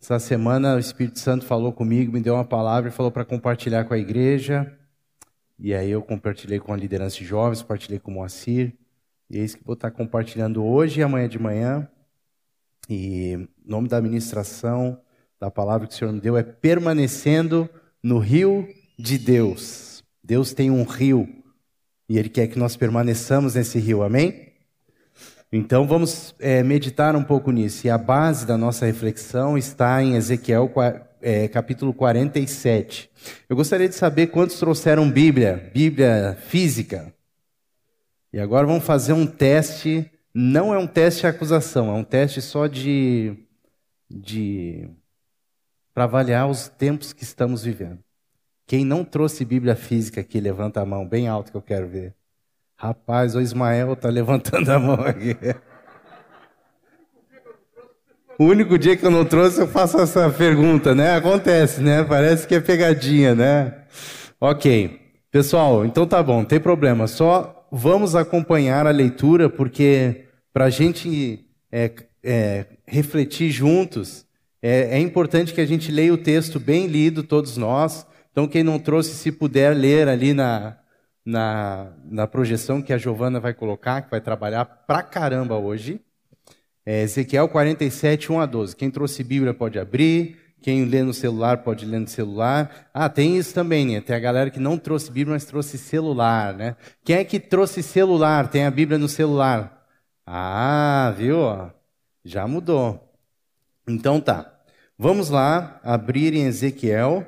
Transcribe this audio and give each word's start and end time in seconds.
Essa 0.00 0.18
semana 0.20 0.76
o 0.76 0.78
Espírito 0.78 1.18
Santo 1.18 1.44
falou 1.44 1.72
comigo, 1.72 2.12
me 2.12 2.20
deu 2.20 2.34
uma 2.34 2.44
palavra 2.44 2.88
e 2.88 2.92
falou 2.92 3.10
para 3.10 3.24
compartilhar 3.24 3.84
com 3.84 3.92
a 3.92 3.98
igreja. 3.98 4.72
E 5.58 5.74
aí 5.74 5.90
eu 5.90 6.00
compartilhei 6.00 6.60
com 6.60 6.72
a 6.72 6.76
liderança 6.76 7.16
de 7.16 7.24
jovens, 7.24 7.62
compartilhei 7.62 7.98
com 7.98 8.12
o 8.12 8.14
Moacir. 8.14 8.74
E 9.28 9.38
é 9.38 9.42
isso 9.42 9.58
que 9.58 9.64
vou 9.64 9.74
estar 9.74 9.90
compartilhando 9.90 10.64
hoje 10.64 11.00
e 11.00 11.02
amanhã 11.02 11.28
de 11.28 11.38
manhã. 11.38 11.88
E 12.88 13.48
o 13.66 13.70
nome 13.70 13.88
da 13.88 14.00
ministração, 14.00 15.00
da 15.38 15.50
palavra 15.50 15.86
que 15.88 15.94
o 15.94 15.96
Senhor 15.96 16.12
me 16.12 16.20
deu 16.20 16.36
é 16.36 16.44
permanecendo 16.44 17.68
no 18.00 18.18
rio 18.18 18.68
de 18.96 19.18
Deus. 19.18 20.04
Deus 20.22 20.52
tem 20.52 20.70
um 20.70 20.84
rio 20.84 21.28
e 22.08 22.18
Ele 22.18 22.28
quer 22.28 22.46
que 22.46 22.58
nós 22.58 22.76
permaneçamos 22.76 23.56
nesse 23.56 23.80
rio, 23.80 24.02
amém? 24.02 24.47
Então 25.50 25.86
vamos 25.86 26.34
é, 26.38 26.62
meditar 26.62 27.16
um 27.16 27.24
pouco 27.24 27.50
nisso. 27.50 27.86
E 27.86 27.90
a 27.90 27.96
base 27.96 28.46
da 28.46 28.58
nossa 28.58 28.84
reflexão 28.84 29.56
está 29.56 30.02
em 30.02 30.14
Ezequiel 30.14 30.70
é, 31.22 31.48
capítulo 31.48 31.94
47. 31.94 33.10
Eu 33.48 33.56
gostaria 33.56 33.88
de 33.88 33.94
saber 33.94 34.26
quantos 34.28 34.58
trouxeram 34.58 35.10
Bíblia, 35.10 35.70
Bíblia 35.72 36.36
física. 36.48 37.12
E 38.30 38.38
agora 38.38 38.66
vamos 38.66 38.84
fazer 38.84 39.14
um 39.14 39.26
teste. 39.26 40.10
Não 40.34 40.74
é 40.74 40.78
um 40.78 40.86
teste 40.86 41.22
de 41.22 41.26
acusação, 41.26 41.88
é 41.88 41.94
um 41.94 42.04
teste 42.04 42.42
só 42.42 42.66
de, 42.66 43.34
de 44.08 44.88
para 45.94 46.04
avaliar 46.04 46.48
os 46.48 46.68
tempos 46.68 47.12
que 47.12 47.24
estamos 47.24 47.64
vivendo. 47.64 47.98
Quem 48.66 48.84
não 48.84 49.02
trouxe 49.02 49.46
Bíblia 49.46 49.74
física 49.74 50.20
aqui, 50.20 50.38
levanta 50.38 50.80
a 50.80 50.86
mão 50.86 51.08
bem 51.08 51.26
alto 51.26 51.50
que 51.50 51.56
eu 51.56 51.62
quero 51.62 51.88
ver. 51.88 52.14
Rapaz, 52.80 53.34
o 53.34 53.40
Ismael 53.40 53.94
está 53.94 54.08
levantando 54.08 54.70
a 54.70 54.78
mão 54.78 55.00
aqui. 55.00 55.36
O 58.38 58.44
único 58.44 58.78
dia 58.78 58.96
que 58.96 59.04
eu 59.04 59.10
não 59.10 59.24
trouxe, 59.24 59.60
eu 59.60 59.66
faço 59.66 59.98
essa 59.98 60.30
pergunta, 60.30 60.94
né? 60.94 61.16
Acontece, 61.16 61.80
né? 61.80 62.04
Parece 62.04 62.46
que 62.46 62.54
é 62.54 62.60
pegadinha, 62.60 63.34
né? 63.34 63.74
Ok. 64.40 64.96
Pessoal, 65.28 65.84
então 65.84 66.06
tá 66.06 66.22
bom, 66.22 66.36
não 66.36 66.44
tem 66.44 66.60
problema. 66.60 67.08
Só 67.08 67.66
vamos 67.72 68.14
acompanhar 68.14 68.86
a 68.86 68.92
leitura, 68.92 69.50
porque 69.50 70.26
para 70.52 70.66
a 70.66 70.70
gente 70.70 71.44
é, 71.72 71.90
é, 72.22 72.64
refletir 72.86 73.50
juntos, 73.50 74.24
é, 74.62 74.96
é 74.96 75.00
importante 75.00 75.52
que 75.52 75.60
a 75.60 75.66
gente 75.66 75.90
leia 75.90 76.14
o 76.14 76.18
texto 76.18 76.60
bem 76.60 76.86
lido, 76.86 77.24
todos 77.24 77.56
nós. 77.56 78.06
Então, 78.30 78.46
quem 78.46 78.62
não 78.62 78.78
trouxe, 78.78 79.16
se 79.16 79.32
puder 79.32 79.74
ler 79.74 80.06
ali 80.06 80.32
na, 80.32 80.78
na, 81.28 81.92
na 82.06 82.26
projeção 82.26 82.80
que 82.80 82.90
a 82.90 82.96
Giovana 82.96 83.38
vai 83.38 83.52
colocar, 83.52 84.00
que 84.00 84.10
vai 84.10 84.20
trabalhar 84.20 84.64
pra 84.64 85.02
caramba 85.02 85.56
hoje. 85.56 86.00
É 86.86 87.02
Ezequiel 87.02 87.50
47, 87.50 88.32
1 88.32 88.40
a 88.40 88.46
12. 88.46 88.74
Quem 88.74 88.90
trouxe 88.90 89.22
Bíblia 89.22 89.52
pode 89.52 89.78
abrir. 89.78 90.38
Quem 90.62 90.86
lê 90.86 91.02
no 91.02 91.12
celular 91.12 91.58
pode 91.58 91.84
ler 91.84 92.00
no 92.00 92.08
celular. 92.08 92.88
Ah, 92.94 93.10
tem 93.10 93.36
isso 93.36 93.52
também, 93.52 93.84
né? 93.86 94.00
Tem 94.00 94.16
a 94.16 94.18
galera 94.18 94.50
que 94.50 94.58
não 94.58 94.78
trouxe 94.78 95.12
Bíblia, 95.12 95.34
mas 95.34 95.44
trouxe 95.44 95.76
celular, 95.76 96.54
né? 96.54 96.76
Quem 97.04 97.16
é 97.16 97.24
que 97.24 97.38
trouxe 97.38 97.82
celular? 97.82 98.48
Tem 98.48 98.64
a 98.64 98.70
Bíblia 98.70 98.96
no 98.96 99.08
celular. 99.08 99.86
Ah, 100.26 101.12
viu? 101.14 101.38
Já 102.24 102.48
mudou. 102.48 103.12
Então 103.86 104.18
tá. 104.18 104.50
Vamos 104.98 105.28
lá 105.28 105.78
abrir 105.84 106.32
em 106.32 106.46
Ezequiel 106.46 107.26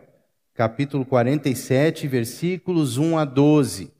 capítulo 0.60 1.06
47, 1.06 2.06
versículos 2.06 2.98
1 2.98 3.16
a 3.16 3.24
12. 3.24 3.90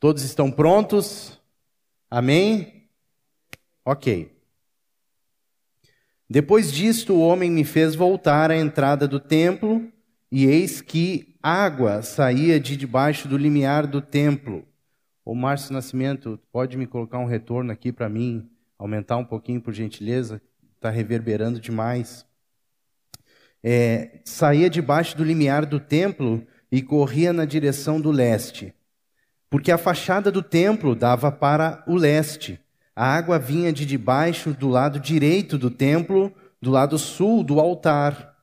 Todos 0.00 0.22
estão 0.22 0.50
prontos? 0.50 1.38
Amém? 2.10 2.88
Ok. 3.84 4.34
Depois 6.26 6.72
disto, 6.72 7.12
o 7.12 7.20
homem 7.20 7.50
me 7.50 7.64
fez 7.64 7.94
voltar 7.94 8.50
à 8.50 8.56
entrada 8.56 9.06
do 9.06 9.20
templo, 9.20 9.92
e 10.32 10.46
eis 10.46 10.80
que 10.80 11.36
água 11.42 12.00
saía 12.00 12.58
de 12.58 12.74
debaixo 12.74 13.28
do 13.28 13.36
limiar 13.36 13.86
do 13.86 14.00
templo. 14.00 14.64
O 15.22 15.34
Márcio 15.34 15.74
Nascimento, 15.74 16.40
pode 16.50 16.78
me 16.78 16.86
colocar 16.86 17.18
um 17.18 17.26
retorno 17.26 17.70
aqui 17.70 17.92
para 17.92 18.08
mim, 18.08 18.48
aumentar 18.78 19.18
um 19.18 19.24
pouquinho, 19.26 19.60
por 19.60 19.74
gentileza? 19.74 20.40
Está 20.76 20.88
reverberando 20.88 21.60
demais 21.60 22.26
é, 23.62 24.20
saía 24.24 24.70
debaixo 24.70 25.16
do 25.16 25.24
limiar 25.24 25.66
do 25.66 25.80
templo 25.80 26.46
e 26.70 26.82
corria 26.82 27.32
na 27.32 27.44
direção 27.44 28.00
do 28.00 28.10
leste. 28.10 28.74
Porque 29.50 29.72
a 29.72 29.78
fachada 29.78 30.30
do 30.30 30.42
templo 30.42 30.94
dava 30.94 31.32
para 31.32 31.82
o 31.86 31.96
leste. 31.96 32.60
A 32.94 33.14
água 33.14 33.38
vinha 33.38 33.72
de 33.72 33.86
debaixo 33.86 34.52
do 34.52 34.68
lado 34.68 35.00
direito 35.00 35.56
do 35.56 35.70
templo, 35.70 36.32
do 36.60 36.70
lado 36.70 36.98
sul 36.98 37.42
do 37.42 37.60
altar. 37.60 38.36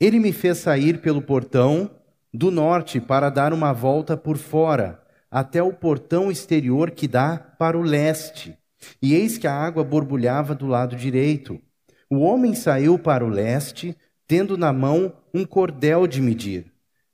Ele 0.00 0.18
me 0.18 0.32
fez 0.32 0.58
sair 0.58 1.00
pelo 1.00 1.22
portão 1.22 1.90
do 2.32 2.50
norte 2.50 3.00
para 3.00 3.30
dar 3.30 3.52
uma 3.52 3.72
volta 3.72 4.16
por 4.16 4.36
fora, 4.36 5.00
até 5.30 5.62
o 5.62 5.72
portão 5.72 6.30
exterior 6.30 6.90
que 6.90 7.06
dá 7.06 7.38
para 7.38 7.78
o 7.78 7.82
leste. 7.82 8.56
E 9.00 9.14
eis 9.14 9.38
que 9.38 9.46
a 9.46 9.54
água 9.54 9.84
borbulhava 9.84 10.54
do 10.54 10.66
lado 10.66 10.96
direito. 10.96 11.60
O 12.10 12.18
homem 12.18 12.54
saiu 12.54 12.98
para 12.98 13.24
o 13.24 13.28
leste, 13.28 13.96
tendo 14.26 14.56
na 14.56 14.72
mão 14.72 15.12
um 15.32 15.44
cordel 15.44 16.06
de 16.06 16.20
medir. 16.20 16.66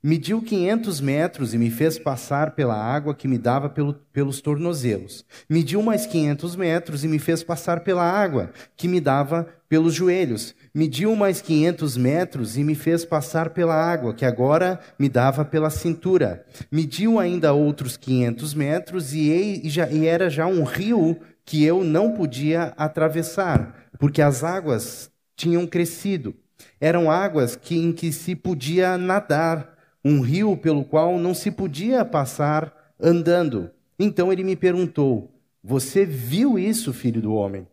Mediu 0.05 0.41
quinhentos 0.41 0.99
metros 0.99 1.53
e 1.53 1.57
me 1.57 1.69
fez 1.69 1.97
passar 1.97 2.51
pela 2.51 2.75
água 2.75 3.15
que 3.15 3.25
me 3.25 3.37
dava 3.37 3.69
pelo, 3.69 3.93
pelos 4.11 4.41
tornozelos. 4.41 5.23
Mediu 5.49 5.81
mais 5.81 6.05
quinhentos 6.05 6.57
metros 6.57 7.05
e 7.05 7.07
me 7.07 7.17
fez 7.17 7.41
passar 7.41 7.85
pela 7.85 8.03
água 8.03 8.51
que 8.75 8.89
me 8.89 8.99
dava 8.99 9.47
pelos 9.69 9.93
joelhos. 9.93 10.53
Mediu 10.75 11.15
mais 11.15 11.41
quinhentos 11.41 11.95
metros 11.95 12.57
e 12.57 12.65
me 12.65 12.75
fez 12.75 13.05
passar 13.05 13.51
pela 13.51 13.75
água 13.75 14.13
que 14.13 14.25
agora 14.25 14.77
me 14.99 15.07
dava 15.07 15.45
pela 15.45 15.69
cintura. 15.69 16.45
Mediu 16.69 17.17
ainda 17.17 17.53
outros 17.53 17.95
quinhentos 17.95 18.53
metros 18.53 19.13
e, 19.13 19.61
e, 19.63 19.69
já, 19.69 19.89
e 19.89 20.05
era 20.05 20.29
já 20.29 20.45
um 20.45 20.65
rio 20.65 21.17
que 21.45 21.63
eu 21.63 21.81
não 21.81 22.11
podia 22.11 22.73
atravessar, 22.75 23.87
porque 23.97 24.21
as 24.21 24.43
águas 24.43 25.09
tinham 25.37 25.65
crescido. 25.65 26.35
Eram 26.79 27.09
águas 27.09 27.55
que, 27.55 27.77
em 27.77 27.91
que 27.91 28.11
se 28.11 28.35
podia 28.35 28.97
nadar, 28.97 29.73
um 30.03 30.19
rio 30.21 30.57
pelo 30.57 30.83
qual 30.83 31.17
não 31.17 31.33
se 31.33 31.49
podia 31.49 32.03
passar 32.03 32.73
andando. 32.99 33.71
Então 33.97 34.31
ele 34.31 34.43
me 34.43 34.55
perguntou: 34.55 35.31
Você 35.63 36.05
viu 36.05 36.59
isso, 36.59 36.91
filho 36.93 37.21
do 37.21 37.33
homem? 37.33 37.67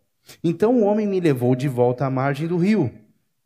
Então 0.44 0.76
o 0.76 0.84
homem 0.84 1.06
me 1.06 1.20
levou 1.20 1.56
de 1.56 1.68
volta 1.68 2.06
à 2.06 2.10
margem 2.10 2.46
do 2.46 2.56
rio. 2.56 2.90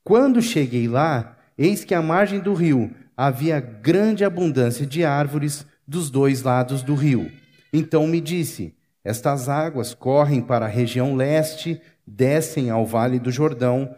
Quando 0.03 0.43
cheguei 0.43 0.87
lá, 0.87 1.37
eis 1.57 1.85
que 1.85 1.95
à 1.95 2.03
margem 2.03 2.41
do 2.41 2.53
rio 2.53 2.91
havia 3.17 3.61
grande 3.61 4.25
abundância 4.25 4.85
de 4.85 5.05
árvores 5.05 5.65
dos 5.87 6.11
dois 6.11 6.43
lados 6.43 6.83
do 6.83 6.95
rio. 6.95 7.31
Então 7.73 8.07
me 8.07 8.21
disse: 8.21 8.75
Estas 9.03 9.49
águas 9.49 9.95
correm 9.95 10.43
para 10.43 10.67
a 10.67 10.69
região 10.69 11.15
leste, 11.15 11.81
descem 12.07 12.71
ao 12.71 12.85
vale 12.85 13.19
do 13.19 13.31
Jordão 13.31 13.95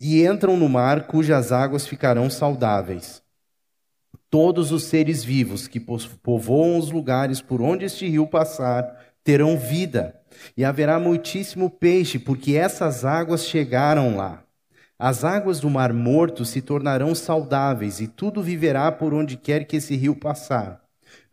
e 0.00 0.24
entram 0.24 0.56
no 0.56 0.68
mar 0.68 1.06
cujas 1.06 1.52
águas 1.52 1.86
ficarão 1.86 2.30
saudáveis. 2.30 3.22
Todos 4.30 4.72
os 4.72 4.84
seres 4.84 5.24
vivos 5.24 5.66
que 5.66 5.80
povoam 5.80 6.78
os 6.78 6.90
lugares 6.90 7.40
por 7.40 7.62
onde 7.62 7.84
este 7.84 8.06
rio 8.08 8.26
passar 8.26 9.08
terão 9.24 9.58
vida, 9.58 10.14
e 10.56 10.64
haverá 10.64 10.98
muitíssimo 10.98 11.68
peixe, 11.68 12.18
porque 12.18 12.54
essas 12.54 13.04
águas 13.04 13.44
chegaram 13.44 14.16
lá. 14.16 14.42
As 14.98 15.24
águas 15.24 15.60
do 15.60 15.70
Mar 15.70 15.92
Morto 15.92 16.44
se 16.44 16.60
tornarão 16.60 17.14
saudáveis, 17.14 18.00
e 18.00 18.06
tudo 18.06 18.42
viverá 18.42 18.90
por 18.90 19.14
onde 19.14 19.36
quer 19.36 19.64
que 19.64 19.76
esse 19.76 19.96
rio 19.96 20.14
passar. 20.14 20.82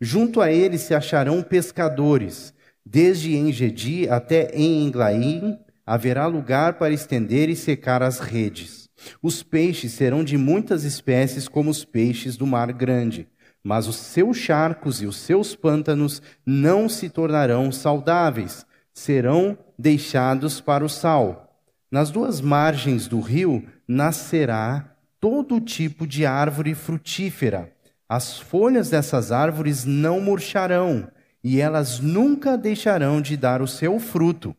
Junto 0.00 0.40
a 0.40 0.52
ele 0.52 0.78
se 0.78 0.94
acharão 0.94 1.42
pescadores, 1.42 2.54
desde 2.84 3.36
Engedi 3.36 4.08
até 4.08 4.56
Englaim, 4.56 5.58
haverá 5.86 6.26
lugar 6.26 6.74
para 6.74 6.92
estender 6.92 7.48
e 7.48 7.54
secar 7.54 8.02
as 8.02 8.18
redes. 8.18 8.88
Os 9.22 9.42
peixes 9.42 9.92
serão 9.92 10.24
de 10.24 10.36
muitas 10.36 10.82
espécies, 10.82 11.46
como 11.46 11.70
os 11.70 11.84
peixes 11.84 12.36
do 12.36 12.46
mar 12.46 12.72
grande, 12.72 13.28
mas 13.62 13.86
os 13.86 13.96
seus 13.96 14.36
charcos 14.36 15.00
e 15.00 15.06
os 15.06 15.16
seus 15.16 15.54
pântanos 15.54 16.20
não 16.44 16.88
se 16.88 17.08
tornarão 17.08 17.70
saudáveis, 17.70 18.66
serão 18.92 19.56
deixados 19.78 20.60
para 20.60 20.84
o 20.84 20.88
sal. 20.88 21.62
Nas 21.90 22.10
duas 22.10 22.40
margens 22.40 23.06
do 23.06 23.20
rio 23.20 23.64
nascerá 23.86 24.92
todo 25.20 25.60
tipo 25.60 26.06
de 26.06 26.26
árvore 26.26 26.74
frutífera. 26.74 27.72
As 28.08 28.38
folhas 28.38 28.90
dessas 28.90 29.30
árvores 29.30 29.84
não 29.84 30.20
murcharão, 30.20 31.08
e 31.44 31.60
elas 31.60 32.00
nunca 32.00 32.56
deixarão 32.56 33.20
de 33.20 33.36
dar 33.36 33.62
o 33.62 33.68
seu 33.68 34.00
fruto 34.00 34.56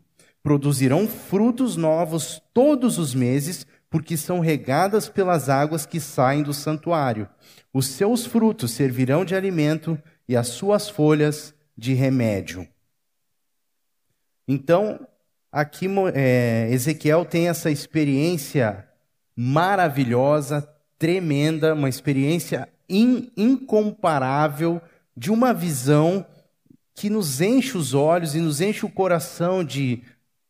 Produzirão 0.47 1.09
frutos 1.09 1.75
novos 1.75 2.41
todos 2.53 2.97
os 2.97 3.13
meses, 3.13 3.67
porque 3.89 4.15
são 4.15 4.39
regadas 4.39 5.09
pelas 5.09 5.49
águas 5.49 5.85
que 5.85 5.99
saem 5.99 6.41
do 6.41 6.53
santuário. 6.53 7.27
Os 7.73 7.87
seus 7.87 8.25
frutos 8.25 8.71
servirão 8.71 9.25
de 9.25 9.35
alimento 9.35 10.01
e 10.25 10.37
as 10.37 10.47
suas 10.47 10.89
folhas 10.89 11.53
de 11.77 11.93
remédio. 11.93 12.65
Então, 14.47 15.05
aqui 15.51 15.85
é, 16.13 16.69
Ezequiel 16.71 17.25
tem 17.25 17.49
essa 17.49 17.69
experiência 17.69 18.87
maravilhosa, 19.35 20.65
tremenda, 20.97 21.73
uma 21.73 21.89
experiência 21.89 22.69
in, 22.87 23.29
incomparável 23.35 24.81
de 25.13 25.29
uma 25.29 25.53
visão 25.53 26.25
que 26.95 27.09
nos 27.09 27.41
enche 27.41 27.77
os 27.77 27.93
olhos 27.93 28.33
e 28.33 28.39
nos 28.39 28.61
enche 28.61 28.85
o 28.85 28.89
coração 28.89 29.61
de 29.61 30.01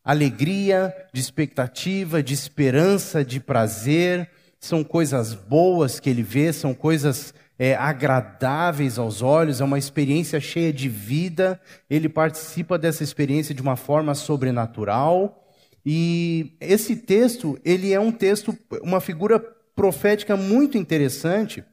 alegria, 0.08 0.96
de 1.12 1.20
expectativa, 1.20 2.24
de 2.24 2.34
esperança, 2.34 3.26
de 3.26 3.42
prazer. 3.42 4.30
São 4.58 4.82
coisas 4.82 5.34
boas 5.34 6.00
que 6.00 6.10
ele 6.10 6.24
vê, 6.24 6.54
são 6.54 6.74
coisas 6.74 7.34
é, 7.60 7.76
agradáveis 7.76 8.98
aos 8.98 9.22
olhos, 9.22 9.60
é 9.60 9.66
uma 9.66 9.78
experiência 9.78 10.40
cheia 10.40 10.72
de 10.72 10.88
vida. 10.88 11.60
Ele 11.90 12.08
participa 12.08 12.78
dessa 12.78 13.04
experiência 13.04 13.54
de 13.54 13.62
uma 13.62 13.76
forma 13.76 14.16
sobrenatural. 14.16 15.46
E 15.86 16.56
esse 16.62 16.96
texto, 16.96 17.60
ele 17.66 17.92
é 17.92 18.00
um 18.00 18.12
texto, 18.12 18.58
uma 18.82 19.02
figura 19.02 19.38
profética 19.76 20.38
muito 20.38 20.78
interessante. 20.78 21.66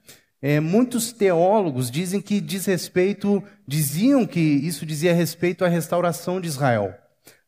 É, 0.42 0.58
muitos 0.58 1.12
teólogos 1.12 1.88
dizem 1.88 2.20
que 2.20 2.40
diz 2.40 2.66
respeito, 2.66 3.42
diziam 3.66 4.26
que 4.26 4.40
isso 4.40 4.84
dizia 4.84 5.14
respeito 5.14 5.64
à 5.64 5.68
restauração 5.68 6.40
de 6.40 6.48
Israel. 6.48 6.92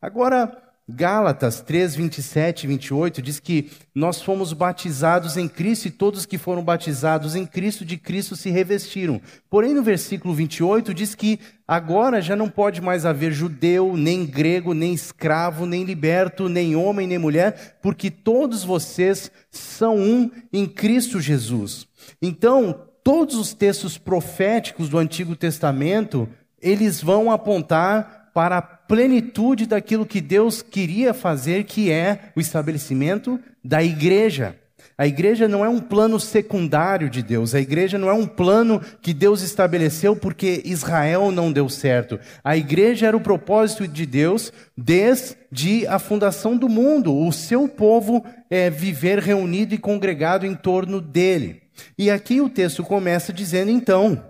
Agora, 0.01 0.66
Gálatas 0.89 1.59
3, 1.59 1.97
27 1.97 2.63
e 2.63 2.67
28 2.67 3.21
diz 3.21 3.41
que 3.41 3.69
nós 3.93 4.21
fomos 4.21 4.53
batizados 4.53 5.35
em 5.35 5.45
Cristo 5.45 5.87
e 5.87 5.91
todos 5.91 6.25
que 6.25 6.37
foram 6.37 6.63
batizados 6.63 7.35
em 7.35 7.45
Cristo, 7.45 7.83
de 7.83 7.97
Cristo 7.97 8.37
se 8.37 8.49
revestiram. 8.49 9.21
Porém, 9.49 9.73
no 9.73 9.83
versículo 9.83 10.33
28 10.33 10.93
diz 10.93 11.13
que 11.13 11.39
agora 11.67 12.21
já 12.21 12.37
não 12.37 12.47
pode 12.47 12.79
mais 12.79 13.05
haver 13.05 13.33
judeu, 13.33 13.97
nem 13.97 14.25
grego, 14.25 14.73
nem 14.73 14.93
escravo, 14.93 15.65
nem 15.65 15.83
liberto, 15.83 16.47
nem 16.47 16.73
homem, 16.73 17.05
nem 17.05 17.17
mulher, 17.17 17.77
porque 17.81 18.09
todos 18.09 18.63
vocês 18.63 19.29
são 19.51 19.97
um 19.97 20.31
em 20.53 20.65
Cristo 20.65 21.19
Jesus. 21.19 21.85
Então, 22.21 22.87
todos 23.03 23.35
os 23.35 23.53
textos 23.53 23.97
proféticos 23.97 24.87
do 24.87 24.97
Antigo 24.97 25.35
Testamento, 25.35 26.29
eles 26.61 27.01
vão 27.01 27.29
apontar 27.29 28.31
para 28.33 28.59
a 28.59 28.76
plenitude 28.87 29.65
daquilo 29.65 30.05
que 30.05 30.21
Deus 30.21 30.61
queria 30.61 31.13
fazer, 31.13 31.65
que 31.65 31.91
é 31.91 32.31
o 32.35 32.39
estabelecimento 32.39 33.39
da 33.63 33.83
igreja. 33.83 34.55
A 34.97 35.05
igreja 35.05 35.47
não 35.47 35.63
é 35.63 35.69
um 35.69 35.79
plano 35.79 36.19
secundário 36.19 37.07
de 37.07 37.21
Deus, 37.21 37.53
a 37.53 37.59
igreja 37.59 37.99
não 37.99 38.09
é 38.09 38.13
um 38.13 38.25
plano 38.25 38.81
que 38.99 39.13
Deus 39.13 39.43
estabeleceu 39.43 40.15
porque 40.15 40.63
Israel 40.65 41.31
não 41.31 41.51
deu 41.51 41.69
certo. 41.69 42.19
A 42.43 42.57
igreja 42.57 43.05
era 43.05 43.15
o 43.15 43.21
propósito 43.21 43.87
de 43.87 44.07
Deus 44.07 44.51
desde 44.75 45.85
a 45.85 45.99
fundação 45.99 46.57
do 46.57 46.67
mundo, 46.67 47.15
o 47.15 47.31
seu 47.31 47.67
povo 47.67 48.25
é, 48.49 48.71
viver 48.71 49.19
reunido 49.19 49.75
e 49.75 49.77
congregado 49.77 50.47
em 50.47 50.55
torno 50.55 50.99
dele. 50.99 51.61
E 51.95 52.09
aqui 52.09 52.41
o 52.41 52.49
texto 52.49 52.83
começa 52.83 53.31
dizendo 53.31 53.69
então, 53.69 54.23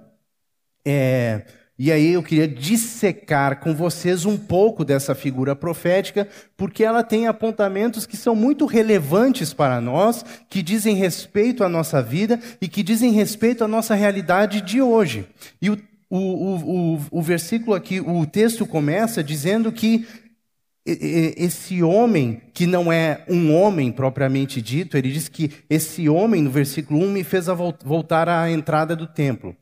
é, 0.86 1.44
e 1.80 1.92
aí 1.92 2.14
eu 2.14 2.24
queria 2.24 2.48
dissecar 2.48 3.60
com 3.60 3.76
vocês 3.76 4.26
um 4.26 4.36
pouco 4.36 4.84
dessa 4.84 5.14
figura 5.14 5.56
profética, 5.56 6.28
porque 6.56 6.84
ela 6.84 7.04
tem 7.04 7.28
apontamentos 7.28 8.08
que 8.08 8.18
são 8.18 8.36
muito 8.36 8.66
relevantes 8.66 9.54
para 9.54 9.80
nós, 9.80 10.26
que 10.50 10.64
dizem 10.64 10.96
respeito 10.96 11.64
à 11.64 11.70
nossa 11.70 12.02
vida 12.02 12.40
e 12.60 12.68
que 12.68 12.82
dizem 12.82 13.12
respeito 13.12 13.64
à 13.64 13.68
nossa 13.68 13.94
realidade 13.94 14.60
de 14.60 14.82
hoje. 14.82 15.28
E 15.62 15.70
o, 15.70 15.78
o, 16.10 16.18
o, 16.18 17.02
o 17.12 17.22
versículo 17.22 17.76
aqui, 17.76 18.02
o 18.02 18.26
texto 18.26 18.66
começa 18.66 19.24
dizendo 19.24 19.72
que 19.72 20.08
esse 20.88 21.84
homem, 21.84 22.42
que 22.54 22.66
não 22.66 22.92
é 22.92 23.24
um 23.28 23.54
homem 23.54 23.92
propriamente 23.92 24.62
dito, 24.62 24.98
ele 24.98 25.12
diz 25.12 25.28
que 25.28 25.52
esse 25.70 26.08
homem, 26.08 26.42
no 26.42 26.50
versículo 26.50 27.04
1, 27.04 27.12
me 27.12 27.24
fez 27.26 27.48
voltar 27.84 28.30
à 28.30 28.50
entrada 28.50 28.96
do 28.96 29.06
templo. 29.06 29.54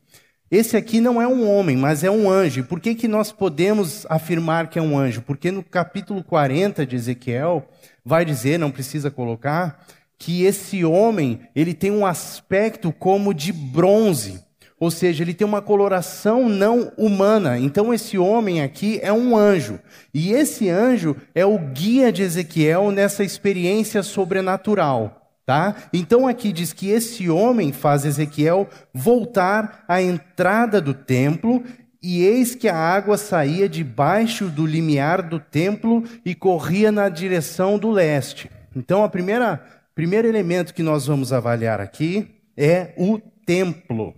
Esse 0.50 0.76
aqui 0.76 1.00
não 1.00 1.20
é 1.20 1.26
um 1.26 1.50
homem, 1.50 1.76
mas 1.76 2.04
é 2.04 2.10
um 2.10 2.30
anjo. 2.30 2.62
Por 2.64 2.78
que, 2.78 2.94
que 2.94 3.08
nós 3.08 3.32
podemos 3.32 4.06
afirmar 4.08 4.68
que 4.68 4.78
é 4.78 4.82
um 4.82 4.96
anjo? 4.96 5.20
Porque 5.22 5.50
no 5.50 5.62
capítulo 5.62 6.22
40 6.22 6.86
de 6.86 6.94
Ezequiel, 6.94 7.66
vai 8.04 8.24
dizer, 8.24 8.56
não 8.56 8.70
precisa 8.70 9.10
colocar, 9.10 9.84
que 10.16 10.44
esse 10.44 10.84
homem, 10.84 11.40
ele 11.54 11.74
tem 11.74 11.90
um 11.90 12.06
aspecto 12.06 12.92
como 12.92 13.34
de 13.34 13.52
bronze. 13.52 14.40
Ou 14.78 14.90
seja, 14.90 15.24
ele 15.24 15.34
tem 15.34 15.46
uma 15.46 15.62
coloração 15.62 16.48
não 16.48 16.92
humana. 16.96 17.58
Então 17.58 17.92
esse 17.92 18.16
homem 18.16 18.62
aqui 18.62 19.00
é 19.02 19.12
um 19.12 19.36
anjo. 19.36 19.80
E 20.14 20.32
esse 20.32 20.68
anjo 20.68 21.16
é 21.34 21.44
o 21.44 21.58
guia 21.58 22.12
de 22.12 22.22
Ezequiel 22.22 22.92
nessa 22.92 23.24
experiência 23.24 24.02
sobrenatural. 24.02 25.25
Tá? 25.46 25.76
Então 25.92 26.26
aqui 26.26 26.52
diz 26.52 26.72
que 26.72 26.90
esse 26.90 27.30
homem 27.30 27.72
faz 27.72 28.04
Ezequiel 28.04 28.68
voltar 28.92 29.84
à 29.86 30.02
entrada 30.02 30.80
do 30.80 30.92
templo, 30.92 31.62
e 32.02 32.22
eis 32.24 32.54
que 32.54 32.68
a 32.68 32.76
água 32.76 33.16
saía 33.16 33.68
debaixo 33.68 34.48
do 34.48 34.66
limiar 34.66 35.22
do 35.22 35.40
templo 35.40 36.04
e 36.24 36.34
corria 36.34 36.92
na 36.92 37.08
direção 37.08 37.78
do 37.78 37.90
leste. 37.90 38.50
Então 38.74 39.02
a 39.02 39.08
primeira 39.08 39.64
primeiro 39.94 40.28
elemento 40.28 40.74
que 40.74 40.82
nós 40.82 41.06
vamos 41.06 41.32
avaliar 41.32 41.80
aqui 41.80 42.28
é 42.56 42.92
o 42.98 43.18
templo. 43.18 44.14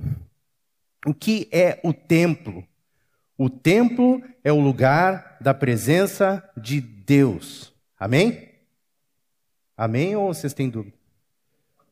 O 1.06 1.14
que 1.14 1.48
é 1.52 1.78
o 1.84 1.92
templo? 1.92 2.66
O 3.38 3.48
templo 3.48 4.20
é 4.42 4.52
o 4.52 4.60
lugar 4.60 5.36
da 5.40 5.54
presença 5.54 6.42
de 6.56 6.80
Deus. 6.80 7.72
Amém? 7.98 8.48
Amém 9.76 10.16
ou 10.16 10.34
vocês 10.34 10.52
têm 10.52 10.68
dúvida? 10.68 10.97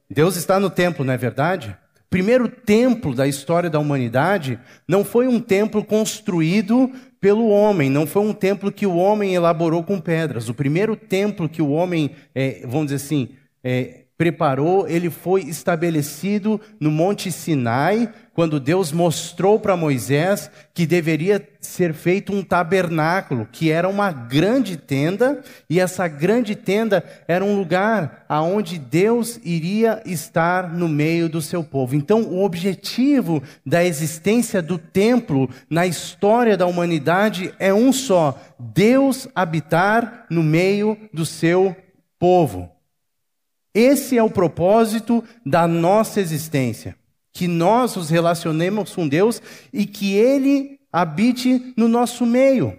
Deus 0.08 0.36
está 0.36 0.60
no 0.60 0.70
templo, 0.70 1.04
não 1.04 1.12
é 1.12 1.16
verdade? 1.16 1.76
Primeiro 2.08 2.48
templo 2.48 3.14
da 3.14 3.26
história 3.26 3.68
da 3.68 3.78
humanidade 3.78 4.58
não 4.86 5.04
foi 5.04 5.26
um 5.26 5.40
templo 5.40 5.84
construído 5.84 6.90
pelo 7.20 7.48
homem, 7.48 7.90
não 7.90 8.06
foi 8.06 8.22
um 8.22 8.32
templo 8.32 8.70
que 8.70 8.86
o 8.86 8.96
homem 8.96 9.34
elaborou 9.34 9.82
com 9.82 10.00
pedras. 10.00 10.48
O 10.48 10.54
primeiro 10.54 10.94
templo 10.94 11.48
que 11.48 11.60
o 11.60 11.70
homem, 11.70 12.12
é, 12.34 12.60
vamos 12.64 12.86
dizer 12.86 13.04
assim, 13.04 13.30
é, 13.62 14.05
preparou, 14.16 14.88
ele 14.88 15.10
foi 15.10 15.42
estabelecido 15.42 16.60
no 16.80 16.90
Monte 16.90 17.30
Sinai, 17.30 18.10
quando 18.32 18.60
Deus 18.60 18.92
mostrou 18.92 19.58
para 19.58 19.76
Moisés 19.76 20.50
que 20.74 20.86
deveria 20.86 21.46
ser 21.58 21.94
feito 21.94 22.34
um 22.34 22.42
tabernáculo, 22.42 23.48
que 23.50 23.70
era 23.70 23.88
uma 23.88 24.12
grande 24.12 24.76
tenda, 24.76 25.42
e 25.68 25.80
essa 25.80 26.06
grande 26.06 26.54
tenda 26.54 27.02
era 27.26 27.42
um 27.42 27.56
lugar 27.56 28.24
aonde 28.28 28.78
Deus 28.78 29.40
iria 29.42 30.02
estar 30.04 30.72
no 30.72 30.88
meio 30.88 31.30
do 31.30 31.40
seu 31.40 31.64
povo. 31.64 31.94
Então, 31.94 32.22
o 32.22 32.44
objetivo 32.44 33.42
da 33.64 33.82
existência 33.84 34.60
do 34.60 34.76
templo 34.76 35.48
na 35.68 35.86
história 35.86 36.56
da 36.56 36.66
humanidade 36.66 37.54
é 37.58 37.72
um 37.72 37.90
só: 37.90 38.38
Deus 38.58 39.26
habitar 39.34 40.26
no 40.30 40.42
meio 40.42 40.96
do 41.12 41.24
seu 41.24 41.74
povo. 42.18 42.75
Esse 43.76 44.16
é 44.16 44.22
o 44.22 44.30
propósito 44.30 45.22
da 45.44 45.68
nossa 45.68 46.18
existência. 46.18 46.96
Que 47.30 47.46
nós 47.46 47.94
nos 47.94 48.08
relacionemos 48.08 48.94
com 48.94 49.06
Deus 49.06 49.42
e 49.70 49.84
que 49.84 50.14
Ele 50.14 50.80
habite 50.90 51.74
no 51.76 51.86
nosso 51.86 52.24
meio. 52.24 52.74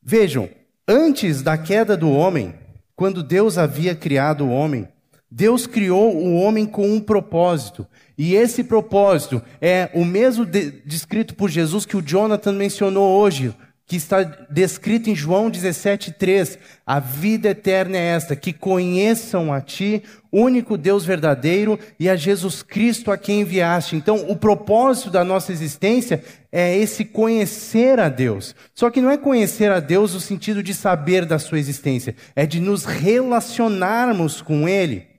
Vejam, 0.00 0.48
antes 0.86 1.42
da 1.42 1.58
queda 1.58 1.96
do 1.96 2.08
homem, 2.08 2.54
quando 2.94 3.20
Deus 3.20 3.58
havia 3.58 3.96
criado 3.96 4.44
o 4.44 4.50
homem, 4.50 4.86
Deus 5.28 5.66
criou 5.66 6.14
o 6.14 6.36
homem 6.36 6.66
com 6.66 6.88
um 6.88 7.00
propósito. 7.00 7.84
E 8.16 8.36
esse 8.36 8.62
propósito 8.62 9.42
é 9.60 9.90
o 9.92 10.04
mesmo 10.04 10.46
de, 10.46 10.70
descrito 10.86 11.34
por 11.34 11.50
Jesus 11.50 11.84
que 11.84 11.96
o 11.96 12.02
Jonathan 12.02 12.52
mencionou 12.52 13.20
hoje, 13.20 13.52
que 13.86 13.96
está 13.96 14.22
descrito 14.50 15.10
em 15.10 15.14
João 15.14 15.50
17,3. 15.50 16.58
A 16.86 16.98
vida 16.98 17.50
eterna 17.50 17.98
é 17.98 18.00
esta, 18.00 18.34
que 18.34 18.52
conheçam 18.52 19.52
a 19.52 19.60
Ti, 19.60 20.02
único 20.32 20.78
Deus 20.78 21.04
verdadeiro, 21.04 21.78
e 22.00 22.08
a 22.08 22.16
Jesus 22.16 22.62
Cristo 22.62 23.10
a 23.10 23.18
quem 23.18 23.42
enviaste. 23.42 23.94
Então, 23.94 24.24
o 24.28 24.36
propósito 24.36 25.10
da 25.10 25.22
nossa 25.22 25.52
existência 25.52 26.24
é 26.50 26.76
esse 26.76 27.04
conhecer 27.04 28.00
a 28.00 28.08
Deus. 28.08 28.54
Só 28.74 28.88
que 28.88 29.02
não 29.02 29.10
é 29.10 29.18
conhecer 29.18 29.70
a 29.70 29.80
Deus 29.80 30.14
no 30.14 30.20
sentido 30.20 30.62
de 30.62 30.72
saber 30.72 31.26
da 31.26 31.38
sua 31.38 31.58
existência, 31.58 32.16
é 32.34 32.46
de 32.46 32.60
nos 32.60 32.84
relacionarmos 32.84 34.40
com 34.40 34.66
Ele. 34.66 35.14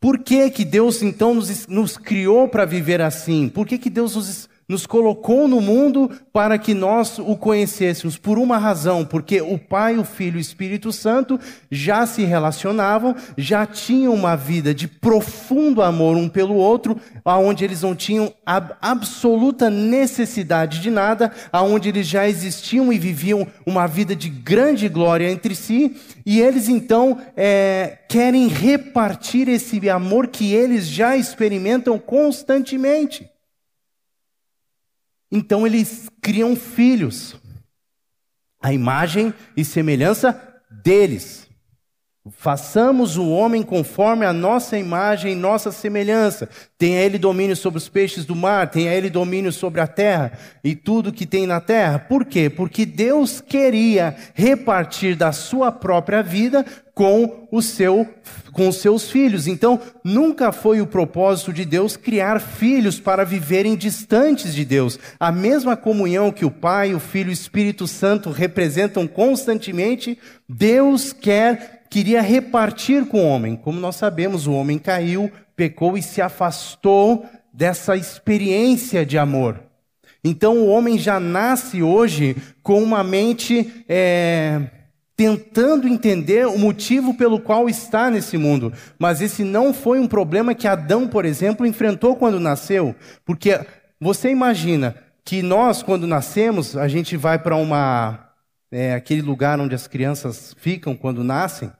Por 0.00 0.18
que, 0.20 0.50
que 0.50 0.64
Deus 0.64 1.02
então 1.02 1.34
nos, 1.34 1.66
nos 1.66 1.96
criou 1.96 2.46
para 2.46 2.64
viver 2.64 3.00
assim? 3.00 3.48
Por 3.48 3.66
que, 3.66 3.76
que 3.76 3.90
Deus 3.90 4.14
nos 4.14 4.48
nos 4.68 4.84
colocou 4.84 5.46
no 5.46 5.60
mundo 5.60 6.10
para 6.32 6.58
que 6.58 6.74
nós 6.74 7.18
o 7.18 7.36
conhecêssemos 7.36 8.18
por 8.18 8.38
uma 8.38 8.58
razão, 8.58 9.04
porque 9.04 9.40
o 9.40 9.58
Pai, 9.58 9.96
o 9.96 10.04
Filho 10.04 10.36
e 10.36 10.38
o 10.38 10.40
Espírito 10.40 10.92
Santo 10.92 11.38
já 11.70 12.04
se 12.04 12.24
relacionavam, 12.24 13.14
já 13.38 13.64
tinham 13.64 14.12
uma 14.12 14.34
vida 14.34 14.74
de 14.74 14.88
profundo 14.88 15.82
amor 15.82 16.16
um 16.16 16.28
pelo 16.28 16.54
outro, 16.54 17.00
aonde 17.24 17.64
eles 17.64 17.82
não 17.82 17.94
tinham 17.94 18.32
ab 18.44 18.74
absoluta 18.82 19.70
necessidade 19.70 20.80
de 20.80 20.90
nada, 20.90 21.30
aonde 21.52 21.88
eles 21.88 22.06
já 22.06 22.28
existiam 22.28 22.92
e 22.92 22.98
viviam 22.98 23.46
uma 23.64 23.86
vida 23.86 24.16
de 24.16 24.28
grande 24.28 24.88
glória 24.88 25.30
entre 25.30 25.54
si, 25.54 25.96
e 26.24 26.40
eles 26.40 26.68
então 26.68 27.18
é, 27.36 27.98
querem 28.08 28.48
repartir 28.48 29.48
esse 29.48 29.88
amor 29.88 30.26
que 30.26 30.52
eles 30.52 30.88
já 30.88 31.16
experimentam 31.16 31.98
constantemente. 31.98 33.30
Então 35.30 35.66
eles 35.66 36.08
criam 36.20 36.54
filhos, 36.54 37.36
a 38.62 38.72
imagem 38.72 39.34
e 39.56 39.64
semelhança 39.64 40.62
deles. 40.70 41.45
Façamos 42.30 43.16
o 43.16 43.28
homem 43.28 43.62
conforme 43.62 44.26
a 44.26 44.32
nossa 44.32 44.76
imagem 44.76 45.32
e 45.32 45.36
nossa 45.36 45.70
semelhança. 45.70 46.48
Tenha 46.76 47.00
ele 47.00 47.18
domínio 47.18 47.54
sobre 47.54 47.78
os 47.78 47.88
peixes 47.88 48.24
do 48.24 48.34
mar, 48.34 48.68
tenha 48.68 48.92
ele 48.92 49.08
domínio 49.08 49.52
sobre 49.52 49.80
a 49.80 49.86
terra 49.86 50.32
e 50.64 50.74
tudo 50.74 51.12
que 51.12 51.24
tem 51.24 51.46
na 51.46 51.60
terra. 51.60 52.00
Por 52.00 52.24
quê? 52.24 52.50
Porque 52.50 52.84
Deus 52.84 53.40
queria 53.40 54.16
repartir 54.34 55.14
da 55.14 55.30
sua 55.30 55.70
própria 55.70 56.20
vida 56.20 56.66
com 56.92 57.46
o 57.52 57.62
seu 57.62 58.08
com 58.52 58.68
os 58.68 58.76
seus 58.76 59.10
filhos. 59.10 59.46
Então, 59.46 59.78
nunca 60.02 60.50
foi 60.50 60.80
o 60.80 60.86
propósito 60.86 61.52
de 61.52 61.66
Deus 61.66 61.94
criar 61.94 62.40
filhos 62.40 62.98
para 62.98 63.22
viverem 63.22 63.76
distantes 63.76 64.54
de 64.54 64.64
Deus. 64.64 64.98
A 65.20 65.30
mesma 65.30 65.76
comunhão 65.76 66.32
que 66.32 66.46
o 66.46 66.50
Pai, 66.50 66.94
o 66.94 66.98
Filho 66.98 67.28
e 67.28 67.32
o 67.32 67.34
Espírito 67.34 67.86
Santo 67.86 68.30
representam 68.30 69.06
constantemente, 69.06 70.18
Deus 70.48 71.12
quer 71.12 71.75
queria 71.88 72.20
repartir 72.20 73.06
com 73.06 73.22
o 73.22 73.28
homem. 73.28 73.56
Como 73.56 73.80
nós 73.80 73.96
sabemos, 73.96 74.46
o 74.46 74.52
homem 74.52 74.78
caiu, 74.78 75.30
pecou 75.54 75.96
e 75.96 76.02
se 76.02 76.20
afastou 76.20 77.24
dessa 77.52 77.96
experiência 77.96 79.04
de 79.04 79.16
amor. 79.16 79.62
Então 80.22 80.58
o 80.58 80.68
homem 80.68 80.98
já 80.98 81.20
nasce 81.20 81.82
hoje 81.82 82.36
com 82.62 82.82
uma 82.82 83.04
mente 83.04 83.84
é, 83.88 84.62
tentando 85.16 85.88
entender 85.88 86.46
o 86.46 86.58
motivo 86.58 87.14
pelo 87.14 87.40
qual 87.40 87.68
está 87.68 88.10
nesse 88.10 88.36
mundo. 88.36 88.72
Mas 88.98 89.20
esse 89.20 89.42
não 89.42 89.72
foi 89.72 89.98
um 89.98 90.06
problema 90.06 90.54
que 90.54 90.68
Adão, 90.68 91.08
por 91.08 91.24
exemplo, 91.24 91.64
enfrentou 91.64 92.16
quando 92.16 92.38
nasceu. 92.38 92.94
Porque 93.24 93.58
você 94.00 94.30
imagina 94.30 94.94
que 95.24 95.42
nós, 95.42 95.82
quando 95.82 96.06
nascemos, 96.06 96.76
a 96.76 96.86
gente 96.86 97.16
vai 97.16 97.38
para 97.38 97.56
uma. 97.56 98.22
É, 98.70 98.94
aquele 98.94 99.22
lugar 99.22 99.60
onde 99.60 99.74
as 99.74 99.86
crianças 99.86 100.54
ficam 100.58 100.94
quando 100.94 101.24
nascem. 101.24 101.70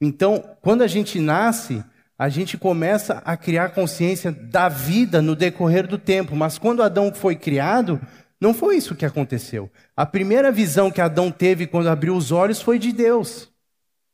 Então, 0.00 0.44
quando 0.60 0.82
a 0.82 0.86
gente 0.86 1.18
nasce, 1.20 1.82
a 2.18 2.28
gente 2.28 2.56
começa 2.56 3.22
a 3.24 3.36
criar 3.36 3.70
consciência 3.70 4.32
da 4.32 4.68
vida 4.68 5.20
no 5.20 5.36
decorrer 5.36 5.86
do 5.86 5.98
tempo. 5.98 6.34
Mas 6.34 6.58
quando 6.58 6.82
Adão 6.82 7.12
foi 7.12 7.36
criado, 7.36 8.00
não 8.40 8.54
foi 8.54 8.76
isso 8.76 8.94
que 8.94 9.04
aconteceu. 9.04 9.70
A 9.96 10.06
primeira 10.06 10.50
visão 10.50 10.90
que 10.90 11.00
Adão 11.00 11.30
teve 11.30 11.66
quando 11.66 11.88
abriu 11.88 12.14
os 12.14 12.32
olhos 12.32 12.60
foi 12.60 12.78
de 12.78 12.92
Deus. 12.92 13.48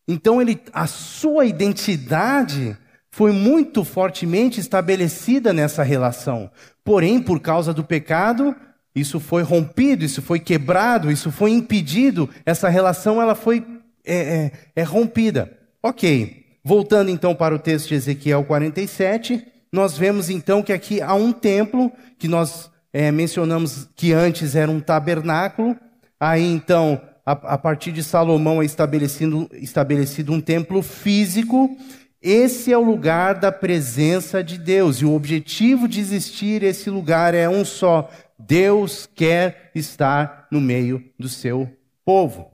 Então 0.07 0.41
ele, 0.41 0.61
a 0.73 0.87
sua 0.87 1.45
identidade 1.45 2.77
foi 3.11 3.31
muito 3.31 3.85
fortemente 3.85 4.59
estabelecida 4.59 5.53
nessa 5.53 5.83
relação. 5.83 6.51
Porém, 6.85 7.21
por 7.21 7.41
causa 7.41 7.73
do 7.73 7.85
pecado, 7.85 8.57
isso 8.95 9.21
foi 9.21 9.43
rompido, 9.43 10.05
isso 10.05 10.21
foi 10.23 10.41
quebrado, 10.41 11.11
isso 11.11 11.31
foi 11.31 11.51
impedido. 11.51 12.29
Essa 12.45 12.69
relação 12.69 13.23
ela 13.23 13.35
foi 13.35 13.65
é, 14.05 14.17
é, 14.17 14.53
é 14.77 14.83
rompida. 14.83 15.62
Ok. 15.83 16.45
Voltando 16.65 17.11
então 17.11 17.35
para 17.35 17.55
o 17.55 17.59
texto 17.59 17.89
de 17.89 17.97
Ezequiel 17.97 18.45
47, 18.45 19.45
nós 19.73 19.99
vemos 19.99 20.31
então 20.31 20.63
que 20.63 20.73
aqui 20.73 21.01
há 21.01 21.13
um 21.13 21.33
templo 21.33 21.91
que 22.19 22.29
nós 22.29 22.71
é, 22.93 23.11
mencionamos 23.11 23.89
que 23.97 24.13
antes 24.13 24.55
era 24.55 24.71
um 24.71 24.79
tabernáculo, 24.79 25.77
aí 26.21 26.45
então, 26.45 27.01
a, 27.27 27.33
a 27.33 27.59
partir 27.59 27.91
de 27.91 28.05
Salomão 28.05 28.63
é 28.63 28.65
estabelecido, 28.65 29.49
estabelecido 29.55 30.33
um 30.33 30.41
templo 30.41 30.83
físico. 30.83 31.77
Esse 32.21 32.73
é 32.73 32.79
o 32.79 32.85
lugar 32.85 33.35
da 33.35 33.51
presença 33.51 34.45
de 34.45 34.59
Deus, 34.59 34.99
e 34.99 35.05
o 35.05 35.15
objetivo 35.15 35.89
de 35.89 35.99
existir 35.99 36.63
esse 36.63 36.91
lugar 36.91 37.35
é 37.35 37.49
um 37.49 37.65
só: 37.65 38.09
Deus 38.39 39.09
quer 39.13 39.73
estar 39.75 40.47
no 40.49 40.61
meio 40.61 41.03
do 41.19 41.29
seu 41.29 41.69
povo. 42.05 42.53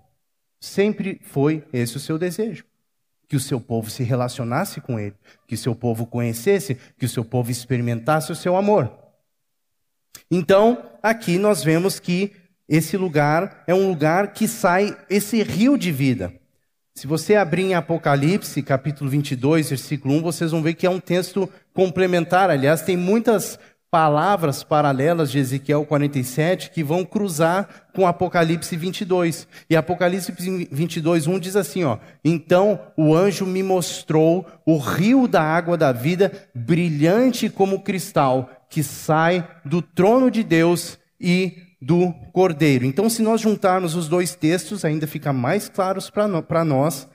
Sempre 0.58 1.20
foi 1.22 1.62
esse 1.74 1.98
o 1.98 2.00
seu 2.00 2.16
desejo 2.16 2.67
que 3.28 3.36
o 3.36 3.40
seu 3.40 3.60
povo 3.60 3.90
se 3.90 4.02
relacionasse 4.02 4.80
com 4.80 4.98
ele, 4.98 5.14
que 5.46 5.54
o 5.54 5.58
seu 5.58 5.74
povo 5.74 6.06
conhecesse, 6.06 6.78
que 6.98 7.04
o 7.04 7.08
seu 7.08 7.24
povo 7.24 7.50
experimentasse 7.50 8.32
o 8.32 8.36
seu 8.36 8.56
amor. 8.56 8.90
Então, 10.30 10.82
aqui 11.02 11.38
nós 11.38 11.62
vemos 11.62 12.00
que 12.00 12.32
esse 12.68 12.96
lugar 12.96 13.64
é 13.66 13.74
um 13.74 13.88
lugar 13.88 14.32
que 14.32 14.48
sai 14.48 14.96
esse 15.08 15.42
rio 15.42 15.76
de 15.76 15.92
vida. 15.92 16.32
Se 16.94 17.06
você 17.06 17.36
abrir 17.36 17.62
em 17.62 17.74
Apocalipse, 17.74 18.62
capítulo 18.62 19.08
22, 19.08 19.68
versículo 19.68 20.14
1, 20.14 20.22
vocês 20.22 20.50
vão 20.50 20.62
ver 20.62 20.74
que 20.74 20.86
é 20.86 20.90
um 20.90 20.98
texto 20.98 21.48
complementar. 21.72 22.50
Aliás, 22.50 22.82
tem 22.82 22.96
muitas 22.96 23.58
palavras 23.90 24.62
paralelas 24.62 25.30
de 25.30 25.38
Ezequiel 25.38 25.84
47 25.84 26.70
que 26.70 26.82
vão 26.82 27.04
cruzar 27.04 27.86
com 27.94 28.06
Apocalipse 28.06 28.76
22. 28.76 29.48
E 29.68 29.76
Apocalipse 29.76 30.32
22, 30.70 31.26
1 31.26 31.38
diz 31.38 31.56
assim, 31.56 31.84
ó: 31.84 31.98
"Então 32.24 32.80
o 32.96 33.14
anjo 33.14 33.46
me 33.46 33.62
mostrou 33.62 34.46
o 34.66 34.76
rio 34.78 35.26
da 35.26 35.42
água 35.42 35.76
da 35.76 35.92
vida, 35.92 36.32
brilhante 36.54 37.48
como 37.48 37.80
cristal, 37.80 38.50
que 38.68 38.82
sai 38.82 39.46
do 39.64 39.80
trono 39.80 40.30
de 40.30 40.42
Deus 40.42 40.98
e 41.20 41.62
do 41.80 42.12
Cordeiro". 42.32 42.84
Então, 42.84 43.08
se 43.08 43.22
nós 43.22 43.40
juntarmos 43.40 43.94
os 43.94 44.08
dois 44.08 44.34
textos, 44.34 44.84
ainda 44.84 45.06
fica 45.06 45.32
mais 45.32 45.68
claros 45.68 46.10
para 46.10 46.64
nós 46.64 47.08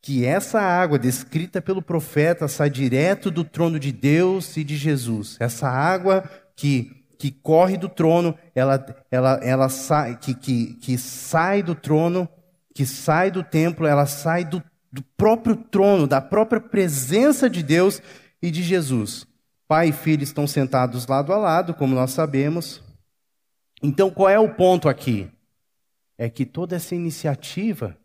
que 0.00 0.24
essa 0.24 0.60
água 0.60 0.98
descrita 0.98 1.60
pelo 1.60 1.82
profeta 1.82 2.46
sai 2.46 2.70
direto 2.70 3.30
do 3.30 3.42
trono 3.42 3.78
de 3.78 3.90
Deus 3.90 4.56
e 4.56 4.62
de 4.62 4.76
Jesus. 4.76 5.36
Essa 5.40 5.68
água 5.68 6.22
que, 6.54 7.04
que 7.18 7.30
corre 7.30 7.76
do 7.76 7.88
trono, 7.88 8.36
ela, 8.54 8.84
ela, 9.10 9.40
ela 9.42 9.68
sai, 9.68 10.16
que, 10.16 10.34
que, 10.34 10.74
que 10.74 10.96
sai 10.96 11.62
do 11.62 11.74
trono, 11.74 12.28
que 12.74 12.86
sai 12.86 13.30
do 13.30 13.42
templo, 13.42 13.86
ela 13.86 14.06
sai 14.06 14.44
do, 14.44 14.62
do 14.92 15.02
próprio 15.16 15.56
trono, 15.56 16.06
da 16.06 16.20
própria 16.20 16.60
presença 16.60 17.50
de 17.50 17.62
Deus 17.62 18.00
e 18.40 18.50
de 18.50 18.62
Jesus. 18.62 19.26
Pai 19.66 19.88
e 19.88 19.92
filho 19.92 20.22
estão 20.22 20.46
sentados 20.46 21.06
lado 21.06 21.32
a 21.32 21.36
lado, 21.36 21.74
como 21.74 21.94
nós 21.94 22.12
sabemos. 22.12 22.80
Então, 23.82 24.10
qual 24.10 24.28
é 24.28 24.38
o 24.38 24.54
ponto 24.54 24.88
aqui? 24.88 25.28
É 26.16 26.30
que 26.30 26.46
toda 26.46 26.76
essa 26.76 26.94
iniciativa 26.94 27.96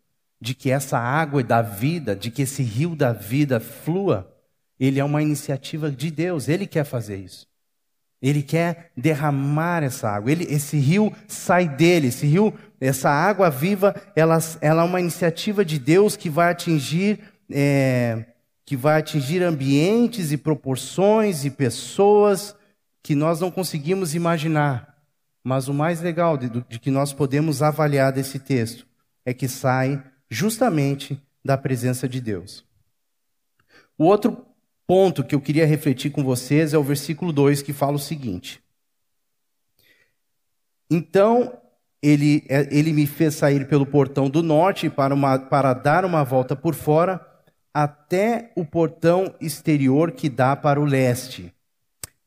de 0.41 0.55
que 0.55 0.71
essa 0.71 0.97
água 0.97 1.43
da 1.43 1.61
vida, 1.61 2.15
de 2.15 2.31
que 2.31 2.41
esse 2.41 2.63
rio 2.63 2.95
da 2.95 3.13
vida 3.13 3.59
flua, 3.59 4.35
ele 4.79 4.99
é 4.99 5.03
uma 5.03 5.21
iniciativa 5.21 5.91
de 5.91 6.09
Deus, 6.09 6.49
ele 6.49 6.65
quer 6.65 6.83
fazer 6.83 7.17
isso. 7.17 7.47
Ele 8.19 8.41
quer 8.41 8.91
derramar 8.97 9.83
essa 9.83 10.09
água. 10.09 10.31
Ele, 10.31 10.43
esse 10.45 10.77
rio 10.77 11.11
sai 11.27 11.67
dele. 11.67 12.07
Esse 12.07 12.25
rio, 12.25 12.53
essa 12.79 13.09
água 13.09 13.49
viva, 13.49 13.95
ela, 14.15 14.37
ela 14.59 14.81
é 14.81 14.85
uma 14.85 14.99
iniciativa 14.99 15.65
de 15.65 15.79
Deus 15.79 16.15
que 16.15 16.29
vai 16.29 16.51
atingir, 16.51 17.19
é, 17.51 18.25
que 18.63 18.75
vai 18.75 18.99
atingir 18.99 19.41
ambientes 19.41 20.31
e 20.31 20.37
proporções 20.37 21.45
e 21.45 21.49
pessoas 21.49 22.55
que 23.01 23.15
nós 23.15 23.39
não 23.39 23.49
conseguimos 23.49 24.13
imaginar. 24.13 24.95
Mas 25.43 25.67
o 25.67 25.73
mais 25.73 26.01
legal 26.01 26.37
de, 26.37 26.49
de 26.49 26.79
que 26.79 26.91
nós 26.91 27.13
podemos 27.13 27.63
avaliar 27.63 28.11
desse 28.11 28.37
texto 28.37 28.85
é 29.25 29.33
que 29.33 29.47
sai 29.47 30.01
justamente 30.31 31.21
da 31.43 31.57
presença 31.57 32.07
de 32.07 32.21
Deus. 32.21 32.63
O 33.97 34.05
outro 34.05 34.45
ponto 34.87 35.23
que 35.25 35.35
eu 35.35 35.41
queria 35.41 35.65
refletir 35.65 36.09
com 36.09 36.23
vocês 36.23 36.73
é 36.73 36.77
o 36.77 36.83
versículo 36.83 37.33
2 37.33 37.61
que 37.61 37.73
fala 37.73 37.97
o 37.97 37.99
seguinte: 37.99 38.63
Então 40.89 41.59
ele, 42.01 42.45
é, 42.47 42.67
ele 42.71 42.93
me 42.93 43.05
fez 43.05 43.35
sair 43.35 43.67
pelo 43.67 43.85
portão 43.85 44.29
do 44.29 44.41
norte 44.41 44.89
para, 44.89 45.13
uma, 45.13 45.37
para 45.37 45.73
dar 45.73 46.05
uma 46.05 46.23
volta 46.23 46.55
por 46.55 46.73
fora 46.73 47.19
até 47.73 48.51
o 48.55 48.65
portão 48.65 49.35
exterior 49.39 50.13
que 50.13 50.29
dá 50.29 50.55
para 50.55 50.79
o 50.79 50.85
leste. 50.85 51.53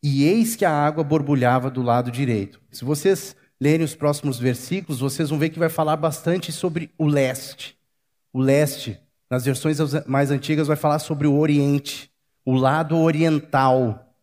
E 0.03 0.25
eis 0.25 0.55
que 0.55 0.67
a 0.67 0.71
água 0.71 1.03
borbulhava 1.03 1.71
do 1.71 1.81
lado 1.81 2.11
direito. 2.11 2.61
Se 2.71 2.85
vocês 2.85 3.35
lerem 3.59 3.85
os 3.85 3.95
próximos 3.95 4.39
versículos, 4.39 5.01
vocês 5.01 5.31
vão 5.31 5.39
ver 5.39 5.49
que 5.49 5.59
vai 5.59 5.71
falar 5.71 5.97
bastante 5.97 6.53
sobre 6.53 6.91
o 6.99 7.07
leste 7.07 7.75
o 8.35 8.41
leste. 8.41 9.01
Nas 9.31 9.45
versões 9.45 9.79
mais 10.07 10.31
antigas 10.31 10.67
vai 10.67 10.77
falar 10.77 10.99
sobre 10.99 11.27
o 11.27 11.39
oriente, 11.39 12.11
o 12.45 12.53
lado 12.53 12.99
oriental. 12.99 14.15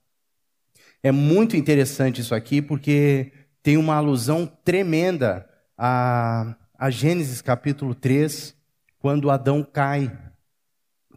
É 1.02 1.12
muito 1.12 1.56
interessante 1.56 2.22
isso 2.22 2.36
aqui, 2.36 2.62
porque 2.62 3.32
tem 3.64 3.78
uma 3.78 3.96
alusão 3.96 4.46
tremenda 4.46 5.50
a, 5.78 6.56
a 6.78 6.90
Gênesis 6.90 7.42
capítulo 7.42 7.96
3, 7.96 8.56
quando 9.00 9.32
Adão 9.32 9.64
cai. 9.64 10.16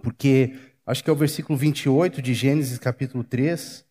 Porque, 0.03 0.57
acho 0.87 1.03
que 1.03 1.11
é 1.11 1.13
o 1.13 1.17
versículo 1.17 1.59
28 1.59 2.23
de 2.23 2.33
Gênesis 2.33 2.79
capítulo 2.79 3.25
3, 3.25 3.85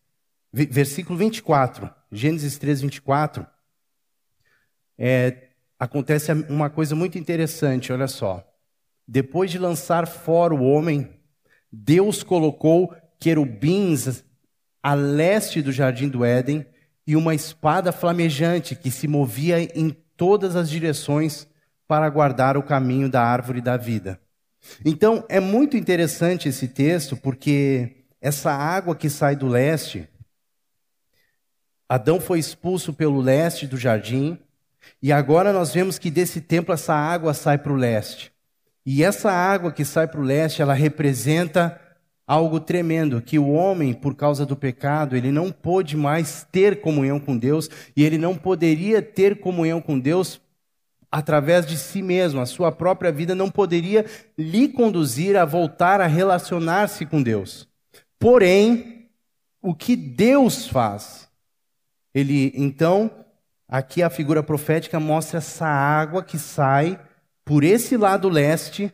versículo 0.52 1.20
24, 1.20 1.90
Gênesis 2.12 2.58
3, 2.58 2.82
24. 2.82 3.46
É, 4.98 5.50
acontece 5.78 6.32
uma 6.32 6.70
coisa 6.70 6.96
muito 6.96 7.18
interessante, 7.18 7.92
olha 7.92 8.08
só. 8.08 8.53
Depois 9.08 9.52
de 9.52 9.58
lançar 9.58 10.08
fora 10.08 10.54
o 10.54 10.64
homem, 10.64 11.10
Deus 11.72 12.24
colocou 12.24 12.96
querubins 13.20 14.24
a 14.82 14.94
leste 14.94 15.62
do 15.62 15.72
jardim 15.72 16.10
do 16.10 16.26
Éden 16.26 16.66
e 17.06 17.16
uma 17.16 17.36
espada 17.36 17.92
flamejante 17.92 18.76
que 18.76 18.92
se 18.92 19.08
movia 19.08 19.60
em 19.78 19.90
todas 20.16 20.56
as 20.56 20.70
direções 20.70 21.48
para 21.88 22.10
guardar 22.10 22.58
o 22.58 22.64
caminho 22.64 23.10
da 23.10 23.22
árvore 23.24 23.62
da 23.62 23.78
vida. 23.78 24.20
Então, 24.86 25.26
é 25.30 25.40
muito 25.40 25.76
interessante 25.76 26.48
esse 26.48 26.68
texto 26.68 27.18
porque 27.18 28.06
essa 28.22 28.52
água 28.52 28.96
que 28.96 29.10
sai 29.10 29.36
do 29.36 29.48
leste, 29.48 30.08
Adão 31.88 32.20
foi 32.20 32.40
expulso 32.40 32.94
pelo 32.94 33.22
leste 33.22 33.68
do 33.68 33.78
jardim, 33.78 34.40
e 35.02 35.12
agora 35.12 35.54
nós 35.54 35.74
vemos 35.74 36.00
que 36.00 36.10
desse 36.10 36.42
templo 36.42 36.74
essa 36.74 36.94
água 36.94 37.34
sai 37.34 37.58
para 37.58 37.72
o 37.72 37.76
leste. 37.76 38.33
E 38.86 39.04
essa 39.04 39.32
água 39.32 39.72
que 39.72 39.86
sai 39.86 40.08
para 40.08 40.20
o 40.20 40.24
leste, 40.24 40.62
ela 40.62 40.74
representa 40.74 41.80
algo 42.25 42.60
tremendo, 42.60 43.22
que 43.22 43.38
o 43.38 43.50
homem, 43.50 43.94
por 43.94 44.16
causa 44.16 44.46
do 44.46 44.56
pecado, 44.56 45.16
ele 45.16 45.32
não 45.32 45.52
pôde 45.52 45.96
mais 45.98 46.48
ter 46.52 46.82
comunhão 46.82 47.20
com 47.20 47.38
Deus, 47.38 47.70
e 47.96 48.04
ele 48.04 48.18
não 48.18 48.36
poderia 48.36 49.02
ter 49.02 49.40
comunhão 49.40 49.82
com 49.82 50.00
Deus 50.00 50.42
através 51.12 51.66
de 51.66 51.78
si 51.78 52.02
mesmo. 52.02 52.42
A 52.42 52.46
sua 52.46 52.72
própria 52.72 53.12
vida 53.12 53.36
não 53.36 53.50
poderia 53.50 54.06
lhe 54.38 54.68
conduzir 54.68 55.38
a 55.38 55.46
voltar 55.46 56.02
a 56.02 56.08
relacionar-se 56.08 57.06
com 57.06 57.22
Deus. 57.22 57.68
Porém, 58.18 59.10
o 59.62 59.75
que 59.75 59.96
Deus 59.96 60.68
faz? 60.68 61.30
Ele, 62.13 62.54
então, 62.56 63.12
aqui 63.68 64.02
a 64.02 64.10
figura 64.10 64.42
profética 64.42 65.00
mostra 65.00 65.38
essa 65.38 65.68
água 65.68 66.24
que 66.24 66.40
sai 66.40 67.00
por 67.46 67.64
esse 67.64 67.98
lado 67.98 68.30
leste, 68.30 68.92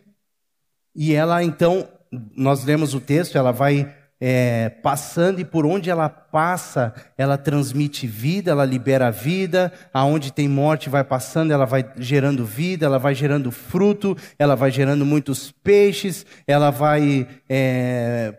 e 0.96 1.14
ela 1.14 1.44
então 1.44 1.88
nós 2.36 2.64
lemos 2.64 2.94
o 2.94 3.00
texto, 3.00 3.38
ela 3.38 3.52
vai 3.52 3.94
é, 4.22 4.70
passando 4.84 5.40
e 5.40 5.46
por 5.46 5.66
onde 5.66 5.90
ela 5.90 6.10
passa, 6.10 6.94
ela 7.18 7.38
transmite 7.38 8.06
vida, 8.06 8.52
ela 8.52 8.66
libera 8.66 9.10
vida. 9.10 9.72
Aonde 9.94 10.34
tem 10.34 10.48
morte, 10.48 10.90
vai 10.90 11.04
passando, 11.04 11.54
ela 11.54 11.66
vai 11.66 11.86
gerando 11.98 12.46
vida, 12.46 12.86
ela 12.86 13.00
vai 13.00 13.16
gerando 13.16 13.52
fruto, 13.52 14.18
ela 14.38 14.56
vai 14.56 14.72
gerando 14.72 15.06
muitos 15.06 15.52
peixes, 15.52 16.26
ela 16.46 16.70
vai 16.70 17.28
é, 17.48 18.36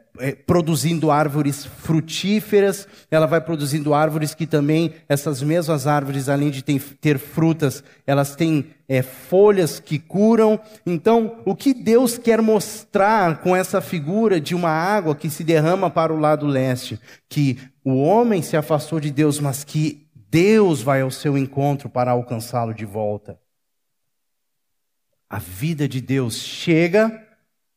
produzindo 0.47 1.11
árvores 1.11 1.65
frutíferas, 1.65 2.87
ela 3.11 3.27
vai 3.27 3.41
produzindo 3.41 3.95
árvores 3.95 4.35
que 4.35 4.47
também, 4.47 4.93
essas 5.09 5.43
mesmas 5.43 5.87
árvores, 5.87 6.29
além 6.29 6.50
de 6.50 6.62
ter, 6.62 6.81
ter 7.00 7.19
frutas, 7.19 7.83
elas 8.07 8.37
têm 8.37 8.67
é, 8.89 9.03
folhas 9.03 9.81
que 9.81 9.99
curam. 9.99 10.61
Então, 10.85 11.41
o 11.45 11.55
que 11.55 11.73
Deus 11.73 12.19
quer 12.19 12.43
mostrar 12.43 13.41
com 13.41 13.55
essa 13.55 13.81
figura 13.81 14.41
de 14.41 14.55
uma 14.55 14.71
água 14.71 15.15
que 15.15 15.31
se 15.31 15.45
derrama 15.45 15.89
para 15.89 16.12
o 16.12 16.19
lado 16.19 16.47
leste? 16.47 17.00
Que 17.29 17.59
o 17.85 18.03
homem 18.03 18.43
se 18.43 18.57
afastou 18.57 19.00
de 19.00 19.11
Deus, 19.11 19.41
mas 19.41 19.65
que 19.65 20.07
Deus 20.31 20.83
vai 20.83 21.00
ao 21.00 21.11
seu 21.11 21.37
encontro 21.37 21.89
para 21.89 22.11
alcançá-lo 22.11 22.75
de 22.75 22.85
volta. 22.85 23.39
A 25.29 25.39
vida 25.39 25.89
de 25.89 26.00
Deus 26.00 26.37
chega 26.37 27.29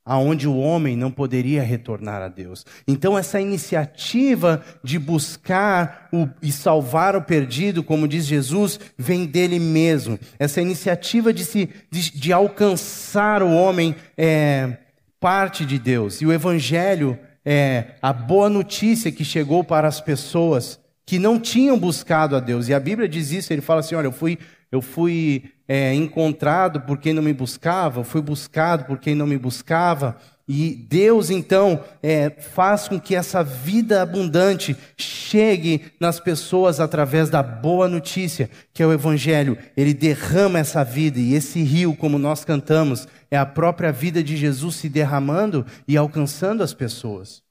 aonde 0.05 0.47
o 0.47 0.57
homem 0.57 0.97
não 0.97 1.09
poderia 1.09 1.63
retornar 1.63 2.21
a 2.21 2.27
Deus. 2.27 2.65
Então 2.87 3.17
essa 3.17 3.39
iniciativa 3.39 4.63
de 4.83 4.99
buscar 4.99 6.09
o, 6.11 6.27
e 6.41 6.51
salvar 6.51 7.15
o 7.15 7.21
perdido, 7.21 7.83
como 7.83 8.07
diz 8.07 8.25
Jesus, 8.25 8.79
vem 8.97 9.25
dele 9.25 9.59
mesmo. 9.59 10.19
Essa 10.37 10.61
iniciativa 10.61 11.31
de, 11.31 11.45
se, 11.45 11.69
de, 11.89 12.11
de 12.11 12.33
alcançar 12.33 13.41
o 13.41 13.53
homem 13.53 13.95
é 14.17 14.77
parte 15.19 15.65
de 15.65 15.79
Deus. 15.79 16.21
E 16.21 16.25
o 16.25 16.33
Evangelho 16.33 17.17
é 17.45 17.95
a 18.01 18.11
boa 18.11 18.49
notícia 18.49 19.11
que 19.11 19.23
chegou 19.23 19.63
para 19.63 19.87
as 19.87 20.01
pessoas 20.01 20.79
que 21.05 21.17
não 21.17 21.39
tinham 21.39 21.79
buscado 21.79 22.35
a 22.35 22.39
Deus. 22.39 22.67
E 22.67 22.73
a 22.73 22.79
Bíblia 22.79 23.07
diz 23.07 23.31
isso, 23.31 23.53
ele 23.53 23.61
fala 23.61 23.79
assim, 23.79 23.95
olha, 23.95 24.07
eu 24.07 24.11
fui 24.11 24.37
eu 24.73 24.81
fui 24.81 25.43
é, 25.73 25.91
encontrado 25.91 26.81
por 26.81 26.99
quem 26.99 27.13
não 27.13 27.23
me 27.23 27.33
buscava, 27.33 28.03
fui 28.03 28.21
buscado 28.21 28.85
por 28.85 28.99
quem 28.99 29.15
não 29.15 29.25
me 29.25 29.39
buscava. 29.39 30.15
E 30.47 30.75
Deus, 30.75 31.31
então, 31.31 31.83
é, 32.03 32.29
faz 32.29 32.87
com 32.87 32.99
que 32.99 33.15
essa 33.15 33.43
vida 33.43 33.99
abundante 33.99 34.77
chegue 34.95 35.91
nas 35.99 36.19
pessoas 36.19 36.79
através 36.79 37.27
da 37.27 37.41
boa 37.41 37.87
notícia, 37.87 38.51
que 38.71 38.83
é 38.83 38.85
o 38.85 38.93
Evangelho. 38.93 39.57
Ele 39.75 39.95
derrama 39.95 40.59
essa 40.59 40.83
vida, 40.83 41.19
e 41.19 41.33
esse 41.33 41.63
rio, 41.63 41.95
como 41.95 42.19
nós 42.19 42.45
cantamos, 42.45 43.07
é 43.31 43.37
a 43.37 43.45
própria 43.45 43.91
vida 43.91 44.23
de 44.23 44.37
Jesus 44.37 44.75
se 44.75 44.87
derramando 44.87 45.65
e 45.87 45.97
alcançando 45.97 46.61
as 46.61 46.75
pessoas. 46.75 47.41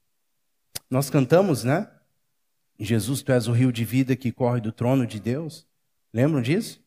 Nós 0.88 1.11
cantamos, 1.11 1.64
né? 1.64 1.88
Jesus, 2.78 3.20
tu 3.20 3.32
és 3.32 3.48
o 3.48 3.52
rio 3.52 3.72
de 3.72 3.85
vida 3.85 4.14
que 4.14 4.30
corre 4.30 4.61
do 4.61 4.70
trono 4.70 5.08
de 5.08 5.18
Deus. 5.18 5.66
Lembram 6.14 6.40
disso? 6.40 6.81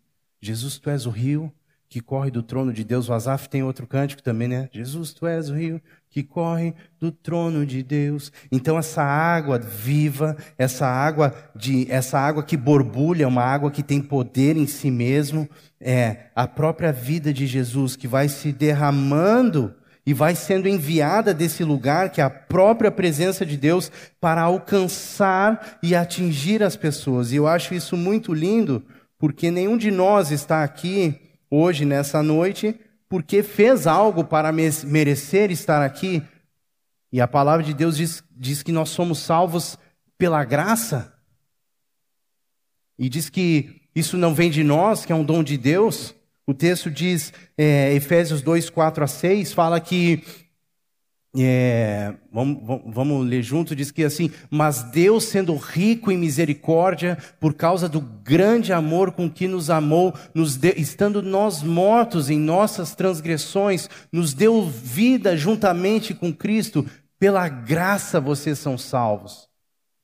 Jesus, 0.46 0.78
tu 0.78 0.90
és 0.90 1.06
o 1.06 1.10
rio 1.10 1.52
que 1.88 2.02
corre 2.02 2.30
do 2.30 2.44
trono 2.44 2.74
de 2.74 2.84
Deus. 2.84 3.10
O 3.10 3.14
Asaf 3.14 3.48
tem 3.48 3.64
outro 3.64 3.88
cântico 3.88 4.22
também, 4.22 4.48
né? 4.48 4.70
Jesus, 4.72 5.14
tu 5.14 5.26
és 5.26 5.50
o 5.50 5.56
rio 5.56 5.82
que 6.10 6.24
corre 6.24 6.74
do 7.00 7.12
trono 7.12 7.66
de 7.66 7.82
Deus. 7.82 8.32
Então 8.52 8.78
essa 8.78 9.02
água 9.02 9.58
viva, 9.58 10.36
essa 10.58 10.86
água 10.88 11.34
de 11.56 11.90
essa 11.90 12.20
água 12.20 12.44
que 12.44 12.58
borbulha, 12.58 13.28
uma 13.28 13.44
água 13.44 13.72
que 13.72 13.84
tem 13.84 14.02
poder 14.02 14.56
em 14.56 14.68
si 14.68 14.92
mesmo, 14.92 15.50
é 15.80 16.28
a 16.36 16.48
própria 16.48 16.92
vida 16.92 17.34
de 17.34 17.48
Jesus 17.48 17.96
que 17.96 18.08
vai 18.08 18.28
se 18.30 18.52
derramando 18.52 19.74
e 20.06 20.14
vai 20.14 20.36
sendo 20.36 20.68
enviada 20.68 21.34
desse 21.34 21.64
lugar, 21.64 22.10
que 22.12 22.22
é 22.22 22.24
a 22.24 22.30
própria 22.30 22.92
presença 22.92 23.46
de 23.46 23.58
Deus, 23.58 23.92
para 24.22 24.42
alcançar 24.42 25.80
e 25.82 25.96
atingir 25.96 26.62
as 26.62 26.76
pessoas. 26.76 27.32
E 27.32 27.38
eu 27.38 27.48
acho 27.48 27.74
isso 27.74 27.98
muito 27.98 28.32
lindo, 28.32 28.84
porque 29.18 29.50
nenhum 29.50 29.78
de 29.78 29.92
nós 29.92 30.32
está 30.32 30.64
aqui 30.64 31.20
hoje, 31.50 31.86
nessa 31.86 32.22
noite, 32.22 32.80
porque 33.08 33.44
fez 33.44 33.88
algo 33.88 34.24
para 34.24 34.52
merecer 34.52 35.52
estar 35.52 35.84
aqui. 35.84 36.22
E 37.12 37.22
a 37.22 37.28
palavra 37.28 37.64
de 37.64 37.74
Deus 37.74 37.98
diz, 37.98 38.24
diz 38.32 38.62
que 38.62 38.72
nós 38.72 38.90
somos 38.90 39.20
salvos 39.20 39.78
pela 40.18 40.44
graça. 40.44 41.14
E 42.98 43.10
diz 43.10 43.30
que 43.30 43.82
isso 43.96 44.18
não 44.18 44.34
vem 44.34 44.50
de 44.50 44.64
nós, 44.64 45.06
que 45.06 45.12
é 45.12 45.16
um 45.16 45.24
dom 45.24 45.44
de 45.44 45.58
Deus. 45.58 46.14
O 46.46 46.54
texto 46.54 46.92
diz, 46.92 47.32
é, 47.58 47.94
Efésios 47.94 48.42
2, 48.42 48.70
4 48.70 49.04
a 49.04 49.08
6, 49.08 49.54
fala 49.54 49.80
que 49.80 50.24
é, 51.38 52.14
vamos, 52.32 52.82
vamos, 52.86 53.28
ler 53.28 53.44
junto, 53.44 53.76
diz 53.76 53.92
que 53.92 54.04
assim, 54.04 54.32
mas 54.50 54.84
Deus 54.84 55.26
sendo 55.26 55.56
rico 55.56 56.12
em 56.12 56.18
misericórdia, 56.18 57.18
por 57.40 57.54
causa 57.54 57.90
do 57.90 58.00
grande 58.00 58.72
amor 58.72 59.12
com 59.12 59.30
que 59.30 59.48
nos 59.48 59.70
amou, 59.70 60.14
nos 60.34 60.56
de, 60.56 60.74
estando 60.78 61.22
nós 61.22 61.62
mortos 61.62 62.30
em 62.30 62.40
nossas 62.40 62.96
transgressões, 62.96 63.90
nos 64.12 64.34
deu 64.34 64.64
vida 64.64 65.36
juntamente 65.36 66.14
com 66.14 66.34
Cristo, 66.34 66.86
pela 67.20 67.50
graça 67.50 68.22
vocês 68.22 68.58
são 68.58 68.78
salvos. 68.78 69.50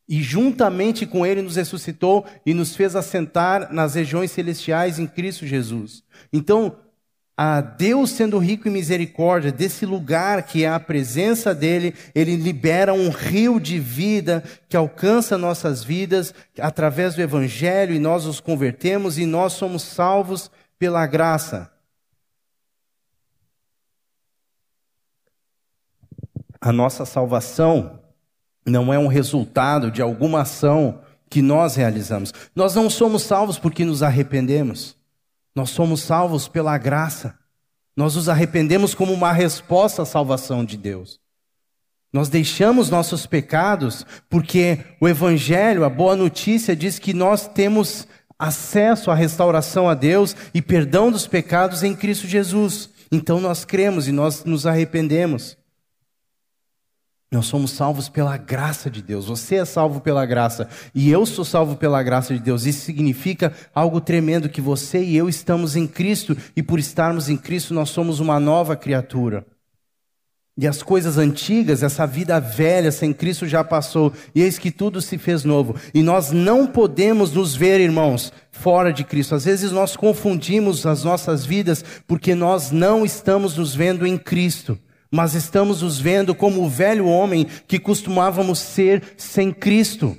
E 0.10 0.22
juntamente 0.22 1.06
com 1.06 1.26
Ele 1.26 1.42
nos 1.42 1.56
ressuscitou 1.56 2.26
e 2.46 2.54
nos 2.54 2.76
fez 2.76 2.98
assentar 2.98 3.72
nas 3.72 3.96
regiões 3.96 4.32
celestiais 4.32 5.00
em 5.00 5.08
Cristo 5.08 5.48
Jesus. 5.48 6.04
Então, 6.34 6.76
a 7.44 7.60
Deus 7.60 8.12
sendo 8.12 8.38
rico 8.38 8.68
em 8.68 8.72
misericórdia, 8.72 9.52
desse 9.52 9.84
lugar 9.84 10.44
que 10.44 10.64
é 10.64 10.70
a 10.70 10.80
presença 10.80 11.56
dele, 11.56 11.96
ele 12.14 12.36
libera 12.36 12.94
um 12.94 13.10
rio 13.10 13.60
de 13.60 13.80
vida 13.80 14.44
que 14.70 14.78
alcança 14.78 15.40
nossas 15.40 15.84
vidas 15.84 16.36
através 16.60 17.16
do 17.16 17.22
evangelho 17.24 17.96
e 17.96 18.00
nós 18.00 18.28
os 18.28 18.40
convertemos 18.40 19.18
e 19.18 19.26
nós 19.26 19.54
somos 19.54 19.82
salvos 19.82 20.52
pela 20.78 21.04
graça. 21.08 21.72
A 26.62 26.72
nossa 26.72 27.08
salvação 27.08 28.02
não 28.64 28.94
é 28.94 29.00
um 29.00 29.08
resultado 29.08 29.90
de 29.90 30.00
alguma 30.00 30.42
ação 30.42 31.02
que 31.28 31.42
nós 31.42 31.74
realizamos. 31.74 32.32
Nós 32.56 32.76
não 32.76 32.88
somos 32.88 33.24
salvos 33.24 33.58
porque 33.58 33.84
nos 33.84 34.04
arrependemos. 34.04 35.01
Nós 35.56 35.70
somos 35.70 36.02
salvos 36.02 36.48
pela 36.48 36.78
graça. 36.78 37.38
Nós 37.96 38.16
nos 38.16 38.30
arrependemos 38.30 38.94
como 38.94 39.14
uma 39.14 39.32
resposta 39.32 40.02
à 40.02 40.06
salvação 40.06 40.64
de 40.64 40.78
Deus. 40.78 41.20
Nós 42.14 42.28
deixamos 42.30 42.90
nossos 42.90 43.26
pecados 43.26 44.06
porque 44.30 44.80
o 45.00 45.08
Evangelho, 45.08 45.86
a 45.86 45.90
boa 45.90 46.16
notícia, 46.16 46.76
diz 46.76 47.00
que 47.00 47.14
nós 47.14 47.48
temos 47.48 48.08
acesso 48.38 49.12
à 49.12 49.16
restauração 49.16 49.88
a 49.88 49.94
Deus 49.94 50.36
e 50.54 50.62
perdão 50.62 51.12
dos 51.12 51.28
pecados 51.28 51.84
em 51.84 51.96
Cristo 51.96 52.28
Jesus. 52.28 52.90
Então 53.12 53.40
nós 53.40 53.64
cremos 53.64 54.08
e 54.08 54.12
nós 54.12 54.44
nos 54.44 54.66
arrependemos. 54.66 55.58
Nós 57.34 57.46
somos 57.46 57.72
salvos 57.72 58.10
pela 58.10 58.36
graça 58.36 58.90
de 58.90 59.02
Deus. 59.02 59.28
Você 59.28 59.56
é 59.56 59.64
salvo 59.64 60.02
pela 60.02 60.26
graça 60.26 60.68
e 60.94 61.10
eu 61.10 61.26
sou 61.26 61.46
salvo 61.46 61.78
pela 61.78 62.04
graça 62.04 62.34
de 62.34 62.42
Deus. 62.42 62.66
Isso 62.66 62.82
significa 62.82 63.54
algo 63.74 64.02
tremendo 64.02 64.50
que 64.50 64.60
você 64.60 65.02
e 65.02 65.16
eu 65.16 65.30
estamos 65.30 65.78
em 65.78 65.88
Cristo 65.88 66.36
e 66.58 66.62
por 66.62 66.78
estarmos 66.78 67.30
em 67.30 67.38
Cristo 67.38 67.74
nós 67.74 67.90
somos 67.90 68.20
uma 68.20 68.38
nova 68.38 68.76
criatura. 68.76 69.46
E 70.58 70.68
as 70.68 70.84
coisas 70.84 71.18
antigas, 71.18 71.82
essa 71.82 72.06
vida 72.06 72.38
velha 72.38 72.92
sem 72.92 73.14
Cristo 73.14 73.48
já 73.48 73.64
passou, 73.64 74.12
e 74.36 74.42
eis 74.42 74.60
que 74.60 74.70
tudo 74.70 75.02
se 75.02 75.18
fez 75.18 75.46
novo. 75.46 75.76
E 75.94 76.04
nós 76.04 76.32
não 76.32 76.68
podemos 76.68 77.32
nos 77.32 77.56
ver, 77.56 77.80
irmãos, 77.80 78.34
fora 78.52 78.92
de 78.92 79.06
Cristo. 79.06 79.34
Às 79.34 79.46
vezes 79.46 79.72
nós 79.72 79.96
confundimos 79.96 80.86
as 80.86 81.06
nossas 81.06 81.46
vidas 81.46 81.84
porque 82.06 82.36
nós 82.36 82.70
não 82.70 83.06
estamos 83.06 83.56
nos 83.56 83.74
vendo 83.74 84.06
em 84.06 84.18
Cristo, 84.18 84.78
mas 85.12 85.36
estamos 85.36 85.82
nos 85.82 86.00
vendo 86.00 86.34
como 86.34 86.64
o 86.64 86.70
velho 86.70 87.06
homem 87.06 87.46
que 87.68 87.78
costumávamos 87.78 88.60
ser 88.60 89.04
sem 89.18 89.52
Cristo. 89.52 90.16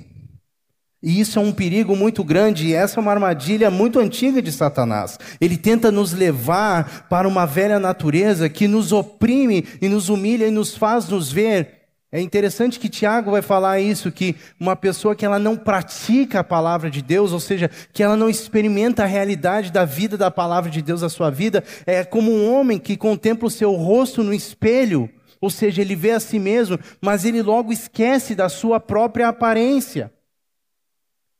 E 1.01 1.19
isso 1.19 1.37
é 1.37 1.41
um 1.41 1.51
perigo 1.51 1.97
muito 1.97 2.23
grande, 2.23 2.67
e 2.67 2.73
essa 2.73 2.97
é 2.97 3.01
uma 3.01 3.11
armadilha 3.11 3.69
muito 3.69 3.99
antiga 3.99 4.41
de 4.41 4.53
Satanás. 4.53 5.19
Ele 5.41 5.57
tenta 5.57 5.91
nos 5.91 6.13
levar 6.13 7.07
para 7.09 7.27
uma 7.27 7.45
velha 7.45 7.77
natureza 7.77 8.47
que 8.47 8.69
nos 8.69 8.93
oprime 8.93 9.65
e 9.81 9.89
nos 9.89 10.07
humilha 10.07 10.47
e 10.47 10.51
nos 10.51 10.77
faz 10.77 11.09
nos 11.09 11.29
ver. 11.29 11.82
É 12.15 12.21
interessante 12.21 12.79
que 12.79 12.89
Tiago 12.89 13.31
vai 13.31 13.41
falar 13.41 13.79
isso, 13.79 14.11
que 14.11 14.35
uma 14.59 14.75
pessoa 14.75 15.15
que 15.15 15.25
ela 15.25 15.39
não 15.39 15.57
pratica 15.57 16.41
a 16.41 16.43
palavra 16.43 16.87
de 16.91 17.01
Deus, 17.01 17.31
ou 17.31 17.39
seja, 17.39 17.71
que 17.91 18.03
ela 18.03 18.15
não 18.15 18.29
experimenta 18.29 19.01
a 19.01 19.07
realidade 19.07 19.71
da 19.71 19.83
vida 19.83 20.15
da 20.15 20.29
palavra 20.29 20.69
de 20.69 20.79
Deus 20.79 21.01
na 21.01 21.09
sua 21.09 21.31
vida, 21.31 21.63
é 21.87 22.03
como 22.03 22.31
um 22.31 22.53
homem 22.53 22.77
que 22.77 22.95
contempla 22.95 23.47
o 23.47 23.51
seu 23.51 23.71
rosto 23.71 24.21
no 24.21 24.31
espelho, 24.31 25.09
ou 25.41 25.49
seja, 25.49 25.81
ele 25.81 25.95
vê 25.95 26.11
a 26.11 26.19
si 26.19 26.37
mesmo, 26.37 26.77
mas 27.01 27.25
ele 27.25 27.41
logo 27.41 27.73
esquece 27.73 28.35
da 28.35 28.47
sua 28.47 28.79
própria 28.79 29.29
aparência. 29.29 30.13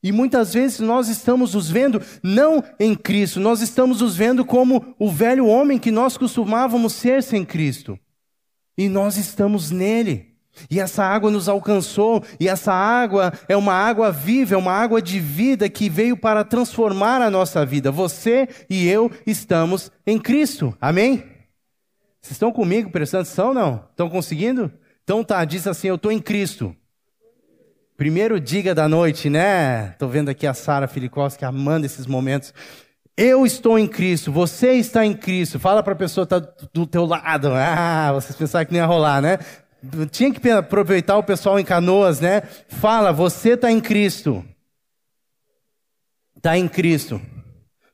E 0.02 0.10
muitas 0.10 0.54
vezes 0.54 0.80
nós 0.80 1.06
estamos 1.06 1.54
nos 1.54 1.70
vendo 1.70 2.02
não 2.20 2.64
em 2.80 2.96
Cristo, 2.96 3.38
nós 3.38 3.60
estamos 3.60 4.00
nos 4.00 4.16
vendo 4.16 4.44
como 4.44 4.92
o 4.98 5.08
velho 5.08 5.46
homem 5.46 5.78
que 5.78 5.92
nós 5.92 6.16
costumávamos 6.18 6.94
ser 6.94 7.22
sem 7.22 7.44
Cristo. 7.44 7.96
E 8.76 8.88
nós 8.88 9.16
estamos 9.16 9.70
nele. 9.70 10.33
E 10.70 10.80
essa 10.80 11.04
água 11.04 11.30
nos 11.30 11.48
alcançou, 11.48 12.22
e 12.38 12.48
essa 12.48 12.72
água 12.72 13.32
é 13.48 13.56
uma 13.56 13.74
água 13.74 14.10
viva, 14.10 14.54
é 14.54 14.58
uma 14.58 14.72
água 14.72 15.02
de 15.02 15.18
vida 15.20 15.68
que 15.68 15.88
veio 15.88 16.16
para 16.16 16.44
transformar 16.44 17.20
a 17.20 17.30
nossa 17.30 17.64
vida. 17.64 17.90
Você 17.90 18.48
e 18.68 18.88
eu 18.88 19.10
estamos 19.26 19.90
em 20.06 20.18
Cristo. 20.18 20.76
Amém? 20.80 21.24
Vocês 22.20 22.32
estão 22.32 22.50
comigo 22.52 22.90
prestando 22.90 23.22
atenção 23.22 23.52
não? 23.52 23.84
Estão 23.90 24.08
conseguindo? 24.08 24.72
Então 25.02 25.22
tá, 25.22 25.44
diz 25.44 25.66
assim: 25.66 25.88
Eu 25.88 25.96
estou 25.96 26.10
em 26.10 26.18
Cristo. 26.18 26.74
Primeiro 27.96 28.40
diga 28.40 28.74
da 28.74 28.88
noite, 28.88 29.30
né? 29.30 29.90
Estou 29.90 30.08
vendo 30.08 30.28
aqui 30.28 30.46
a 30.46 30.54
Sara 30.54 30.88
Filikowski 30.88 31.44
amando 31.44 31.86
esses 31.86 32.06
momentos. 32.06 32.52
Eu 33.16 33.46
estou 33.46 33.78
em 33.78 33.86
Cristo, 33.86 34.32
você 34.32 34.72
está 34.72 35.06
em 35.06 35.14
Cristo. 35.14 35.60
Fala 35.60 35.84
para 35.84 35.92
a 35.92 35.96
pessoa 35.96 36.26
que 36.26 36.34
está 36.34 36.52
do 36.72 36.84
teu 36.84 37.04
lado. 37.04 37.52
Ah, 37.54 38.10
vocês 38.12 38.34
pensaram 38.34 38.66
que 38.66 38.72
não 38.72 38.80
ia 38.80 38.86
rolar, 38.86 39.22
né? 39.22 39.38
Tinha 40.10 40.32
que 40.32 40.50
aproveitar 40.50 41.16
o 41.16 41.22
pessoal 41.22 41.58
em 41.58 41.64
canoas, 41.64 42.20
né? 42.20 42.42
Fala, 42.68 43.12
você 43.12 43.50
está 43.50 43.70
em 43.70 43.80
Cristo. 43.80 44.44
Está 46.36 46.56
em 46.58 46.68
Cristo. 46.68 47.20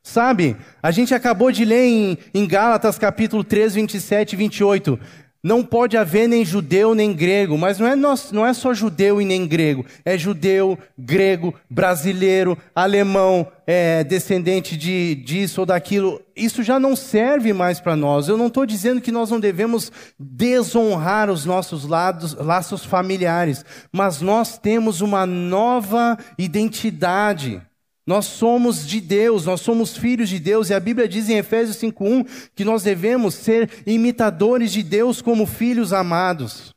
Sabe, 0.03 0.57
a 0.81 0.89
gente 0.89 1.13
acabou 1.13 1.51
de 1.51 1.63
ler 1.63 1.85
em, 1.85 2.17
em 2.33 2.47
Gálatas 2.47 2.97
capítulo 2.97 3.43
3, 3.43 3.75
27 3.75 4.33
e 4.33 4.35
28. 4.35 4.99
Não 5.43 5.63
pode 5.63 5.97
haver 5.97 6.27
nem 6.27 6.45
judeu 6.45 6.93
nem 6.93 7.13
grego, 7.13 7.57
mas 7.57 7.79
não 7.79 7.87
é, 7.87 7.95
não 7.95 8.45
é 8.45 8.53
só 8.53 8.75
judeu 8.75 9.19
e 9.19 9.25
nem 9.25 9.47
grego, 9.47 9.83
é 10.05 10.15
judeu, 10.15 10.77
grego, 10.95 11.55
brasileiro, 11.67 12.55
alemão, 12.75 13.47
é, 13.65 14.03
descendente 14.03 14.77
de 14.77 15.15
disso 15.15 15.61
ou 15.61 15.65
daquilo. 15.65 16.21
Isso 16.35 16.61
já 16.61 16.79
não 16.79 16.95
serve 16.95 17.53
mais 17.53 17.79
para 17.79 17.95
nós. 17.95 18.27
Eu 18.27 18.37
não 18.37 18.47
estou 18.47 18.67
dizendo 18.67 19.01
que 19.01 19.11
nós 19.11 19.31
não 19.31 19.39
devemos 19.39 19.91
desonrar 20.19 21.27
os 21.27 21.43
nossos 21.43 21.85
lados, 21.85 22.35
laços 22.35 22.85
familiares, 22.85 23.65
mas 23.91 24.21
nós 24.21 24.59
temos 24.59 25.01
uma 25.01 25.25
nova 25.25 26.19
identidade. 26.37 27.61
Nós 28.05 28.25
somos 28.25 28.87
de 28.87 28.99
Deus, 28.99 29.45
nós 29.45 29.61
somos 29.61 29.95
filhos 29.95 30.27
de 30.27 30.39
Deus, 30.39 30.69
e 30.69 30.73
a 30.73 30.79
Bíblia 30.79 31.07
diz 31.07 31.29
em 31.29 31.37
Efésios 31.37 31.77
5:1 31.77 32.25
que 32.55 32.65
nós 32.65 32.83
devemos 32.83 33.35
ser 33.35 33.69
imitadores 33.85 34.71
de 34.71 34.81
Deus 34.81 35.21
como 35.21 35.45
filhos 35.45 35.93
amados. 35.93 36.73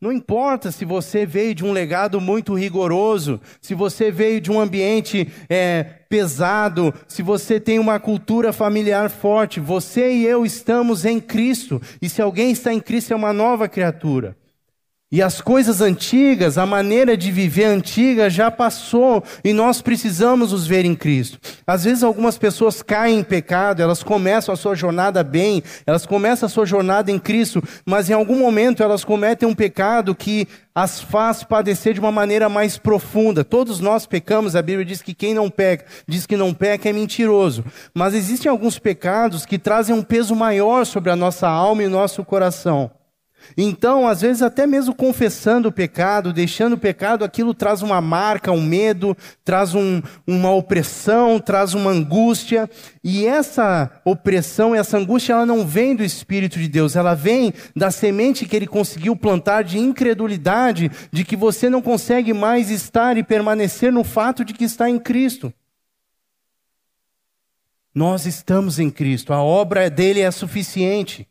Não 0.00 0.12
importa 0.12 0.70
se 0.70 0.84
você 0.84 1.26
veio 1.26 1.54
de 1.54 1.64
um 1.64 1.72
legado 1.72 2.20
muito 2.20 2.54
rigoroso, 2.54 3.40
se 3.60 3.74
você 3.74 4.12
veio 4.12 4.40
de 4.40 4.50
um 4.50 4.60
ambiente 4.60 5.26
é, 5.48 5.82
pesado, 6.08 6.94
se 7.08 7.20
você 7.20 7.58
tem 7.58 7.80
uma 7.80 7.98
cultura 7.98 8.52
familiar 8.52 9.10
forte, 9.10 9.58
você 9.58 10.12
e 10.12 10.24
eu 10.24 10.46
estamos 10.46 11.04
em 11.04 11.18
Cristo, 11.18 11.82
e 12.00 12.08
se 12.08 12.22
alguém 12.22 12.52
está 12.52 12.72
em 12.72 12.78
Cristo 12.78 13.12
é 13.12 13.16
uma 13.16 13.32
nova 13.32 13.68
criatura. 13.68 14.36
E 15.10 15.22
as 15.22 15.40
coisas 15.40 15.80
antigas, 15.80 16.58
a 16.58 16.66
maneira 16.66 17.16
de 17.16 17.32
viver 17.32 17.64
antiga 17.64 18.28
já 18.28 18.50
passou 18.50 19.24
e 19.42 19.54
nós 19.54 19.80
precisamos 19.80 20.52
nos 20.52 20.66
ver 20.66 20.84
em 20.84 20.94
Cristo. 20.94 21.38
Às 21.66 21.84
vezes 21.84 22.02
algumas 22.02 22.36
pessoas 22.36 22.82
caem 22.82 23.20
em 23.20 23.24
pecado, 23.24 23.80
elas 23.80 24.02
começam 24.02 24.52
a 24.52 24.56
sua 24.56 24.74
jornada 24.74 25.24
bem, 25.24 25.62
elas 25.86 26.04
começam 26.04 26.46
a 26.46 26.50
sua 26.50 26.66
jornada 26.66 27.10
em 27.10 27.18
Cristo, 27.18 27.62
mas 27.86 28.10
em 28.10 28.12
algum 28.12 28.38
momento 28.38 28.82
elas 28.82 29.02
cometem 29.02 29.48
um 29.48 29.54
pecado 29.54 30.14
que 30.14 30.46
as 30.74 31.00
faz 31.00 31.42
padecer 31.42 31.94
de 31.94 32.00
uma 32.00 32.12
maneira 32.12 32.50
mais 32.50 32.76
profunda. 32.76 33.42
Todos 33.42 33.80
nós 33.80 34.04
pecamos, 34.04 34.54
a 34.54 34.60
Bíblia 34.60 34.84
diz 34.84 35.00
que 35.00 35.14
quem 35.14 35.32
não 35.32 35.48
peca, 35.48 35.86
diz 36.06 36.26
que 36.26 36.36
não 36.36 36.52
peca 36.52 36.86
é 36.86 36.92
mentiroso. 36.92 37.64
Mas 37.94 38.12
existem 38.12 38.50
alguns 38.50 38.78
pecados 38.78 39.46
que 39.46 39.58
trazem 39.58 39.94
um 39.94 40.02
peso 40.02 40.36
maior 40.36 40.84
sobre 40.84 41.10
a 41.10 41.16
nossa 41.16 41.48
alma 41.48 41.82
e 41.82 41.88
nosso 41.88 42.22
coração. 42.26 42.90
Então, 43.56 44.06
às 44.06 44.20
vezes, 44.20 44.42
até 44.42 44.66
mesmo 44.66 44.94
confessando 44.94 45.68
o 45.68 45.72
pecado, 45.72 46.32
deixando 46.32 46.74
o 46.74 46.78
pecado, 46.78 47.24
aquilo 47.24 47.54
traz 47.54 47.82
uma 47.82 48.00
marca, 48.00 48.52
um 48.52 48.60
medo, 48.60 49.16
traz 49.44 49.74
um, 49.74 50.02
uma 50.26 50.50
opressão, 50.52 51.38
traz 51.38 51.74
uma 51.74 51.90
angústia. 51.90 52.68
E 53.02 53.26
essa 53.26 53.90
opressão, 54.04 54.74
essa 54.74 54.98
angústia, 54.98 55.32
ela 55.32 55.46
não 55.46 55.66
vem 55.66 55.96
do 55.96 56.04
Espírito 56.04 56.58
de 56.58 56.68
Deus, 56.68 56.96
ela 56.96 57.14
vem 57.14 57.52
da 57.74 57.90
semente 57.90 58.46
que 58.46 58.54
ele 58.54 58.66
conseguiu 58.66 59.16
plantar 59.16 59.62
de 59.64 59.78
incredulidade, 59.78 60.90
de 61.12 61.24
que 61.24 61.36
você 61.36 61.70
não 61.70 61.82
consegue 61.82 62.32
mais 62.32 62.70
estar 62.70 63.16
e 63.16 63.22
permanecer 63.22 63.92
no 63.92 64.04
fato 64.04 64.44
de 64.44 64.52
que 64.52 64.64
está 64.64 64.88
em 64.88 64.98
Cristo. 64.98 65.52
Nós 67.94 68.26
estamos 68.26 68.78
em 68.78 68.90
Cristo, 68.90 69.32
a 69.32 69.42
obra 69.42 69.90
dele 69.90 70.20
é 70.20 70.30
suficiente. 70.30 71.26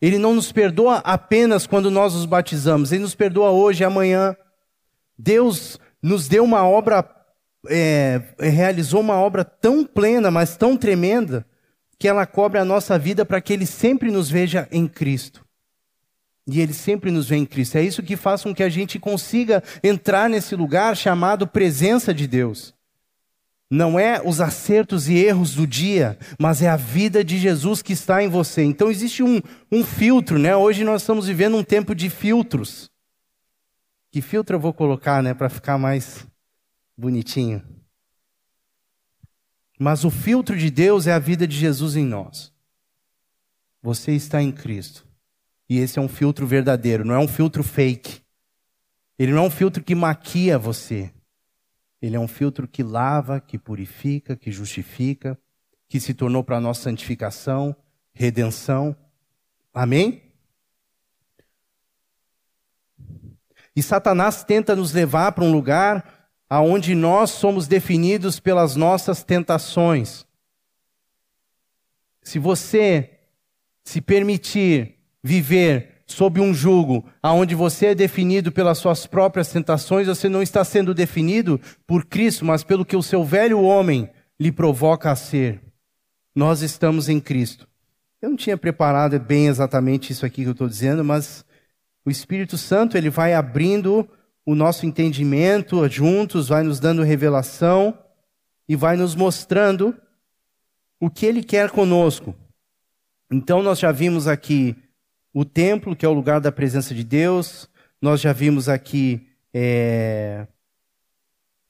Ele 0.00 0.18
não 0.18 0.34
nos 0.34 0.50
perdoa 0.50 0.98
apenas 0.98 1.66
quando 1.66 1.90
nós 1.90 2.14
nos 2.14 2.24
batizamos, 2.24 2.90
ele 2.90 3.02
nos 3.02 3.14
perdoa 3.14 3.50
hoje 3.50 3.84
amanhã. 3.84 4.34
Deus 5.18 5.78
nos 6.02 6.26
deu 6.26 6.42
uma 6.42 6.66
obra, 6.66 7.04
é, 7.68 8.22
realizou 8.38 9.00
uma 9.00 9.16
obra 9.16 9.44
tão 9.44 9.84
plena, 9.84 10.30
mas 10.30 10.56
tão 10.56 10.76
tremenda, 10.76 11.44
que 11.98 12.08
ela 12.08 12.24
cobre 12.24 12.58
a 12.58 12.64
nossa 12.64 12.98
vida 12.98 13.26
para 13.26 13.42
que 13.42 13.52
Ele 13.52 13.66
sempre 13.66 14.10
nos 14.10 14.30
veja 14.30 14.66
em 14.72 14.88
Cristo. 14.88 15.44
E 16.46 16.58
Ele 16.58 16.72
sempre 16.72 17.10
nos 17.10 17.28
vê 17.28 17.36
em 17.36 17.44
Cristo. 17.44 17.76
É 17.76 17.82
isso 17.82 18.02
que 18.02 18.16
faz 18.16 18.42
com 18.42 18.54
que 18.54 18.62
a 18.62 18.70
gente 18.70 18.98
consiga 18.98 19.62
entrar 19.84 20.30
nesse 20.30 20.56
lugar 20.56 20.96
chamado 20.96 21.46
presença 21.46 22.14
de 22.14 22.26
Deus. 22.26 22.74
Não 23.70 24.00
é 24.00 24.20
os 24.20 24.40
acertos 24.40 25.08
e 25.08 25.14
erros 25.14 25.54
do 25.54 25.64
dia, 25.64 26.18
mas 26.36 26.60
é 26.60 26.68
a 26.68 26.74
vida 26.74 27.22
de 27.22 27.38
Jesus 27.38 27.80
que 27.80 27.92
está 27.92 28.20
em 28.20 28.28
você. 28.28 28.64
Então 28.64 28.90
existe 28.90 29.22
um, 29.22 29.40
um 29.70 29.84
filtro, 29.84 30.40
né? 30.40 30.56
Hoje 30.56 30.82
nós 30.82 31.02
estamos 31.02 31.28
vivendo 31.28 31.56
um 31.56 31.62
tempo 31.62 31.94
de 31.94 32.10
filtros. 32.10 32.90
Que 34.10 34.20
filtro 34.20 34.56
eu 34.56 34.60
vou 34.60 34.72
colocar, 34.72 35.22
né, 35.22 35.34
para 35.34 35.48
ficar 35.48 35.78
mais 35.78 36.26
bonitinho? 36.96 37.62
Mas 39.78 40.04
o 40.04 40.10
filtro 40.10 40.58
de 40.58 40.68
Deus 40.68 41.06
é 41.06 41.12
a 41.12 41.18
vida 41.20 41.46
de 41.46 41.56
Jesus 41.56 41.94
em 41.94 42.04
nós. 42.04 42.52
Você 43.80 44.12
está 44.12 44.42
em 44.42 44.50
Cristo. 44.50 45.06
E 45.68 45.78
esse 45.78 45.96
é 45.96 46.02
um 46.02 46.08
filtro 46.08 46.44
verdadeiro, 46.44 47.04
não 47.04 47.14
é 47.14 47.18
um 47.20 47.28
filtro 47.28 47.62
fake. 47.62 48.20
Ele 49.16 49.30
não 49.30 49.44
é 49.44 49.46
um 49.46 49.50
filtro 49.50 49.82
que 49.82 49.94
maquia 49.94 50.58
você. 50.58 51.12
Ele 52.00 52.16
é 52.16 52.20
um 52.20 52.28
filtro 52.28 52.66
que 52.66 52.82
lava, 52.82 53.40
que 53.40 53.58
purifica, 53.58 54.36
que 54.36 54.50
justifica, 54.50 55.38
que 55.88 56.00
se 56.00 56.14
tornou 56.14 56.42
para 56.42 56.60
nossa 56.60 56.82
santificação, 56.82 57.76
redenção. 58.12 58.96
Amém? 59.74 60.22
E 63.74 63.82
Satanás 63.82 64.44
tenta 64.44 64.74
nos 64.74 64.92
levar 64.92 65.32
para 65.32 65.44
um 65.44 65.52
lugar 65.52 66.28
aonde 66.48 66.94
nós 66.94 67.30
somos 67.30 67.68
definidos 67.68 68.40
pelas 68.40 68.74
nossas 68.74 69.22
tentações. 69.22 70.26
Se 72.22 72.38
você 72.38 73.18
se 73.84 74.00
permitir 74.00 74.98
viver 75.22 75.89
sob 76.12 76.40
um 76.40 76.52
jugo 76.52 77.04
aonde 77.22 77.54
você 77.54 77.86
é 77.86 77.94
definido 77.94 78.50
pelas 78.52 78.78
suas 78.78 79.06
próprias 79.06 79.50
tentações, 79.50 80.06
você 80.06 80.28
não 80.28 80.42
está 80.42 80.64
sendo 80.64 80.94
definido 80.94 81.60
por 81.86 82.04
Cristo, 82.04 82.44
mas 82.44 82.64
pelo 82.64 82.84
que 82.84 82.96
o 82.96 83.02
seu 83.02 83.24
velho 83.24 83.60
homem 83.60 84.10
lhe 84.38 84.52
provoca 84.52 85.10
a 85.10 85.16
ser. 85.16 85.60
Nós 86.34 86.62
estamos 86.62 87.08
em 87.08 87.20
Cristo. 87.20 87.68
Eu 88.20 88.30
não 88.30 88.36
tinha 88.36 88.56
preparado 88.56 89.18
bem 89.18 89.46
exatamente 89.46 90.12
isso 90.12 90.26
aqui 90.26 90.42
que 90.42 90.48
eu 90.48 90.52
estou 90.52 90.68
dizendo, 90.68 91.04
mas 91.04 91.44
o 92.04 92.10
Espírito 92.10 92.58
Santo 92.58 92.96
ele 92.96 93.10
vai 93.10 93.34
abrindo 93.34 94.08
o 94.44 94.54
nosso 94.54 94.86
entendimento 94.86 95.86
juntos, 95.88 96.48
vai 96.48 96.62
nos 96.62 96.80
dando 96.80 97.02
revelação 97.02 97.96
e 98.68 98.76
vai 98.76 98.96
nos 98.96 99.14
mostrando 99.14 99.96
o 101.00 101.10
que 101.10 101.26
Ele 101.26 101.42
quer 101.42 101.70
conosco. 101.70 102.34
Então, 103.30 103.62
nós 103.62 103.78
já 103.78 103.92
vimos 103.92 104.26
aqui 104.26 104.76
o 105.32 105.44
templo, 105.44 105.94
que 105.94 106.04
é 106.04 106.08
o 106.08 106.12
lugar 106.12 106.40
da 106.40 106.50
presença 106.50 106.94
de 106.94 107.04
Deus, 107.04 107.68
nós 108.00 108.20
já 108.20 108.32
vimos 108.32 108.68
aqui 108.68 109.26
é, 109.52 110.46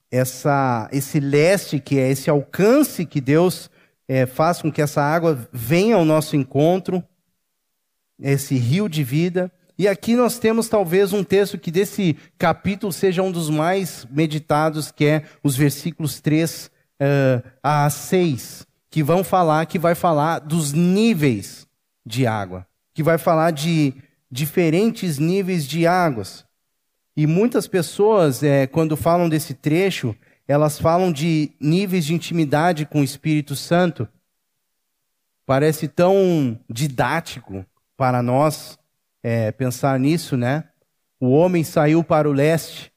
essa, 0.09 0.89
esse 0.91 1.19
leste, 1.19 1.79
que 1.79 1.97
é 1.97 2.09
esse 2.09 2.29
alcance 2.29 3.05
que 3.05 3.21
Deus 3.21 3.69
é, 4.07 4.25
faz 4.25 4.61
com 4.61 4.71
que 4.71 4.81
essa 4.81 5.01
água 5.01 5.47
venha 5.53 5.95
ao 5.95 6.03
nosso 6.03 6.35
encontro, 6.35 7.03
esse 8.19 8.55
rio 8.55 8.89
de 8.89 9.03
vida. 9.03 9.51
E 9.77 9.87
aqui 9.87 10.15
nós 10.15 10.37
temos 10.37 10.67
talvez 10.67 11.13
um 11.13 11.23
texto 11.23 11.57
que 11.57 11.71
desse 11.71 12.15
capítulo 12.37 12.91
seja 12.91 13.23
um 13.23 13.31
dos 13.31 13.49
mais 13.49 14.05
meditados, 14.11 14.91
que 14.91 15.05
é 15.05 15.23
os 15.41 15.55
versículos 15.55 16.19
3 16.19 16.69
uh, 17.01 17.49
a 17.63 17.89
6, 17.89 18.67
que 18.89 19.01
vão 19.01 19.23
falar, 19.23 19.65
que 19.65 19.79
vai 19.79 19.95
falar 19.95 20.39
dos 20.39 20.73
níveis 20.73 21.65
de 22.05 22.27
água, 22.27 22.67
que 22.93 23.03
vai 23.03 23.17
falar 23.17 23.51
de 23.51 23.93
diferentes 24.29 25.17
níveis 25.17 25.65
de 25.65 25.85
águas. 25.85 26.45
E 27.15 27.27
muitas 27.27 27.67
pessoas, 27.67 28.41
é, 28.41 28.65
quando 28.67 28.95
falam 28.95 29.27
desse 29.27 29.53
trecho, 29.53 30.15
elas 30.47 30.79
falam 30.79 31.11
de 31.11 31.51
níveis 31.59 32.05
de 32.05 32.13
intimidade 32.13 32.85
com 32.85 33.01
o 33.01 33.03
Espírito 33.03 33.55
Santo. 33.55 34.07
Parece 35.45 35.87
tão 35.87 36.59
didático 36.69 37.65
para 37.97 38.21
nós 38.21 38.77
é, 39.23 39.51
pensar 39.51 39.99
nisso, 39.99 40.35
né? 40.35 40.65
O 41.19 41.29
homem 41.29 41.63
saiu 41.63 42.03
para 42.03 42.29
o 42.29 42.33
leste, 42.33 42.91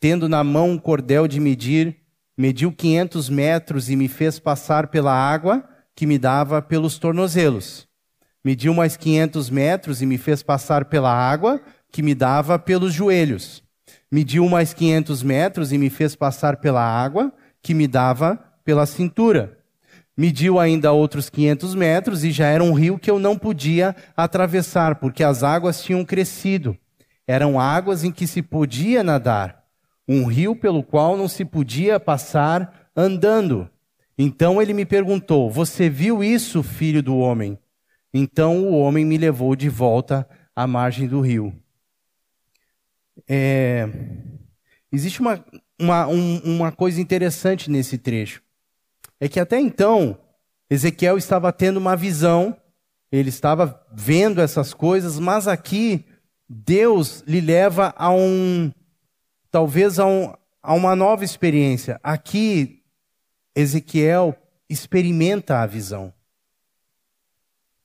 tendo 0.00 0.28
na 0.28 0.42
mão 0.42 0.70
um 0.72 0.78
cordel 0.78 1.28
de 1.28 1.38
medir, 1.38 1.96
mediu 2.36 2.72
500 2.72 3.28
metros 3.28 3.90
e 3.90 3.96
me 3.96 4.08
fez 4.08 4.38
passar 4.38 4.88
pela 4.88 5.12
água 5.12 5.68
que 5.94 6.06
me 6.06 6.18
dava 6.18 6.60
pelos 6.62 6.98
tornozelos. 6.98 7.87
Mediu 8.48 8.72
mais 8.72 8.96
500 8.96 9.50
metros 9.50 10.00
e 10.00 10.06
me 10.06 10.16
fez 10.16 10.42
passar 10.42 10.86
pela 10.86 11.12
água 11.12 11.60
que 11.92 12.02
me 12.02 12.14
dava 12.14 12.58
pelos 12.58 12.94
joelhos. 12.94 13.62
Mediu 14.10 14.48
mais 14.48 14.72
500 14.72 15.22
metros 15.22 15.70
e 15.70 15.76
me 15.76 15.90
fez 15.90 16.16
passar 16.16 16.56
pela 16.56 16.80
água 16.82 17.30
que 17.62 17.74
me 17.74 17.86
dava 17.86 18.42
pela 18.64 18.86
cintura. 18.86 19.58
Mediu 20.16 20.58
ainda 20.58 20.92
outros 20.92 21.28
500 21.28 21.74
metros 21.74 22.24
e 22.24 22.30
já 22.30 22.46
era 22.46 22.64
um 22.64 22.72
rio 22.72 22.98
que 22.98 23.10
eu 23.10 23.18
não 23.18 23.36
podia 23.36 23.94
atravessar, 24.16 24.94
porque 24.94 25.22
as 25.22 25.42
águas 25.42 25.82
tinham 25.82 26.02
crescido. 26.02 26.74
Eram 27.26 27.60
águas 27.60 28.02
em 28.02 28.10
que 28.10 28.26
se 28.26 28.40
podia 28.40 29.04
nadar, 29.04 29.62
um 30.08 30.24
rio 30.24 30.56
pelo 30.56 30.82
qual 30.82 31.18
não 31.18 31.28
se 31.28 31.44
podia 31.44 32.00
passar 32.00 32.90
andando. 32.96 33.68
Então 34.16 34.62
ele 34.62 34.72
me 34.72 34.86
perguntou: 34.86 35.50
Você 35.50 35.90
viu 35.90 36.24
isso, 36.24 36.62
filho 36.62 37.02
do 37.02 37.18
homem? 37.18 37.58
Então 38.12 38.64
o 38.64 38.78
homem 38.78 39.04
me 39.04 39.18
levou 39.18 39.54
de 39.54 39.68
volta 39.68 40.28
à 40.54 40.66
margem 40.66 41.06
do 41.06 41.20
rio. 41.20 41.54
É... 43.28 43.88
Existe 44.90 45.20
uma, 45.20 45.44
uma, 45.78 46.06
um, 46.06 46.38
uma 46.44 46.72
coisa 46.72 47.00
interessante 47.00 47.70
nesse 47.70 47.98
trecho 47.98 48.42
é 49.20 49.28
que 49.28 49.40
até 49.40 49.58
então 49.58 50.18
Ezequiel 50.70 51.16
estava 51.16 51.52
tendo 51.52 51.78
uma 51.78 51.96
visão, 51.96 52.56
ele 53.10 53.28
estava 53.28 53.84
vendo 53.92 54.40
essas 54.40 54.72
coisas, 54.74 55.18
mas 55.18 55.48
aqui 55.48 56.04
Deus 56.48 57.22
lhe 57.26 57.40
leva 57.40 57.94
a 57.96 58.10
um, 58.10 58.70
talvez 59.50 59.98
a, 59.98 60.06
um, 60.06 60.32
a 60.62 60.74
uma 60.74 60.94
nova 60.94 61.24
experiência. 61.24 61.98
Aqui 62.02 62.82
Ezequiel 63.54 64.36
experimenta 64.68 65.60
a 65.60 65.66
visão. 65.66 66.12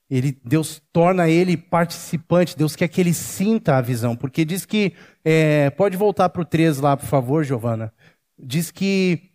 Ele, 0.09 0.37
Deus 0.43 0.81
torna 0.91 1.29
ele 1.29 1.57
participante, 1.57 2.57
Deus 2.57 2.75
quer 2.75 2.87
que 2.87 3.01
ele 3.01 3.13
sinta 3.13 3.77
a 3.77 3.81
visão, 3.81 4.15
porque 4.15 4.45
diz 4.45 4.65
que, 4.65 4.93
é, 5.23 5.69
pode 5.71 5.97
voltar 5.97 6.29
para 6.29 6.41
o 6.41 6.45
3 6.45 6.79
lá, 6.79 6.95
por 6.95 7.07
favor, 7.07 7.43
Giovana. 7.43 7.91
Diz 8.37 8.69
que 8.69 9.31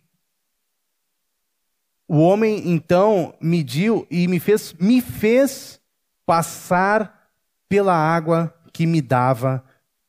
o 2.07 2.17
homem 2.17 2.71
então 2.71 3.35
mediu 3.39 4.07
e 4.09 4.27
me 4.27 4.39
fez, 4.39 4.73
me 4.79 5.01
fez 5.01 5.79
passar 6.25 7.29
pela 7.67 7.93
água 7.93 8.53
que 8.73 8.85
me 8.85 9.01
dava 9.01 9.63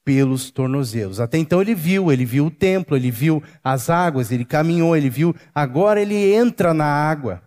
pelos 0.05 0.51
tornozelos. 0.51 1.20
Até 1.20 1.38
então 1.38 1.61
ele 1.61 1.75
viu, 1.75 2.11
ele 2.11 2.25
viu 2.25 2.46
o 2.46 2.51
templo, 2.51 2.96
ele 2.96 3.11
viu 3.11 3.42
as 3.62 3.90
águas, 3.90 4.33
ele 4.33 4.44
caminhou, 4.44 4.96
ele 4.96 5.11
viu. 5.11 5.35
Agora 5.55 6.01
ele 6.01 6.33
entra 6.33 6.73
na 6.73 6.87
água. 6.87 7.42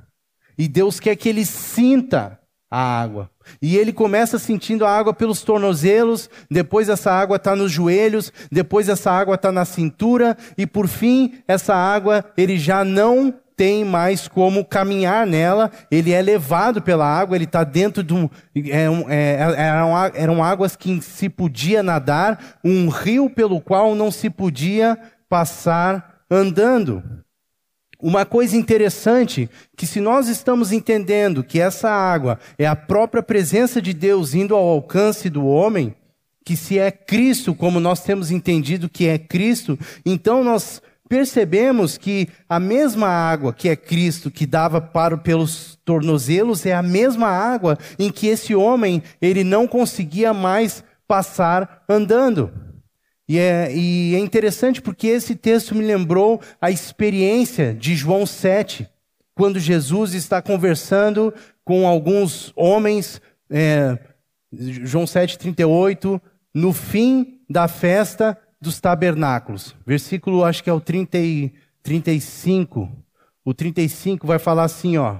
E 0.57 0.67
Deus 0.67 0.99
quer 0.99 1.15
que 1.15 1.27
ele 1.27 1.45
sinta 1.45 2.39
a 2.73 3.01
água. 3.01 3.29
E 3.61 3.77
ele 3.77 3.93
começa 3.93 4.39
sentindo 4.39 4.83
a 4.83 4.89
água 4.89 5.13
pelos 5.13 5.43
tornozelos, 5.43 6.27
depois 6.49 6.89
essa 6.89 7.11
água 7.11 7.35
está 7.35 7.55
nos 7.55 7.71
joelhos, 7.71 8.33
depois 8.51 8.89
essa 8.89 9.11
água 9.11 9.35
está 9.35 9.51
na 9.51 9.63
cintura, 9.63 10.35
e 10.57 10.65
por 10.65 10.87
fim, 10.87 11.35
essa 11.47 11.75
água 11.75 12.25
ele 12.35 12.57
já 12.57 12.83
não 12.83 13.31
tem 13.55 13.85
mais 13.85 14.27
como 14.27 14.65
caminhar 14.65 15.27
nela, 15.27 15.69
ele 15.91 16.11
é 16.11 16.19
levado 16.19 16.81
pela 16.81 17.05
água, 17.05 17.35
ele 17.35 17.43
está 17.43 17.63
dentro 17.63 18.01
de 18.01 18.11
um. 18.11 18.27
É, 18.55 18.87
é, 19.07 19.53
eram, 19.55 20.05
eram 20.15 20.43
águas 20.43 20.75
que 20.75 20.99
se 20.99 21.29
podia 21.29 21.83
nadar, 21.83 22.57
um 22.63 22.89
rio 22.89 23.29
pelo 23.29 23.61
qual 23.61 23.93
não 23.93 24.09
se 24.09 24.31
podia 24.31 24.97
passar 25.29 26.23
andando. 26.27 27.03
Uma 28.03 28.25
coisa 28.25 28.57
interessante, 28.57 29.49
que 29.77 29.87
se 29.87 30.01
nós 30.01 30.27
estamos 30.27 30.73
entendendo 30.73 31.41
que 31.41 31.57
essa 31.57 31.89
água 31.89 32.37
é 32.57 32.67
a 32.67 32.75
própria 32.75 33.23
presença 33.23 33.81
de 33.81 33.93
Deus 33.93 34.33
indo 34.33 34.53
ao 34.53 34.67
alcance 34.67 35.29
do 35.29 35.45
homem, 35.45 35.95
que 36.43 36.57
se 36.57 36.77
é 36.77 36.91
Cristo, 36.91 37.55
como 37.55 37.79
nós 37.79 38.03
temos 38.03 38.29
entendido 38.29 38.89
que 38.89 39.07
é 39.07 39.17
Cristo, 39.17 39.79
então 40.05 40.43
nós 40.43 40.81
percebemos 41.07 41.97
que 41.97 42.27
a 42.49 42.59
mesma 42.59 43.07
água 43.07 43.53
que 43.53 43.69
é 43.69 43.75
Cristo 43.77 44.29
que 44.29 44.45
dava 44.45 44.81
para 44.81 45.17
pelos 45.17 45.79
tornozelos 45.85 46.65
é 46.65 46.73
a 46.73 46.83
mesma 46.83 47.29
água 47.29 47.77
em 47.97 48.11
que 48.11 48.27
esse 48.27 48.53
homem 48.53 49.01
ele 49.21 49.45
não 49.45 49.65
conseguia 49.65 50.33
mais 50.33 50.83
passar 51.07 51.85
andando. 51.87 52.51
E 53.27 53.37
é, 53.37 53.73
e 53.73 54.15
é 54.15 54.19
interessante 54.19 54.81
porque 54.81 55.07
esse 55.07 55.35
texto 55.35 55.73
me 55.73 55.85
lembrou 55.85 56.41
a 56.59 56.69
experiência 56.69 57.73
de 57.73 57.95
João 57.95 58.25
7, 58.25 58.87
quando 59.33 59.59
Jesus 59.59 60.13
está 60.13 60.41
conversando 60.41 61.33
com 61.63 61.87
alguns 61.87 62.51
homens, 62.55 63.21
é, 63.49 63.97
João 64.51 65.05
7,38, 65.05 66.21
no 66.53 66.73
fim 66.73 67.39
da 67.49 67.67
festa, 67.67 68.37
dos 68.61 68.79
tabernáculos. 68.79 69.75
Versículo, 69.85 70.43
acho 70.43 70.63
que 70.63 70.69
é 70.69 70.73
o 70.73 70.79
30 70.79 71.17
e, 71.17 71.53
35. 71.81 72.89
O 73.43 73.53
35 73.53 74.25
vai 74.25 74.39
falar 74.39 74.63
assim, 74.63 74.97
ó. 74.97 75.19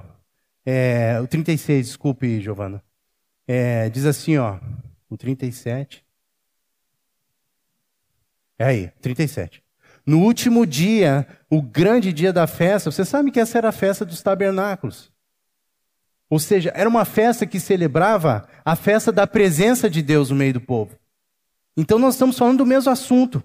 É, 0.64 1.20
o 1.22 1.26
36, 1.26 1.86
desculpe, 1.86 2.40
Giovana. 2.40 2.82
É, 3.46 3.90
diz 3.90 4.06
assim, 4.06 4.38
ó. 4.38 4.58
O 5.10 5.16
37. 5.16 6.03
É 8.58 8.64
aí, 8.64 8.90
37. 9.00 9.62
No 10.06 10.20
último 10.20 10.66
dia, 10.66 11.26
o 11.48 11.62
grande 11.62 12.12
dia 12.12 12.32
da 12.32 12.46
festa, 12.46 12.90
você 12.90 13.04
sabe 13.04 13.30
que 13.30 13.40
essa 13.40 13.58
era 13.58 13.70
a 13.70 13.72
festa 13.72 14.04
dos 14.04 14.22
tabernáculos. 14.22 15.10
Ou 16.28 16.38
seja, 16.38 16.72
era 16.74 16.88
uma 16.88 17.04
festa 17.04 17.46
que 17.46 17.60
celebrava 17.60 18.48
a 18.64 18.76
festa 18.76 19.12
da 19.12 19.26
presença 19.26 19.88
de 19.88 20.02
Deus 20.02 20.30
no 20.30 20.36
meio 20.36 20.54
do 20.54 20.60
povo. 20.60 20.98
Então 21.76 21.98
nós 21.98 22.14
estamos 22.14 22.38
falando 22.38 22.58
do 22.58 22.66
mesmo 22.66 22.90
assunto. 22.90 23.42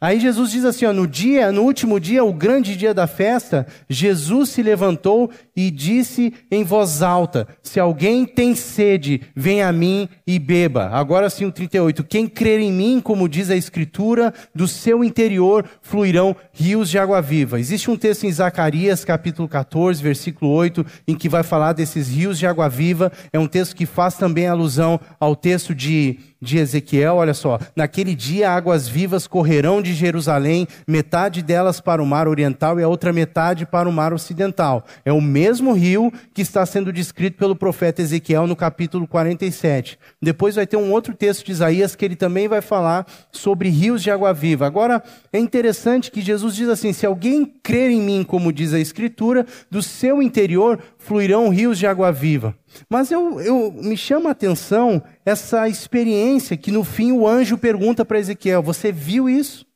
Aí 0.00 0.20
Jesus 0.20 0.50
diz 0.50 0.64
assim: 0.64 0.84
ó, 0.84 0.92
no 0.92 1.06
dia, 1.06 1.50
no 1.52 1.62
último 1.62 1.98
dia, 1.98 2.24
o 2.24 2.32
grande 2.32 2.76
dia 2.76 2.94
da 2.94 3.06
festa, 3.06 3.66
Jesus 3.88 4.50
se 4.50 4.62
levantou 4.62 5.30
e 5.56 5.70
disse 5.70 6.32
em 6.50 6.62
voz 6.62 7.02
alta: 7.02 7.48
Se 7.62 7.80
alguém 7.80 8.24
tem 8.24 8.54
sede, 8.54 9.22
venha 9.34 9.68
a 9.68 9.72
mim 9.72 10.08
e 10.26 10.38
beba. 10.38 10.88
Agora 10.92 11.28
sim, 11.28 11.44
o 11.44 11.52
38. 11.52 12.04
Quem 12.04 12.28
crer 12.28 12.60
em 12.60 12.72
mim, 12.72 13.00
como 13.00 13.28
diz 13.28 13.50
a 13.50 13.56
Escritura, 13.56 14.32
do 14.54 14.68
seu 14.68 15.02
interior 15.02 15.64
fluirão 15.82 16.36
rios 16.52 16.88
de 16.88 16.98
água 16.98 17.20
viva. 17.20 17.58
Existe 17.58 17.90
um 17.90 17.96
texto 17.96 18.24
em 18.24 18.32
Zacarias, 18.32 19.04
capítulo 19.04 19.48
14, 19.48 20.02
versículo 20.02 20.52
8, 20.52 20.86
em 21.06 21.14
que 21.14 21.28
vai 21.28 21.42
falar 21.42 21.72
desses 21.72 22.08
rios 22.08 22.38
de 22.38 22.46
água 22.46 22.68
viva. 22.68 23.10
É 23.32 23.38
um 23.38 23.48
texto 23.48 23.74
que 23.74 23.86
faz 23.86 24.14
também 24.14 24.46
alusão 24.46 25.00
ao 25.18 25.34
texto 25.34 25.74
de 25.74 26.18
de 26.40 26.58
Ezequiel, 26.58 27.16
olha 27.16 27.34
só, 27.34 27.58
naquele 27.74 28.14
dia 28.14 28.50
águas 28.50 28.86
vivas 28.86 29.26
correrão 29.26 29.82
de 29.82 29.92
Jerusalém, 29.92 30.68
metade 30.86 31.42
delas 31.42 31.80
para 31.80 32.02
o 32.02 32.06
mar 32.06 32.28
oriental 32.28 32.78
e 32.78 32.82
a 32.82 32.88
outra 32.88 33.12
metade 33.12 33.66
para 33.66 33.88
o 33.88 33.92
mar 33.92 34.12
ocidental. 34.12 34.84
É 35.04 35.12
o 35.12 35.20
mesmo 35.20 35.72
rio 35.72 36.12
que 36.32 36.42
está 36.42 36.64
sendo 36.64 36.92
descrito 36.92 37.36
pelo 37.36 37.56
profeta 37.56 38.02
Ezequiel 38.02 38.46
no 38.46 38.54
capítulo 38.54 39.06
47. 39.06 39.98
Depois 40.22 40.54
vai 40.54 40.66
ter 40.66 40.76
um 40.76 40.92
outro 40.92 41.14
texto 41.14 41.44
de 41.44 41.52
Isaías 41.52 41.96
que 41.96 42.04
ele 42.04 42.16
também 42.16 42.46
vai 42.46 42.60
falar 42.60 43.06
sobre 43.32 43.68
rios 43.68 44.02
de 44.02 44.10
água 44.10 44.32
viva. 44.32 44.66
Agora, 44.66 45.02
é 45.32 45.38
interessante 45.38 46.10
que 46.10 46.20
Jesus 46.20 46.54
diz 46.54 46.68
assim: 46.68 46.92
se 46.92 47.06
alguém 47.06 47.44
crer 47.62 47.90
em 47.90 48.00
mim, 48.00 48.24
como 48.24 48.52
diz 48.52 48.72
a 48.72 48.78
Escritura, 48.78 49.44
do 49.70 49.82
seu 49.82 50.22
interior 50.22 50.78
fluirão 50.98 51.48
rios 51.48 51.78
de 51.78 51.86
água 51.86 52.12
viva. 52.12 52.54
Mas 52.88 53.10
eu, 53.10 53.40
eu 53.40 53.72
me 53.72 53.96
chama 53.96 54.28
a 54.28 54.32
atenção 54.32 55.02
essa 55.24 55.68
experiência 55.68 56.56
que 56.56 56.70
no 56.70 56.84
fim 56.84 57.12
o 57.12 57.26
anjo 57.26 57.56
pergunta 57.56 58.04
para 58.04 58.18
Ezequiel: 58.18 58.62
Você 58.62 58.92
viu 58.92 59.28
isso? 59.28 59.66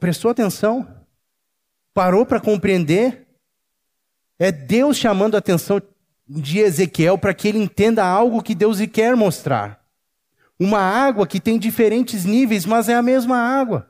Prestou 0.00 0.30
atenção? 0.30 0.86
Parou 1.94 2.26
para 2.26 2.40
compreender? 2.40 3.26
É 4.38 4.52
Deus 4.52 4.96
chamando 4.96 5.34
a 5.34 5.38
atenção 5.38 5.80
de 6.28 6.58
Ezequiel 6.58 7.16
para 7.16 7.32
que 7.32 7.48
ele 7.48 7.58
entenda 7.58 8.04
algo 8.04 8.42
que 8.42 8.54
Deus 8.54 8.78
lhe 8.78 8.88
quer 8.88 9.14
mostrar. 9.16 9.80
Uma 10.58 10.80
água 10.80 11.26
que 11.26 11.38
tem 11.38 11.58
diferentes 11.58 12.24
níveis, 12.24 12.66
mas 12.66 12.88
é 12.88 12.94
a 12.94 13.02
mesma 13.02 13.36
água. 13.36 13.88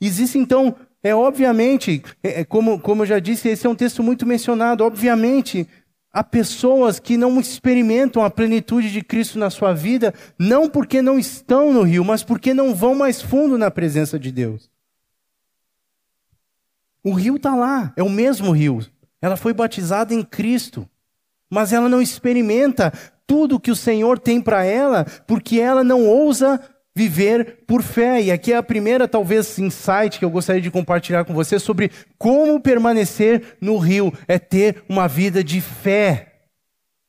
Existe 0.00 0.38
então 0.38 0.74
é 1.02 1.14
obviamente, 1.14 2.02
é, 2.22 2.40
é, 2.40 2.44
como, 2.44 2.80
como 2.80 3.02
eu 3.02 3.06
já 3.06 3.18
disse, 3.18 3.48
esse 3.48 3.66
é 3.66 3.70
um 3.70 3.74
texto 3.74 4.02
muito 4.02 4.26
mencionado. 4.26 4.84
Obviamente, 4.84 5.68
há 6.12 6.24
pessoas 6.24 6.98
que 6.98 7.16
não 7.16 7.38
experimentam 7.38 8.24
a 8.24 8.30
plenitude 8.30 8.90
de 8.90 9.02
Cristo 9.02 9.38
na 9.38 9.50
sua 9.50 9.72
vida, 9.72 10.12
não 10.38 10.68
porque 10.68 11.02
não 11.02 11.18
estão 11.18 11.72
no 11.72 11.82
rio, 11.82 12.04
mas 12.04 12.22
porque 12.22 12.54
não 12.54 12.74
vão 12.74 12.94
mais 12.94 13.20
fundo 13.20 13.58
na 13.58 13.70
presença 13.70 14.18
de 14.18 14.32
Deus. 14.32 14.70
O 17.02 17.12
rio 17.12 17.36
está 17.36 17.54
lá, 17.54 17.92
é 17.96 18.02
o 18.02 18.10
mesmo 18.10 18.52
rio. 18.52 18.84
Ela 19.20 19.36
foi 19.36 19.52
batizada 19.52 20.14
em 20.14 20.22
Cristo, 20.22 20.88
mas 21.50 21.72
ela 21.72 21.88
não 21.88 22.02
experimenta 22.02 22.92
tudo 23.26 23.60
que 23.60 23.70
o 23.70 23.76
Senhor 23.76 24.18
tem 24.18 24.40
para 24.40 24.64
ela, 24.64 25.04
porque 25.26 25.60
ela 25.60 25.84
não 25.84 26.06
ousa 26.06 26.60
viver 26.98 27.58
por 27.64 27.80
fé. 27.80 28.20
E 28.20 28.32
aqui 28.32 28.52
é 28.52 28.56
a 28.56 28.62
primeira, 28.62 29.06
talvez, 29.06 29.56
insight 29.56 30.18
que 30.18 30.24
eu 30.24 30.30
gostaria 30.30 30.60
de 30.60 30.70
compartilhar 30.70 31.24
com 31.24 31.32
você 31.32 31.60
sobre 31.60 31.92
como 32.18 32.58
permanecer 32.58 33.56
no 33.60 33.78
rio. 33.78 34.12
É 34.26 34.36
ter 34.36 34.82
uma 34.88 35.06
vida 35.06 35.44
de 35.44 35.60
fé. 35.60 36.24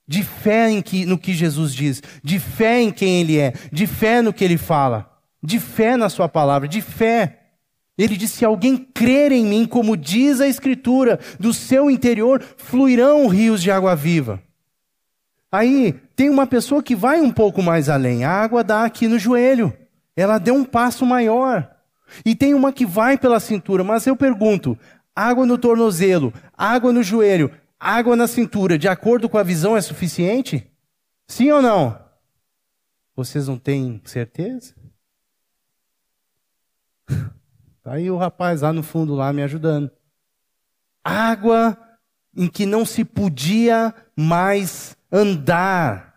De 0.07 0.23
fé 0.23 0.69
em 0.69 0.81
que, 0.81 1.05
no 1.05 1.17
que 1.17 1.33
Jesus 1.33 1.73
diz, 1.73 2.01
de 2.23 2.39
fé 2.39 2.81
em 2.81 2.91
quem 2.91 3.21
Ele 3.21 3.37
é, 3.37 3.53
de 3.71 3.85
fé 3.85 4.23
no 4.23 4.33
que 4.33 4.43
Ele 4.43 4.57
fala, 4.57 5.07
de 5.41 5.59
fé 5.59 5.95
na 5.95 6.09
Sua 6.09 6.27
palavra, 6.27 6.67
de 6.67 6.81
fé. 6.81 7.37
Ele 7.95 8.17
disse: 8.17 8.37
Se 8.37 8.45
alguém 8.45 8.75
crer 8.75 9.31
em 9.31 9.45
mim, 9.45 9.67
como 9.67 9.95
diz 9.95 10.41
a 10.41 10.47
Escritura, 10.47 11.19
do 11.39 11.53
seu 11.53 11.91
interior 11.91 12.43
fluirão 12.57 13.27
rios 13.27 13.61
de 13.61 13.69
água 13.69 13.95
viva. 13.95 14.41
Aí 15.51 15.95
tem 16.19 16.29
uma 16.29 16.45
pessoa 16.45 16.83
que 16.83 16.97
vai 16.97 17.21
um 17.21 17.31
pouco 17.31 17.63
mais 17.63 17.87
além. 17.87 18.25
A 18.25 18.29
água 18.29 18.61
dá 18.61 18.83
aqui 18.83 19.07
no 19.07 19.17
joelho. 19.17 19.71
Ela 20.17 20.37
deu 20.37 20.53
um 20.53 20.65
passo 20.65 21.05
maior. 21.05 21.73
E 22.25 22.35
tem 22.35 22.53
uma 22.53 22.73
que 22.73 22.85
vai 22.85 23.17
pela 23.17 23.39
cintura, 23.39 23.85
mas 23.85 24.05
eu 24.05 24.17
pergunto: 24.17 24.77
água 25.15 25.45
no 25.45 25.57
tornozelo, 25.57 26.33
água 26.57 26.91
no 26.91 27.01
joelho, 27.01 27.49
água 27.79 28.17
na 28.17 28.27
cintura, 28.27 28.77
de 28.77 28.89
acordo 28.89 29.29
com 29.29 29.37
a 29.37 29.43
visão, 29.43 29.77
é 29.77 29.81
suficiente? 29.81 30.69
Sim 31.25 31.51
ou 31.51 31.61
não? 31.61 31.97
Vocês 33.15 33.47
não 33.47 33.57
têm 33.57 34.01
certeza? 34.03 34.75
Tá 37.81 37.93
aí 37.93 38.11
o 38.11 38.17
rapaz 38.17 38.59
lá 38.59 38.73
no 38.73 38.83
fundo 38.83 39.15
lá 39.15 39.31
me 39.31 39.41
ajudando. 39.41 39.89
Água 41.01 41.77
em 42.35 42.49
que 42.49 42.65
não 42.65 42.85
se 42.85 43.05
podia 43.05 43.95
mais 44.17 44.97
andar. 45.09 46.08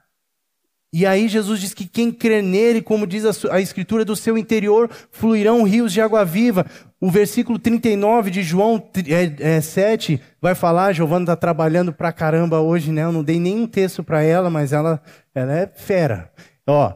E 0.93 1.07
aí 1.07 1.27
Jesus 1.27 1.59
diz 1.59 1.73
que 1.73 1.87
quem 1.87 2.13
crê 2.13 2.43
nele, 2.43 2.83
como 2.83 3.07
diz 3.07 3.25
a, 3.47 3.61
escritura, 3.61 4.05
do 4.05 4.15
seu 4.15 4.37
interior 4.37 4.91
fluirão 5.11 5.63
rios 5.63 5.91
de 5.91 6.03
água 6.03 6.23
viva. 6.23 6.67
O 7.01 7.11
versículo 7.11 7.59
39 7.59 8.31
de 8.31 8.43
João 8.43 8.83
é, 9.09 9.57
é, 9.57 9.61
7 9.63 10.21
vai 10.41 10.55
falar, 10.55 10.93
Giovana 10.93 11.23
está 11.23 11.35
trabalhando 11.35 11.95
pra 11.95 12.13
caramba 12.13 12.61
hoje, 12.61 12.93
né? 12.93 13.05
Eu 13.05 13.13
não 13.13 13.25
dei 13.25 13.41
nenhum 13.41 13.67
texto 13.67 14.05
para 14.05 14.23
ela, 14.23 14.51
mas 14.51 14.73
ela, 14.73 15.03
ela 15.35 15.53
é 15.53 15.67
fera. 15.67 16.31
Ó, 16.67 16.93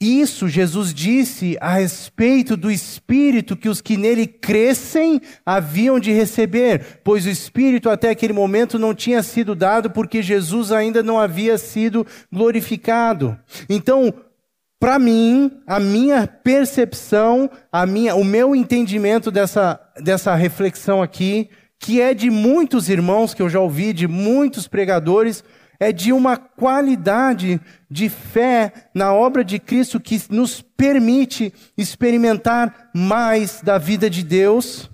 isso 0.00 0.48
Jesus 0.48 0.94
disse 0.94 1.58
a 1.60 1.74
respeito 1.74 2.56
do 2.56 2.70
Espírito 2.70 3.54
que 3.54 3.68
os 3.68 3.82
que 3.82 3.98
nele 3.98 4.26
crescem 4.26 5.20
haviam 5.44 6.00
de 6.00 6.10
receber, 6.10 7.00
pois 7.04 7.26
o 7.26 7.28
Espírito 7.28 7.90
até 7.90 8.08
aquele 8.08 8.32
momento 8.32 8.78
não 8.78 8.94
tinha 8.94 9.22
sido 9.22 9.54
dado 9.54 9.90
porque 9.90 10.22
Jesus 10.22 10.72
ainda 10.72 11.02
não 11.02 11.20
havia 11.20 11.58
sido 11.58 12.06
glorificado. 12.32 13.38
Então, 13.68 14.14
para 14.80 14.98
mim, 14.98 15.50
a 15.66 15.78
minha 15.78 16.26
percepção, 16.26 17.50
a 17.70 17.84
minha, 17.84 18.14
o 18.14 18.24
meu 18.24 18.56
entendimento 18.56 19.30
dessa, 19.30 19.78
dessa 19.98 20.34
reflexão 20.34 21.02
aqui, 21.02 21.50
que 21.78 22.00
é 22.00 22.14
de 22.14 22.30
muitos 22.30 22.88
irmãos 22.88 23.34
que 23.34 23.42
eu 23.42 23.50
já 23.50 23.60
ouvi, 23.60 23.92
de 23.92 24.08
muitos 24.08 24.66
pregadores, 24.66 25.44
é 25.78 25.92
de 25.92 26.10
uma 26.12 26.38
qualidade 26.38 27.60
de 27.90 28.08
fé 28.08 28.72
na 28.94 29.12
obra 29.12 29.42
de 29.42 29.58
Cristo 29.58 29.98
que 29.98 30.20
nos 30.30 30.62
permite 30.62 31.52
experimentar 31.76 32.90
mais 32.94 33.60
da 33.62 33.78
vida 33.78 34.08
de 34.08 34.22
Deus, 34.22 34.88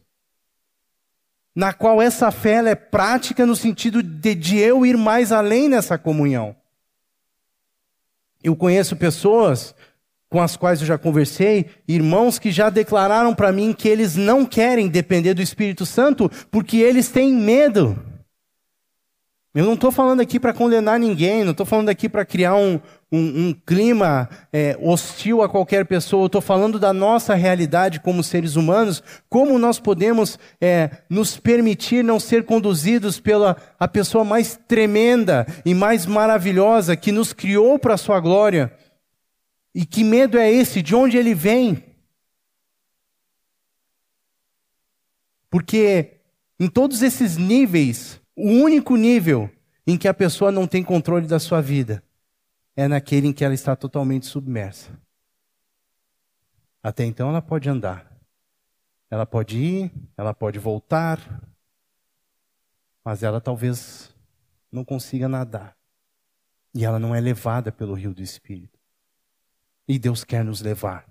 na 1.54 1.72
qual 1.72 2.00
essa 2.00 2.30
fé 2.30 2.64
é 2.66 2.74
prática 2.74 3.44
no 3.44 3.54
sentido 3.54 4.02
de, 4.02 4.34
de 4.34 4.58
eu 4.58 4.86
ir 4.86 4.96
mais 4.96 5.30
além 5.30 5.68
nessa 5.68 5.98
comunhão. 5.98 6.56
Eu 8.42 8.56
conheço 8.56 8.96
pessoas 8.96 9.74
com 10.28 10.40
as 10.40 10.56
quais 10.56 10.80
eu 10.80 10.86
já 10.86 10.98
conversei, 10.98 11.66
irmãos 11.86 12.38
que 12.38 12.50
já 12.50 12.68
declararam 12.68 13.34
para 13.34 13.52
mim 13.52 13.72
que 13.72 13.88
eles 13.88 14.16
não 14.16 14.44
querem 14.44 14.88
depender 14.88 15.34
do 15.34 15.42
Espírito 15.42 15.86
Santo 15.86 16.30
porque 16.50 16.78
eles 16.78 17.08
têm 17.08 17.32
medo. 17.32 18.15
Eu 19.56 19.64
não 19.64 19.72
estou 19.72 19.90
falando 19.90 20.20
aqui 20.20 20.38
para 20.38 20.52
condenar 20.52 21.00
ninguém, 21.00 21.42
não 21.42 21.52
estou 21.52 21.64
falando 21.64 21.88
aqui 21.88 22.10
para 22.10 22.26
criar 22.26 22.54
um, 22.56 22.78
um, 23.10 23.48
um 23.48 23.54
clima 23.54 24.28
é, 24.52 24.76
hostil 24.78 25.40
a 25.40 25.48
qualquer 25.48 25.86
pessoa, 25.86 26.26
estou 26.26 26.42
falando 26.42 26.78
da 26.78 26.92
nossa 26.92 27.34
realidade 27.34 27.98
como 27.98 28.22
seres 28.22 28.54
humanos, 28.54 29.02
como 29.30 29.58
nós 29.58 29.80
podemos 29.80 30.38
é, 30.60 30.90
nos 31.08 31.38
permitir 31.38 32.04
não 32.04 32.20
ser 32.20 32.44
conduzidos 32.44 33.18
pela 33.18 33.56
a 33.80 33.88
pessoa 33.88 34.26
mais 34.26 34.60
tremenda 34.68 35.46
e 35.64 35.72
mais 35.72 36.04
maravilhosa 36.04 36.94
que 36.94 37.10
nos 37.10 37.32
criou 37.32 37.78
para 37.78 37.94
a 37.94 37.98
sua 37.98 38.20
glória. 38.20 38.70
E 39.74 39.86
que 39.86 40.04
medo 40.04 40.36
é 40.36 40.52
esse? 40.52 40.82
De 40.82 40.94
onde 40.94 41.16
ele 41.16 41.34
vem? 41.34 41.82
Porque 45.48 46.18
em 46.60 46.68
todos 46.68 47.00
esses 47.00 47.38
níveis, 47.38 48.20
o 48.36 48.48
único 48.48 48.96
nível 48.96 49.50
em 49.86 49.96
que 49.96 50.06
a 50.06 50.14
pessoa 50.14 50.52
não 50.52 50.66
tem 50.66 50.84
controle 50.84 51.26
da 51.26 51.38
sua 51.38 51.60
vida 51.60 52.04
é 52.76 52.86
naquele 52.86 53.28
em 53.28 53.32
que 53.32 53.44
ela 53.44 53.54
está 53.54 53.74
totalmente 53.74 54.26
submersa. 54.26 54.90
Até 56.82 57.04
então 57.04 57.30
ela 57.30 57.40
pode 57.40 57.68
andar. 57.68 58.14
Ela 59.10 59.24
pode 59.24 59.56
ir, 59.56 59.92
ela 60.16 60.34
pode 60.34 60.58
voltar, 60.58 61.42
mas 63.04 63.22
ela 63.22 63.40
talvez 63.40 64.14
não 64.70 64.84
consiga 64.84 65.28
nadar. 65.28 65.76
E 66.74 66.84
ela 66.84 66.98
não 66.98 67.14
é 67.14 67.20
levada 67.20 67.72
pelo 67.72 67.94
rio 67.94 68.12
do 68.12 68.22
Espírito. 68.22 68.78
E 69.88 69.98
Deus 69.98 70.24
quer 70.24 70.44
nos 70.44 70.60
levar. 70.60 71.08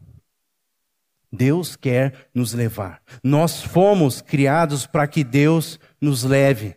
Deus 1.32 1.76
quer 1.76 2.30
nos 2.34 2.54
levar. 2.54 3.02
Nós 3.24 3.62
fomos 3.64 4.22
criados 4.22 4.86
para 4.86 5.08
que 5.08 5.24
Deus 5.24 5.80
nos 6.00 6.24
leve. 6.24 6.76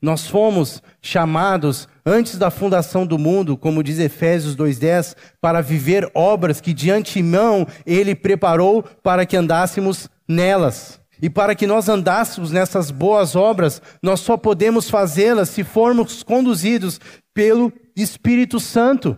Nós 0.00 0.26
fomos 0.26 0.82
chamados 1.00 1.88
antes 2.04 2.38
da 2.38 2.50
fundação 2.50 3.06
do 3.06 3.18
mundo, 3.18 3.56
como 3.56 3.82
diz 3.82 3.98
Efésios 3.98 4.56
2:10, 4.56 5.14
para 5.40 5.60
viver 5.60 6.10
obras 6.14 6.60
que 6.60 6.72
de 6.72 6.90
antemão 6.90 7.66
ele 7.86 8.14
preparou 8.14 8.82
para 9.02 9.24
que 9.24 9.36
andássemos 9.36 10.08
nelas. 10.26 11.00
E 11.20 11.30
para 11.30 11.54
que 11.54 11.68
nós 11.68 11.88
andássemos 11.88 12.50
nessas 12.50 12.90
boas 12.90 13.36
obras, 13.36 13.80
nós 14.02 14.18
só 14.18 14.36
podemos 14.36 14.90
fazê-las 14.90 15.50
se 15.50 15.62
formos 15.62 16.24
conduzidos 16.24 16.98
pelo 17.32 17.72
Espírito 17.94 18.58
Santo. 18.58 19.16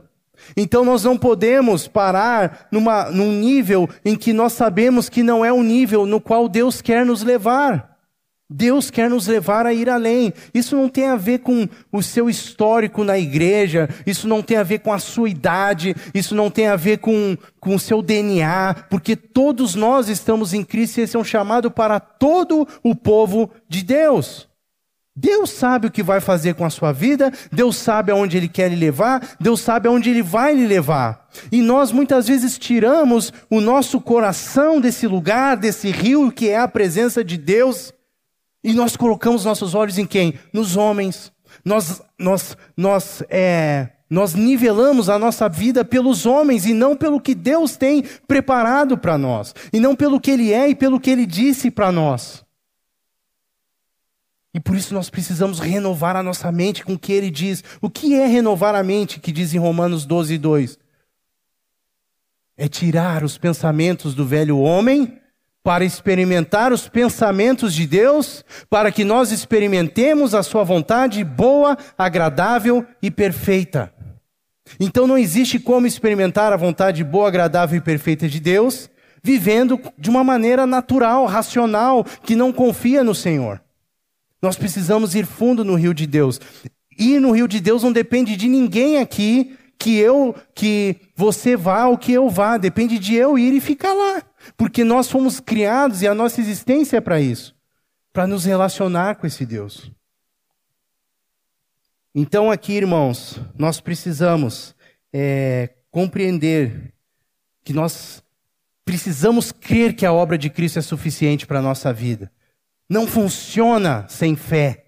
Então 0.55 0.85
nós 0.85 1.05
não 1.05 1.17
podemos 1.17 1.89
parar 1.89 2.67
numa, 2.71 3.11
num 3.11 3.33
nível 3.33 3.89
em 4.05 4.15
que 4.15 4.35
nós 4.35 4.53
sabemos 4.53 5.09
que 5.09 5.23
não 5.23 5.43
é 5.43 5.51
o 5.51 5.63
nível 5.63 6.05
no 6.05 6.21
qual 6.21 6.47
Deus 6.47 6.83
quer 6.83 7.07
nos 7.07 7.23
levar. 7.23 7.94
Deus 8.57 8.89
quer 8.89 9.11
nos 9.11 9.27
levar 9.27 9.67
a 9.67 9.75
ir 9.75 9.91
além. 9.91 10.33
Isso 10.55 10.77
não 10.77 10.89
tem 10.89 11.09
a 11.09 11.17
ver 11.17 11.41
com 11.41 11.69
o 11.91 12.01
seu 12.01 12.31
histórico 12.31 13.03
na 13.03 13.19
igreja, 13.19 13.89
isso 14.07 14.29
não 14.29 14.43
tem 14.43 14.57
a 14.57 14.63
ver 14.63 14.79
com 14.79 14.93
a 14.93 14.99
sua 15.01 15.29
idade, 15.29 15.97
isso 16.15 16.37
não 16.37 16.49
tem 16.49 16.69
a 16.69 16.77
ver 16.77 16.99
com, 16.99 17.37
com 17.59 17.75
o 17.75 17.81
seu 17.81 18.01
DNA, 18.01 18.87
porque 18.89 19.17
todos 19.17 19.75
nós 19.75 20.09
estamos 20.09 20.55
em 20.55 20.63
Cristo 20.63 20.99
e 20.99 21.01
esse 21.03 21.17
é 21.17 21.19
um 21.19 21.25
chamado 21.25 21.69
para 21.69 21.99
todo 21.99 22.67
o 22.81 22.95
povo 22.95 23.51
de 23.69 23.83
Deus. 23.83 24.49
Deus 25.17 25.51
sabe 25.51 25.89
o 25.89 25.91
que 25.91 26.03
vai 26.03 26.21
fazer 26.21 26.55
com 26.55 26.65
a 26.65 26.71
sua 26.71 26.93
vida, 26.93 27.33
Deus 27.51 27.77
sabe 27.77 28.13
aonde 28.13 28.37
Ele 28.37 28.49
quer 28.49 28.69
lhe 28.69 28.77
levar, 28.77 29.35
Deus 29.41 29.61
sabe 29.61 29.89
aonde 29.89 30.11
Ele 30.11 30.23
vai 30.23 30.55
lhe 30.55 30.67
levar. 30.67 31.29
E 31.51 31.61
nós 31.61 31.91
muitas 31.91 32.29
vezes 32.29 32.57
tiramos 32.57 33.33
o 33.51 33.61
nosso 33.61 34.01
coração 34.01 34.81
desse 34.81 35.09
lugar, 35.09 35.57
desse 35.57 35.91
rio 35.91 36.31
que 36.31 36.49
é 36.49 36.59
a 36.59 36.69
presença 36.69 37.25
de 37.25 37.37
Deus, 37.37 37.93
e 38.65 38.73
nós 38.73 38.97
colocamos 38.97 39.45
nossos 39.45 39.75
olhos 39.75 39.99
em 39.99 40.07
quem? 40.07 40.35
Nos 40.51 40.75
homens. 40.75 41.31
Nós, 41.63 42.01
nós, 42.19 42.57
nós, 42.75 43.23
é, 43.29 43.91
nós 44.09 44.35
nivelamos 44.35 45.11
a 45.11 45.19
nossa 45.19 45.51
vida 45.51 45.85
pelos 45.85 46.25
homens 46.25 46.65
e 46.65 46.73
não 46.73 46.97
pelo 46.97 47.21
que 47.21 47.35
Deus 47.35 47.77
tem 47.77 48.03
preparado 48.27 48.97
para 48.97 49.19
nós, 49.19 49.55
e 49.71 49.79
não 49.79 49.95
pelo 49.95 50.19
que 50.19 50.31
Ele 50.31 50.53
é 50.53 50.71
e 50.71 50.75
pelo 50.75 50.99
que 50.99 51.11
Ele 51.11 51.27
disse 51.27 51.71
para 51.71 51.93
nós. 51.93 52.43
E 54.55 54.61
por 54.61 54.77
isso 54.77 54.95
nós 54.95 55.11
precisamos 55.11 55.59
renovar 55.59 56.17
a 56.17 56.23
nossa 56.23 56.51
mente 56.51 56.85
com 56.85 56.95
o 56.95 56.99
que 56.99 57.13
ele 57.13 57.29
diz. 57.29 57.65
O 57.83 57.91
que 57.91 58.15
é 58.15 58.25
renovar 58.25 58.77
a 58.77 58.85
mente, 58.85 59.19
que 59.19 59.33
diz 59.33 59.53
em 59.53 59.59
Romanos 59.59 60.07
12, 60.07 60.39
2? 60.39 60.79
É 62.57 62.69
tirar 62.69 63.25
os 63.25 63.37
pensamentos 63.37 64.15
do 64.15 64.25
velho 64.25 64.61
homem 64.61 65.21
para 65.65 65.85
experimentar 65.85 66.73
os 66.73 66.87
pensamentos 66.89 67.75
de 67.75 67.87
Deus, 67.87 68.45
para 68.71 68.93
que 68.93 69.03
nós 69.03 69.33
experimentemos 69.33 70.35
a 70.35 70.43
sua 70.45 70.63
vontade 70.63 71.25
boa, 71.25 71.77
agradável 71.99 72.87
e 73.03 73.11
perfeita. 73.11 73.93
Então 74.79 75.07
não 75.07 75.19
existe 75.19 75.59
como 75.59 75.87
experimentar 75.87 76.53
a 76.53 76.57
vontade 76.57 77.03
boa, 77.03 77.27
agradável 77.27 77.79
e 77.79 77.81
perfeita 77.81 78.29
de 78.29 78.39
Deus 78.39 78.89
vivendo 79.25 79.81
de 79.97 80.11
uma 80.11 80.23
maneira 80.23 80.67
natural, 80.67 81.25
racional, 81.25 82.05
que 82.05 82.37
não 82.37 82.53
confia 82.53 83.03
no 83.03 83.15
Senhor. 83.15 83.59
Nós 84.43 84.55
precisamos 84.55 85.15
ir 85.15 85.25
fundo 85.25 85.65
no 85.65 85.75
rio 85.75 85.95
de 85.95 86.07
Deus. 86.07 86.39
Ir 86.99 87.19
no 87.21 87.31
rio 87.31 87.49
de 87.49 87.59
Deus 87.59 87.83
não 87.83 87.91
depende 87.91 88.37
de 88.37 88.47
ninguém 88.47 88.99
aqui 88.99 89.57
que 89.85 89.99
eu, 89.99 90.35
que 90.55 90.97
você 91.15 91.55
vá 91.57 91.87
ou 91.87 91.99
que 91.99 92.11
eu 92.11 92.31
vá, 92.31 92.57
depende 92.57 92.99
de 92.99 93.15
eu 93.15 93.39
ir 93.39 93.53
e 93.53 93.61
ficar 93.61 93.93
lá. 93.93 94.23
Porque 94.57 94.83
nós 94.83 95.11
fomos 95.11 95.41
criados 95.41 96.01
e 96.01 96.09
a 96.09 96.15
nossa 96.15 96.41
existência 96.41 96.97
é 96.97 97.01
para 97.01 97.21
isso, 97.21 97.55
para 98.11 98.27
nos 98.27 98.47
relacionar 98.47 99.17
com 99.17 99.27
esse 99.27 99.45
Deus. 99.45 99.93
Então, 102.15 102.51
aqui, 102.51 102.73
irmãos, 102.73 103.39
nós 103.59 103.79
precisamos 103.81 104.75
é, 105.13 105.71
compreender 105.91 106.95
que 107.63 107.75
nós 107.75 108.23
precisamos 108.85 109.53
crer 109.53 109.95
que 109.95 110.07
a 110.07 110.13
obra 110.13 110.39
de 110.39 110.49
Cristo 110.49 110.79
é 110.79 110.83
suficiente 110.83 111.47
para 111.47 111.59
a 111.59 111.63
nossa 111.63 111.93
vida 111.93 112.33
não 112.89 113.07
funciona 113.07 114.07
sem 114.09 114.37
fé. 114.37 114.85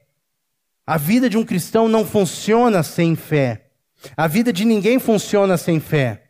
A 0.86 0.96
vida 0.96 1.28
de 1.28 1.36
um 1.36 1.44
cristão 1.44 1.88
não 1.88 2.04
funciona 2.04 2.82
sem 2.82 3.16
fé. 3.16 3.65
A 4.16 4.26
vida 4.26 4.52
de 4.52 4.64
ninguém 4.64 4.98
funciona 4.98 5.56
sem 5.56 5.80
fé. 5.80 6.22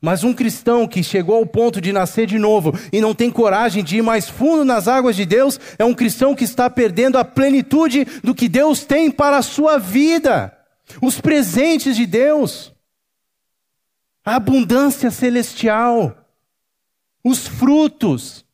Mas 0.00 0.24
um 0.24 0.34
cristão 0.34 0.88
que 0.88 1.02
chegou 1.02 1.36
ao 1.36 1.46
ponto 1.46 1.80
de 1.80 1.92
nascer 1.92 2.26
de 2.26 2.38
novo 2.38 2.76
e 2.92 3.00
não 3.00 3.14
tem 3.14 3.30
coragem 3.30 3.84
de 3.84 3.98
ir 3.98 4.02
mais 4.02 4.28
fundo 4.28 4.64
nas 4.64 4.88
águas 4.88 5.14
de 5.14 5.24
Deus, 5.24 5.60
é 5.78 5.84
um 5.84 5.94
cristão 5.94 6.34
que 6.34 6.42
está 6.42 6.68
perdendo 6.68 7.18
a 7.18 7.24
plenitude 7.24 8.04
do 8.22 8.34
que 8.34 8.48
Deus 8.48 8.84
tem 8.84 9.10
para 9.10 9.36
a 9.36 9.42
sua 9.42 9.78
vida. 9.78 10.56
Os 11.00 11.20
presentes 11.20 11.94
de 11.94 12.04
Deus. 12.04 12.72
A 14.24 14.36
abundância 14.36 15.10
celestial. 15.10 16.26
Os 17.22 17.46
frutos 17.46 18.44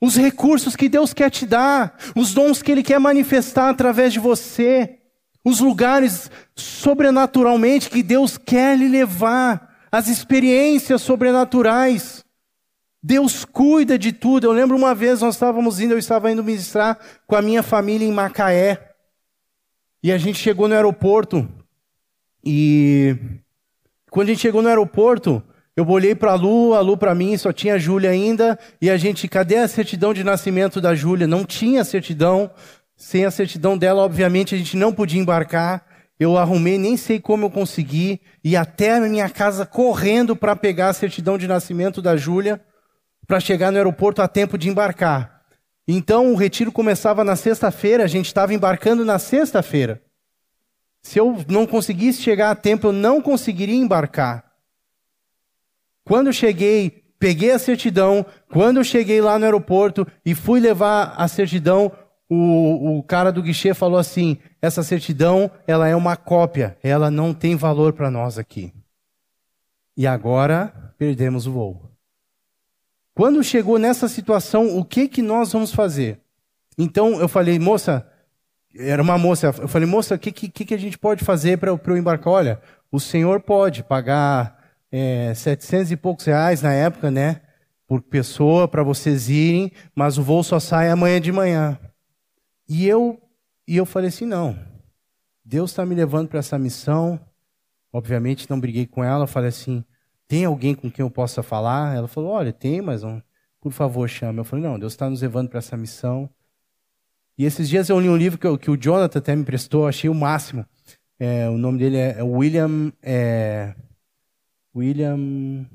os 0.00 0.16
recursos 0.16 0.76
que 0.76 0.88
Deus 0.88 1.12
quer 1.14 1.30
te 1.30 1.46
dar, 1.46 1.98
os 2.14 2.34
dons 2.34 2.62
que 2.62 2.70
Ele 2.70 2.82
quer 2.82 2.98
manifestar 2.98 3.70
através 3.70 4.12
de 4.12 4.18
você, 4.18 4.98
os 5.46 5.60
lugares 5.60 6.28
sobrenaturalmente 6.56 7.88
que 7.88 8.02
Deus 8.02 8.36
quer 8.36 8.76
lhe 8.76 8.88
levar, 8.88 9.76
as 9.92 10.08
experiências 10.08 11.02
sobrenaturais. 11.02 12.24
Deus 13.00 13.44
cuida 13.44 13.96
de 13.96 14.10
tudo. 14.10 14.44
Eu 14.44 14.52
lembro 14.52 14.76
uma 14.76 14.92
vez 14.92 15.20
nós 15.20 15.36
estávamos 15.36 15.78
indo, 15.78 15.94
eu 15.94 15.98
estava 15.98 16.32
indo 16.32 16.42
ministrar 16.42 16.98
com 17.28 17.36
a 17.36 17.42
minha 17.42 17.62
família 17.62 18.04
em 18.04 18.10
Macaé. 18.10 18.90
E 20.02 20.10
a 20.10 20.18
gente 20.18 20.40
chegou 20.40 20.66
no 20.66 20.74
aeroporto. 20.74 21.48
E 22.44 23.16
quando 24.10 24.26
a 24.26 24.32
gente 24.32 24.42
chegou 24.42 24.60
no 24.62 24.68
aeroporto, 24.68 25.40
eu 25.76 25.86
olhei 25.88 26.16
para 26.16 26.32
a 26.32 26.34
Lu, 26.34 26.74
a 26.74 26.80
Lu 26.80 26.96
para 26.96 27.14
mim, 27.14 27.36
só 27.36 27.52
tinha 27.52 27.74
a 27.74 27.78
Júlia 27.78 28.10
ainda, 28.10 28.58
e 28.80 28.90
a 28.90 28.96
gente, 28.96 29.28
cadê 29.28 29.58
a 29.58 29.68
certidão 29.68 30.12
de 30.12 30.24
nascimento 30.24 30.80
da 30.80 30.92
Júlia? 30.92 31.28
Não 31.28 31.44
tinha 31.44 31.84
certidão. 31.84 32.50
Sem 32.96 33.26
a 33.26 33.30
certidão 33.30 33.76
dela, 33.76 34.02
obviamente, 34.02 34.54
a 34.54 34.58
gente 34.58 34.76
não 34.76 34.92
podia 34.92 35.20
embarcar. 35.20 35.84
Eu 36.18 36.38
arrumei, 36.38 36.78
nem 36.78 36.96
sei 36.96 37.20
como 37.20 37.44
eu 37.44 37.50
consegui, 37.50 38.20
e 38.42 38.56
até 38.56 38.96
a 38.96 39.00
minha 39.00 39.28
casa 39.28 39.66
correndo 39.66 40.34
para 40.34 40.56
pegar 40.56 40.88
a 40.88 40.94
certidão 40.94 41.36
de 41.36 41.46
nascimento 41.46 42.00
da 42.00 42.16
Júlia, 42.16 42.58
para 43.26 43.38
chegar 43.38 43.70
no 43.70 43.76
aeroporto 43.76 44.22
a 44.22 44.28
tempo 44.28 44.56
de 44.56 44.70
embarcar. 44.70 45.42
Então, 45.86 46.32
o 46.32 46.36
retiro 46.36 46.72
começava 46.72 47.22
na 47.22 47.36
sexta-feira, 47.36 48.02
a 48.02 48.06
gente 48.06 48.26
estava 48.26 48.54
embarcando 48.54 49.04
na 49.04 49.18
sexta-feira. 49.18 50.02
Se 51.02 51.18
eu 51.18 51.44
não 51.48 51.66
conseguisse 51.66 52.22
chegar 52.22 52.50
a 52.50 52.54
tempo, 52.54 52.88
eu 52.88 52.92
não 52.92 53.20
conseguiria 53.20 53.76
embarcar. 53.76 54.44
Quando 56.02 56.32
cheguei, 56.32 57.04
peguei 57.18 57.52
a 57.52 57.58
certidão, 57.58 58.24
quando 58.50 58.78
eu 58.78 58.84
cheguei 58.84 59.20
lá 59.20 59.38
no 59.38 59.44
aeroporto 59.44 60.06
e 60.24 60.34
fui 60.34 60.60
levar 60.60 61.14
a 61.16 61.28
certidão, 61.28 61.92
o, 62.28 62.98
o 62.98 63.02
cara 63.02 63.30
do 63.30 63.42
guichê 63.42 63.72
falou 63.74 63.98
assim: 63.98 64.38
essa 64.60 64.82
certidão, 64.82 65.50
ela 65.66 65.88
é 65.88 65.94
uma 65.94 66.16
cópia, 66.16 66.76
ela 66.82 67.10
não 67.10 67.32
tem 67.32 67.56
valor 67.56 67.92
para 67.92 68.10
nós 68.10 68.38
aqui. 68.38 68.72
E 69.96 70.06
agora 70.06 70.92
perdemos 70.98 71.46
o 71.46 71.52
voo. 71.52 71.90
Quando 73.14 73.42
chegou 73.42 73.78
nessa 73.78 74.08
situação, 74.08 74.76
o 74.76 74.84
que 74.84 75.08
que 75.08 75.22
nós 75.22 75.52
vamos 75.52 75.72
fazer? 75.72 76.20
Então 76.76 77.18
eu 77.18 77.28
falei, 77.28 77.58
moça, 77.58 78.06
era 78.78 79.02
uma 79.02 79.16
moça, 79.16 79.54
eu 79.58 79.68
falei, 79.68 79.88
moça, 79.88 80.16
o 80.16 80.18
que, 80.18 80.30
que, 80.30 80.64
que 80.66 80.74
a 80.74 80.78
gente 80.78 80.98
pode 80.98 81.24
fazer 81.24 81.56
para 81.56 81.70
eu 81.70 81.96
embarcar? 81.96 82.32
Olha, 82.32 82.60
o 82.92 83.00
senhor 83.00 83.40
pode 83.40 83.82
pagar 83.82 84.62
é, 84.92 85.32
700 85.34 85.92
e 85.92 85.96
poucos 85.96 86.26
reais 86.26 86.60
na 86.60 86.74
época, 86.74 87.10
né? 87.10 87.40
Por 87.86 88.02
pessoa, 88.02 88.68
para 88.68 88.82
vocês 88.82 89.30
irem, 89.30 89.72
mas 89.94 90.18
o 90.18 90.22
voo 90.22 90.42
só 90.42 90.60
sai 90.60 90.90
amanhã 90.90 91.20
de 91.20 91.32
manhã. 91.32 91.78
E 92.68 92.86
eu, 92.86 93.20
e 93.66 93.76
eu 93.76 93.86
falei 93.86 94.08
assim: 94.08 94.24
não, 94.24 94.58
Deus 95.44 95.70
está 95.70 95.86
me 95.86 95.94
levando 95.94 96.28
para 96.28 96.40
essa 96.40 96.58
missão. 96.58 97.20
Obviamente 97.92 98.50
não 98.50 98.60
briguei 98.60 98.86
com 98.86 99.02
ela, 99.02 99.26
falei 99.26 99.48
assim: 99.48 99.84
tem 100.28 100.44
alguém 100.44 100.74
com 100.74 100.90
quem 100.90 101.04
eu 101.04 101.10
possa 101.10 101.42
falar? 101.42 101.96
Ela 101.96 102.08
falou: 102.08 102.30
olha, 102.30 102.52
tem, 102.52 102.80
mas 102.80 103.02
não, 103.02 103.22
por 103.60 103.72
favor, 103.72 104.08
chame. 104.08 104.38
Eu 104.38 104.44
falei: 104.44 104.64
não, 104.64 104.78
Deus 104.78 104.92
está 104.92 105.08
nos 105.08 105.22
levando 105.22 105.48
para 105.48 105.58
essa 105.58 105.76
missão. 105.76 106.28
E 107.38 107.44
esses 107.44 107.68
dias 107.68 107.88
eu 107.88 108.00
li 108.00 108.08
um 108.08 108.16
livro 108.16 108.38
que, 108.38 108.46
eu, 108.46 108.56
que 108.56 108.70
o 108.70 108.76
Jonathan 108.76 109.18
até 109.18 109.36
me 109.36 109.44
prestou, 109.44 109.86
achei 109.86 110.08
o 110.08 110.14
máximo. 110.14 110.64
É, 111.18 111.48
o 111.48 111.58
nome 111.58 111.78
dele 111.78 111.96
é, 111.96 112.18
é 112.18 112.22
William. 112.22 112.92
É, 113.02 113.74
William. 114.74 115.66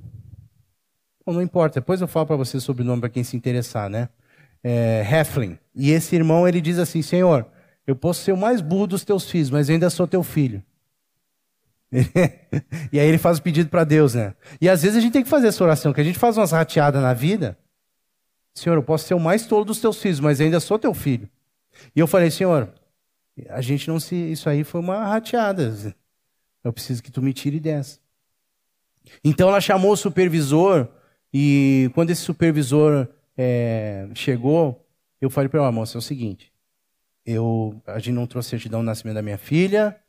Bom, 1.26 1.34
não 1.34 1.42
importa, 1.42 1.80
depois 1.80 2.02
eu 2.02 2.08
falo 2.08 2.26
para 2.26 2.36
você 2.36 2.60
sobre 2.60 2.84
o 2.84 2.86
nome 2.86 3.02
para 3.02 3.10
quem 3.10 3.24
se 3.24 3.38
interessar, 3.38 3.89
né? 3.89 4.10
É, 4.64 5.02
Heflin. 5.02 5.58
E 5.76 5.91
esse 5.91 6.15
irmão 6.15 6.47
ele 6.47 6.61
diz 6.61 6.78
assim: 6.80 7.01
Senhor, 7.01 7.45
eu 7.86 7.95
posso 7.95 8.24
ser 8.24 8.32
o 8.32 8.38
mais 8.38 8.61
burro 8.61 8.88
dos 8.88 9.03
teus 9.03 9.30
filhos, 9.30 9.49
mas 9.49 9.69
ainda 9.69 9.89
sou 9.89 10.07
teu 10.07 10.24
filho. 10.24 10.63
e 12.91 12.99
aí 12.99 13.07
ele 13.07 13.17
faz 13.17 13.38
o 13.38 13.41
pedido 13.41 13.69
para 13.69 13.84
Deus, 13.84 14.13
né? 14.13 14.34
E 14.61 14.69
às 14.69 14.82
vezes 14.82 14.97
a 14.97 15.01
gente 15.01 15.11
tem 15.11 15.24
que 15.24 15.30
fazer 15.30 15.47
essa 15.47 15.63
oração, 15.63 15.91
que 15.91 16.01
a 16.01 16.03
gente 16.03 16.17
faz 16.19 16.38
umas 16.38 16.51
rateadas 16.51 17.01
na 17.01 17.13
vida. 17.13 17.57
Senhor, 18.53 18.76
eu 18.76 18.84
posso 18.84 19.07
ser 19.07 19.13
o 19.13 19.19
mais 19.19 19.45
tolo 19.45 19.65
dos 19.65 19.80
teus 19.80 20.01
filhos, 20.01 20.19
mas 20.19 20.39
ainda 20.41 20.59
sou 20.59 20.80
teu 20.80 20.93
filho. 20.93 21.30
E 21.95 21.99
eu 21.99 22.07
falei, 22.07 22.30
Senhor, 22.32 22.74
A 23.49 23.61
gente 23.61 23.88
não 23.88 23.99
se. 23.99 24.15
Isso 24.15 24.49
aí 24.49 24.63
foi 24.63 24.82
uma 24.82 25.05
rateada. 25.05 25.95
Eu 26.63 26.74
preciso 26.74 27.01
que 27.01 27.11
tu 27.11 27.22
me 27.22 27.34
tire 27.34 27.59
dessa. 27.59 27.99
Então 29.24 29.49
ela 29.49 29.59
chamou 29.61 29.93
o 29.93 29.97
supervisor, 29.97 30.88
e 31.34 31.89
quando 31.95 32.11
esse 32.11 32.22
supervisor 32.22 33.07
é, 33.38 34.07
chegou, 34.13 34.86
eu 35.22 35.30
falei 35.30 35.47
para 35.47 35.59
ela, 35.59 35.72
moça, 35.72 35.97
é 35.97 35.99
o 35.99 36.01
seguinte: 36.01 36.51
eu, 37.26 37.82
a 37.86 37.99
gente 37.99 38.13
não 38.13 38.28
trouxe 38.28 38.49
certidão 38.49 38.82
do 38.82 38.86
nascimento 38.86 39.15
da 39.15 39.22
minha 39.22 39.38
filha, 39.38 40.01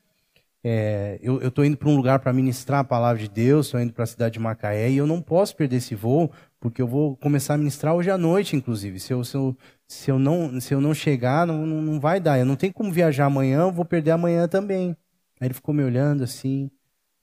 é, 0.64 1.18
eu 1.20 1.48
estou 1.48 1.64
indo 1.64 1.76
para 1.76 1.88
um 1.88 1.96
lugar 1.96 2.20
para 2.20 2.32
ministrar 2.32 2.80
a 2.80 2.84
palavra 2.84 3.20
de 3.20 3.28
Deus, 3.28 3.66
estou 3.66 3.80
indo 3.80 3.92
para 3.92 4.04
a 4.04 4.06
cidade 4.06 4.34
de 4.34 4.38
Macaé 4.38 4.90
e 4.90 4.96
eu 4.96 5.06
não 5.06 5.20
posso 5.20 5.56
perder 5.56 5.76
esse 5.76 5.94
voo, 5.96 6.30
porque 6.60 6.80
eu 6.80 6.86
vou 6.86 7.16
começar 7.16 7.54
a 7.54 7.58
ministrar 7.58 7.94
hoje 7.94 8.10
à 8.10 8.16
noite, 8.16 8.54
inclusive. 8.54 9.00
Se 9.00 9.12
eu, 9.12 9.24
se 9.24 9.36
eu, 9.36 9.56
se 9.88 10.10
eu, 10.10 10.20
não, 10.20 10.60
se 10.60 10.72
eu 10.72 10.80
não 10.80 10.94
chegar, 10.94 11.46
não, 11.46 11.66
não, 11.66 11.98
vai 11.98 12.20
dar. 12.20 12.38
Eu 12.38 12.46
não 12.46 12.54
tenho 12.54 12.72
como 12.72 12.92
viajar 12.92 13.26
amanhã, 13.26 13.62
eu 13.62 13.72
vou 13.72 13.84
perder 13.84 14.12
amanhã 14.12 14.46
também. 14.46 14.96
Aí 15.40 15.48
ele 15.48 15.54
ficou 15.54 15.74
me 15.74 15.82
olhando 15.82 16.22
assim. 16.22 16.70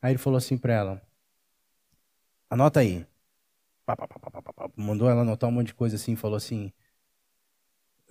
Aí 0.02 0.12
ele 0.12 0.18
falou 0.20 0.38
assim 0.38 0.58
para 0.58 0.74
ela: 0.74 1.02
Anota 2.50 2.82
aí. 2.82 3.06
Mandou 4.76 5.10
ela 5.10 5.22
anotar 5.22 5.50
um 5.50 5.54
monte 5.54 5.68
de 5.68 5.76
coisa 5.76 5.96
assim, 5.96 6.16
falou 6.16 6.36
assim: 6.36 6.74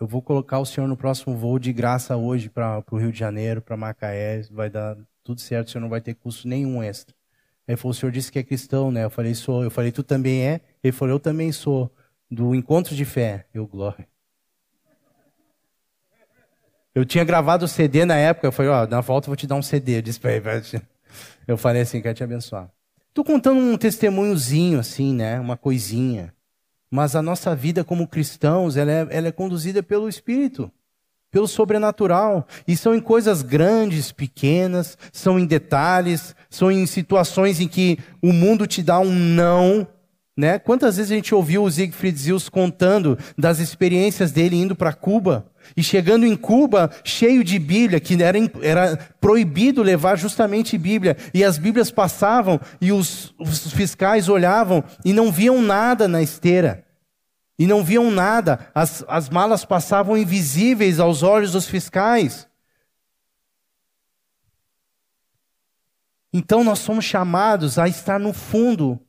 Eu 0.01 0.07
vou 0.07 0.22
colocar 0.22 0.59
o 0.59 0.66
senhor 0.66 0.86
no 0.86 0.96
próximo 0.96 1.36
voo 1.36 1.59
de 1.59 1.72
graça 1.72 2.16
hoje 2.16 2.49
para 2.49 2.82
o 2.90 2.96
Rio 2.96 3.11
de 3.11 3.18
Janeiro, 3.18 3.61
para 3.61 3.76
Macaé, 3.76 4.42
vai 4.51 4.70
dar 4.70 4.96
tudo 5.24 5.40
certo, 5.40 5.68
o 5.68 5.70
senhor 5.70 5.82
não 5.82 5.88
vai 5.88 6.01
ter 6.01 6.14
custo 6.14 6.46
nenhum 6.46 6.82
extra. 6.82 7.14
Ele 7.66 7.76
falou: 7.76 7.90
O 7.90 7.94
senhor 7.94 8.12
disse 8.12 8.32
que 8.32 8.38
é 8.38 8.42
cristão, 8.42 8.90
né? 8.90 9.05
Eu 9.05 9.11
falei: 9.11 9.34
Sou. 9.34 9.62
Eu 9.62 9.70
falei: 9.70 9.92
Tu 9.92 10.03
também 10.03 10.46
é? 10.46 10.61
Ele 10.82 10.92
falou: 10.92 11.16
Eu 11.16 11.20
também 11.20 11.53
sou. 11.53 11.92
Do 12.30 12.55
encontro 12.55 12.94
de 12.94 13.05
fé. 13.05 13.46
Eu, 13.55 13.66
glória. 13.66 14.07
Eu 16.94 17.05
tinha 17.05 17.22
gravado 17.22 17.64
o 17.64 17.68
CD 17.68 18.05
na 18.05 18.16
época, 18.16 18.49
eu 18.49 18.53
falei, 18.53 18.72
ó, 18.72 18.84
na 18.84 19.01
volta 19.01 19.26
eu 19.26 19.28
vou 19.28 19.36
te 19.36 19.46
dar 19.46 19.55
um 19.55 19.62
CD. 19.62 19.99
Eu 19.99 20.03
disse 20.03 20.18
pra 20.18 20.32
ele, 20.32 20.44
eu 21.46 21.57
falei 21.57 21.82
assim, 21.82 22.03
quero 22.03 22.14
te 22.14 22.24
abençoar. 22.24 22.68
Tô 23.14 23.22
contando 23.22 23.61
um 23.61 23.78
testemunhozinho 23.78 24.80
assim, 24.80 25.14
né, 25.14 25.38
uma 25.38 25.57
coisinha. 25.57 26.34
Mas 26.91 27.14
a 27.14 27.22
nossa 27.22 27.55
vida 27.55 27.84
como 27.84 28.09
cristãos, 28.09 28.76
ela 28.76 28.91
é, 28.91 29.07
ela 29.11 29.28
é 29.28 29.32
conduzida 29.32 29.82
pelo 29.82 30.09
Espírito, 30.09 30.70
pelo 31.30 31.47
sobrenatural. 31.47 32.47
E 32.66 32.76
são 32.76 32.95
em 32.95 33.01
coisas 33.01 33.43
grandes, 33.43 34.11
pequenas, 34.11 34.97
são 35.12 35.39
em 35.39 35.47
detalhes, 35.47 36.34
são 36.49 36.72
em 36.72 36.86
situações 36.86 37.61
em 37.61 37.68
que 37.68 37.99
o 38.22 38.32
mundo 38.32 38.66
te 38.66 38.82
dá 38.82 38.99
um 38.99 39.14
não, 39.14 39.86
né? 40.39 40.57
Quantas 40.57 40.97
vezes 40.97 41.11
a 41.11 41.16
gente 41.16 41.34
ouviu 41.34 41.64
o 41.64 41.70
Siegfried 41.70 42.16
Zils 42.16 42.49
contando 42.49 43.18
das 43.36 43.59
experiências 43.59 44.30
dele 44.30 44.55
indo 44.55 44.76
para 44.76 44.93
Cuba? 44.93 45.51
E 45.76 45.82
chegando 45.82 46.24
em 46.24 46.36
Cuba, 46.36 46.93
cheio 47.03 47.43
de 47.43 47.59
Bíblia, 47.59 47.99
que 47.99 48.14
era, 48.22 48.39
era 48.62 48.97
proibido 49.20 49.82
levar 49.82 50.16
justamente 50.16 50.78
Bíblia. 50.78 51.16
E 51.34 51.43
as 51.43 51.59
Bíblias 51.59 51.91
passavam 51.91 52.61
e 52.80 52.93
os, 52.93 53.34
os 53.36 53.72
fiscais 53.72 54.28
olhavam 54.28 54.84
e 55.05 55.12
não 55.12 55.32
viam 55.32 55.61
nada 55.61 56.07
na 56.07 56.22
esteira. 56.22 56.84
E 57.59 57.66
não 57.66 57.82
viam 57.82 58.09
nada. 58.09 58.70
As, 58.72 59.05
as 59.09 59.28
malas 59.28 59.64
passavam 59.64 60.16
invisíveis 60.16 61.01
aos 61.01 61.24
olhos 61.24 61.51
dos 61.51 61.66
fiscais. 61.66 62.47
Então 66.32 66.62
nós 66.62 66.78
somos 66.78 67.05
chamados 67.05 67.76
a 67.76 67.89
estar 67.89 68.20
no 68.20 68.32
fundo 68.32 69.01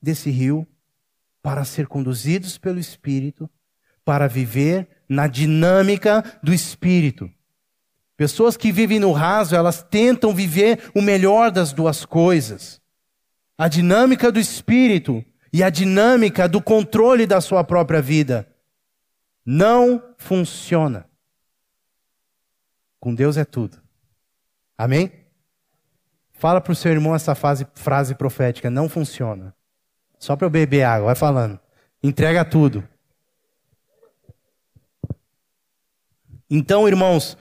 desse 0.00 0.30
rio 0.30 0.66
para 1.42 1.64
ser 1.64 1.86
conduzidos 1.86 2.58
pelo 2.58 2.78
Espírito, 2.78 3.48
para 4.04 4.26
viver 4.28 4.88
na 5.08 5.26
dinâmica 5.26 6.22
do 6.42 6.52
espírito. 6.52 7.30
Pessoas 8.16 8.56
que 8.56 8.70
vivem 8.70 9.00
no 9.00 9.12
raso, 9.12 9.56
elas 9.56 9.82
tentam 9.82 10.34
viver 10.34 10.90
o 10.94 11.00
melhor 11.00 11.50
das 11.50 11.72
duas 11.72 12.04
coisas. 12.04 12.80
A 13.56 13.66
dinâmica 13.66 14.30
do 14.30 14.38
espírito 14.38 15.24
e 15.52 15.62
a 15.62 15.70
dinâmica 15.70 16.48
do 16.48 16.62
controle 16.62 17.26
da 17.26 17.40
sua 17.40 17.64
própria 17.64 18.00
vida. 18.00 18.46
Não 19.44 20.02
funciona. 20.18 21.08
Com 23.00 23.14
Deus 23.14 23.36
é 23.36 23.44
tudo. 23.44 23.80
Amém? 24.76 25.10
Fala 26.32 26.60
para 26.60 26.72
o 26.72 26.76
seu 26.76 26.92
irmão 26.92 27.14
essa 27.14 27.34
frase, 27.34 27.66
frase 27.74 28.14
profética: 28.14 28.70
não 28.70 28.88
funciona. 28.88 29.54
Só 30.20 30.36
para 30.36 30.44
eu 30.44 30.50
beber 30.50 30.82
água, 30.82 31.06
vai 31.06 31.14
falando. 31.14 31.58
Entrega 32.02 32.44
tudo. 32.44 32.86
Então, 36.48 36.86
irmãos, 36.86 37.38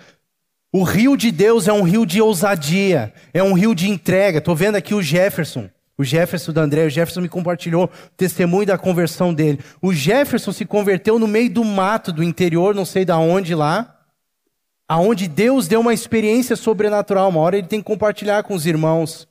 o 0.72 0.84
rio 0.84 1.18
de 1.18 1.30
Deus 1.30 1.68
é 1.68 1.74
um 1.74 1.82
rio 1.82 2.06
de 2.06 2.22
ousadia, 2.22 3.14
é 3.34 3.44
um 3.44 3.54
rio 3.54 3.76
de 3.76 3.90
entrega. 3.90 4.38
Estou 4.38 4.56
vendo 4.56 4.76
aqui 4.76 4.96
o 4.96 5.02
Jefferson, 5.02 5.70
o 5.98 6.06
Jefferson 6.06 6.54
da 6.54 6.62
André, 6.62 6.86
o 6.86 6.90
Jefferson 6.90 7.20
me 7.20 7.28
compartilhou 7.28 7.86
o 7.86 7.90
testemunho 8.16 8.68
da 8.68 8.78
conversão 8.78 9.34
dele. 9.34 9.60
O 9.82 9.94
Jefferson 9.94 10.54
se 10.54 10.64
converteu 10.64 11.20
no 11.20 11.28
meio 11.28 11.50
do 11.50 11.66
mato 11.66 12.14
do 12.14 12.24
interior, 12.24 12.74
não 12.74 12.86
sei 12.86 13.04
da 13.04 13.18
onde 13.18 13.54
lá, 13.54 14.00
aonde 14.88 15.28
Deus 15.28 15.68
deu 15.68 15.82
uma 15.82 15.94
experiência 15.94 16.56
sobrenatural. 16.56 17.30
Uma 17.30 17.42
hora 17.42 17.58
ele 17.58 17.68
tem 17.68 17.82
que 17.82 17.88
compartilhar 17.88 18.44
com 18.44 18.54
os 18.54 18.66
irmãos 18.66 19.29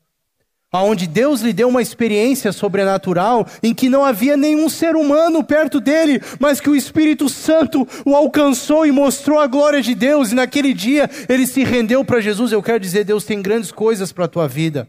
aonde 0.70 1.06
Deus 1.06 1.40
lhe 1.40 1.52
deu 1.52 1.68
uma 1.68 1.80
experiência 1.80 2.52
sobrenatural 2.52 3.46
em 3.62 3.74
que 3.74 3.88
não 3.88 4.04
havia 4.04 4.36
nenhum 4.36 4.68
ser 4.68 4.96
humano 4.96 5.42
perto 5.42 5.80
dele, 5.80 6.20
mas 6.38 6.60
que 6.60 6.68
o 6.68 6.76
Espírito 6.76 7.28
Santo 7.28 7.86
o 8.04 8.14
alcançou 8.14 8.84
e 8.84 8.92
mostrou 8.92 9.38
a 9.38 9.46
glória 9.46 9.80
de 9.80 9.94
Deus, 9.94 10.30
e 10.30 10.34
naquele 10.34 10.74
dia 10.74 11.08
ele 11.28 11.46
se 11.46 11.64
rendeu 11.64 12.04
para 12.04 12.20
Jesus. 12.20 12.52
Eu 12.52 12.62
quero 12.62 12.80
dizer, 12.80 13.04
Deus 13.04 13.24
tem 13.24 13.40
grandes 13.40 13.72
coisas 13.72 14.12
para 14.12 14.26
a 14.26 14.28
tua 14.28 14.46
vida. 14.46 14.88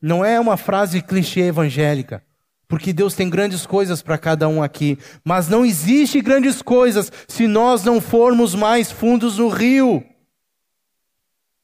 Não 0.00 0.24
é 0.24 0.38
uma 0.38 0.56
frase 0.56 1.00
clichê 1.00 1.42
evangélica, 1.42 2.22
porque 2.68 2.92
Deus 2.92 3.14
tem 3.14 3.28
grandes 3.28 3.66
coisas 3.66 4.02
para 4.02 4.18
cada 4.18 4.48
um 4.48 4.62
aqui, 4.62 4.98
mas 5.24 5.48
não 5.48 5.64
existe 5.64 6.20
grandes 6.20 6.62
coisas 6.62 7.10
se 7.28 7.46
nós 7.46 7.84
não 7.84 8.00
formos 8.00 8.54
mais 8.54 8.90
fundos 8.90 9.38
no 9.38 9.48
rio. 9.48 10.04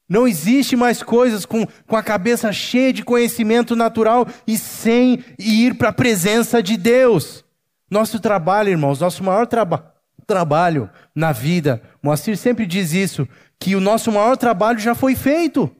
Não 0.09 0.27
existe 0.27 0.75
mais 0.75 1.03
coisas 1.03 1.45
com, 1.45 1.67
com 1.85 1.95
a 1.95 2.01
cabeça 2.01 2.51
cheia 2.51 2.91
de 2.91 3.03
conhecimento 3.03 3.75
natural 3.75 4.27
e 4.47 4.57
sem 4.57 5.23
ir 5.37 5.75
para 5.75 5.89
a 5.89 5.93
presença 5.93 6.63
de 6.63 6.75
Deus. 6.75 7.45
Nosso 7.89 8.19
trabalho, 8.19 8.69
irmãos, 8.69 8.99
nosso 8.99 9.23
maior 9.23 9.45
traba 9.45 9.93
trabalho 10.25 10.89
na 11.15 11.31
vida, 11.31 11.81
Moacir 12.03 12.37
sempre 12.37 12.67
diz 12.67 12.93
isso, 12.93 13.27
que 13.59 13.75
o 13.75 13.81
nosso 13.81 14.11
maior 14.11 14.37
trabalho 14.37 14.77
já 14.77 14.93
foi 14.93 15.15
feito. 15.15 15.75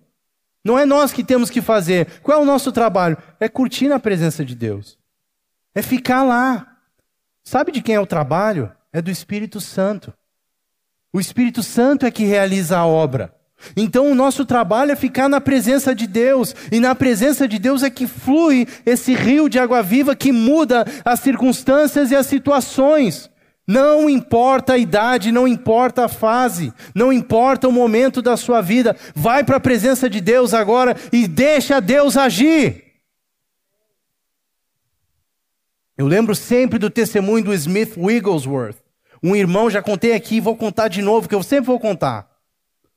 Não 0.65 0.77
é 0.77 0.85
nós 0.85 1.13
que 1.13 1.23
temos 1.23 1.51
que 1.51 1.61
fazer. 1.61 2.19
Qual 2.21 2.39
é 2.39 2.41
o 2.41 2.45
nosso 2.45 2.71
trabalho? 2.71 3.17
É 3.39 3.47
curtir 3.47 3.87
na 3.87 3.99
presença 3.99 4.43
de 4.43 4.55
Deus. 4.55 4.97
É 5.73 5.81
ficar 5.81 6.23
lá. 6.23 6.67
Sabe 7.43 7.71
de 7.71 7.81
quem 7.81 7.95
é 7.95 7.99
o 7.99 8.07
trabalho? 8.07 8.71
É 8.91 9.01
do 9.01 9.11
Espírito 9.11 9.61
Santo. 9.61 10.13
O 11.13 11.19
Espírito 11.19 11.63
Santo 11.63 12.05
é 12.05 12.11
que 12.11 12.25
realiza 12.25 12.77
a 12.77 12.85
obra. 12.85 13.33
Então 13.75 14.11
o 14.11 14.15
nosso 14.15 14.45
trabalho 14.45 14.91
é 14.91 14.95
ficar 14.95 15.29
na 15.29 15.41
presença 15.41 15.93
de 15.93 16.07
Deus, 16.07 16.55
e 16.71 16.79
na 16.79 16.95
presença 16.95 17.47
de 17.47 17.59
Deus 17.59 17.83
é 17.83 17.89
que 17.89 18.07
flui 18.07 18.67
esse 18.85 19.13
rio 19.13 19.49
de 19.49 19.59
água 19.59 19.81
viva 19.81 20.15
que 20.15 20.31
muda 20.31 20.85
as 21.03 21.19
circunstâncias 21.19 22.11
e 22.11 22.15
as 22.15 22.25
situações. 22.25 23.29
Não 23.67 24.09
importa 24.09 24.73
a 24.73 24.77
idade, 24.77 25.31
não 25.31 25.47
importa 25.47 26.05
a 26.05 26.09
fase, 26.09 26.73
não 26.95 27.13
importa 27.13 27.67
o 27.67 27.71
momento 27.71 28.21
da 28.21 28.35
sua 28.35 28.61
vida, 28.61 28.95
vai 29.13 29.43
para 29.43 29.57
a 29.57 29.59
presença 29.59 30.09
de 30.09 30.19
Deus 30.19 30.55
agora 30.55 30.95
e 31.13 31.27
deixa 31.27 31.79
Deus 31.79 32.17
agir. 32.17 32.83
Eu 35.95 36.07
lembro 36.07 36.33
sempre 36.33 36.79
do 36.79 36.89
testemunho 36.89 37.43
do 37.43 37.53
Smith 37.53 37.95
Wigglesworth, 37.97 38.77
um 39.21 39.35
irmão, 39.35 39.69
já 39.69 39.81
contei 39.81 40.13
aqui, 40.13 40.39
vou 40.39 40.55
contar 40.55 40.87
de 40.87 41.01
novo, 41.01 41.27
que 41.27 41.35
eu 41.35 41.43
sempre 41.43 41.65
vou 41.65 41.79
contar. 41.79 42.28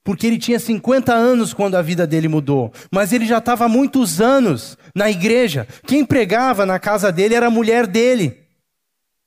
Porque 0.05 0.27
ele 0.27 0.39
tinha 0.39 0.59
50 0.59 1.13
anos 1.13 1.55
quando 1.55 1.77
a 1.77 1.83
vida 1.83 2.07
dele 2.07 2.29
mudou. 2.29 2.73
Mas 2.91 3.13
ele 3.13 3.25
já 3.25 3.39
estava 3.39 3.69
muitos 3.69 4.21
anos 4.21 4.77
na 4.95 5.11
igreja. 5.11 5.67
Quem 5.87 6.05
pregava 6.05 6.67
na 6.67 6.79
casa 6.79 7.13
dele 7.13 7.35
era 7.35 7.47
a 7.47 7.51
mulher 7.51 7.87
dele. 7.87 8.39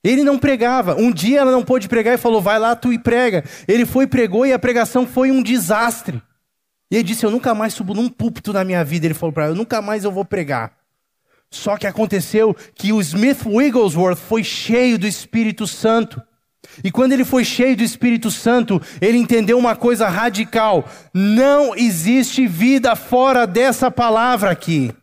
Ele 0.03 0.23
não 0.23 0.37
pregava. 0.37 0.95
Um 0.95 1.11
dia 1.11 1.39
ela 1.39 1.51
não 1.51 1.63
pôde 1.63 1.87
pregar 1.87 2.13
e 2.13 2.17
falou: 2.17 2.41
Vai 2.41 2.59
lá 2.59 2.75
tu 2.75 2.93
e 2.93 2.99
prega. 2.99 3.43
Ele 3.67 3.85
foi, 3.85 4.05
pregou 4.05 4.45
e 4.45 4.53
a 4.53 4.59
pregação 4.59 5.07
foi 5.07 5.31
um 5.31 5.41
desastre. 5.41 6.21
E 6.91 6.95
ele 6.95 7.03
disse: 7.03 7.25
Eu 7.25 7.31
nunca 7.31 7.55
mais 7.55 7.73
subo 7.73 7.93
num 7.93 8.09
púlpito 8.09 8.53
na 8.53 8.63
minha 8.63 8.83
vida. 8.83 9.07
Ele 9.07 9.15
falou 9.15 9.33
para 9.33 9.45
ela: 9.45 9.53
Eu 9.53 9.57
nunca 9.57 9.81
mais 9.81 10.03
eu 10.03 10.11
vou 10.11 10.23
pregar. 10.23 10.73
Só 11.49 11.77
que 11.77 11.87
aconteceu 11.87 12.55
que 12.75 12.91
o 12.91 12.99
Smith 13.01 13.45
Wigglesworth 13.45 14.17
foi 14.17 14.43
cheio 14.43 14.99
do 14.99 15.07
Espírito 15.07 15.65
Santo. 15.65 16.21
E 16.83 16.91
quando 16.91 17.13
ele 17.13 17.23
foi 17.23 17.43
cheio 17.43 17.75
do 17.75 17.83
Espírito 17.83 18.29
Santo, 18.29 18.81
ele 19.01 19.17
entendeu 19.17 19.57
uma 19.57 19.75
coisa 19.75 20.07
radical: 20.07 20.85
não 21.13 21.75
existe 21.75 22.47
vida 22.47 22.95
fora 22.95 23.45
dessa 23.45 23.89
palavra 23.89 24.51
aqui. 24.51 24.93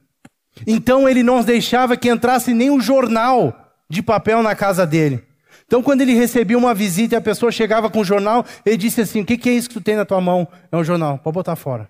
Então 0.66 1.08
ele 1.08 1.22
não 1.22 1.42
deixava 1.42 1.96
que 1.96 2.10
entrasse 2.10 2.52
nem 2.52 2.70
um 2.70 2.80
jornal 2.80 3.72
de 3.88 4.02
papel 4.02 4.42
na 4.42 4.54
casa 4.54 4.86
dele. 4.86 5.22
Então, 5.66 5.82
quando 5.82 6.02
ele 6.02 6.12
recebia 6.12 6.58
uma 6.58 6.74
visita 6.74 7.14
e 7.14 7.18
a 7.18 7.20
pessoa 7.20 7.50
chegava 7.50 7.88
com 7.88 8.00
o 8.00 8.04
jornal, 8.04 8.44
ele 8.64 8.76
disse 8.76 9.00
assim: 9.00 9.22
O 9.22 9.24
que, 9.24 9.38
que 9.38 9.48
é 9.48 9.54
isso 9.54 9.68
que 9.68 9.74
tu 9.76 9.80
tem 9.80 9.96
na 9.96 10.04
tua 10.04 10.20
mão? 10.20 10.46
É 10.70 10.76
um 10.76 10.84
jornal, 10.84 11.16
pode 11.16 11.34
botar 11.34 11.56
fora. 11.56 11.88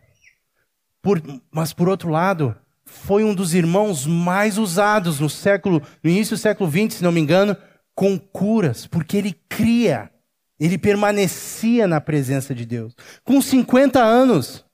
Por, 1.02 1.20
mas, 1.50 1.72
por 1.72 1.88
outro 1.88 2.08
lado, 2.08 2.54
foi 2.84 3.24
um 3.24 3.34
dos 3.34 3.54
irmãos 3.54 4.06
mais 4.06 4.56
usados 4.56 5.18
no 5.18 5.28
século, 5.28 5.82
no 6.00 6.08
início 6.08 6.36
do 6.36 6.40
século 6.40 6.70
XX, 6.70 6.98
se 6.98 7.02
não 7.02 7.10
me 7.10 7.20
engano, 7.20 7.56
com 7.94 8.18
curas, 8.18 8.86
porque 8.86 9.16
ele 9.16 9.32
cria, 9.48 10.10
ele 10.58 10.78
permanecia 10.78 11.86
na 11.86 12.00
presença 12.00 12.54
de 12.54 12.64
Deus. 12.64 12.94
Com 13.24 13.40
50 13.40 14.02
anos, 14.02 14.64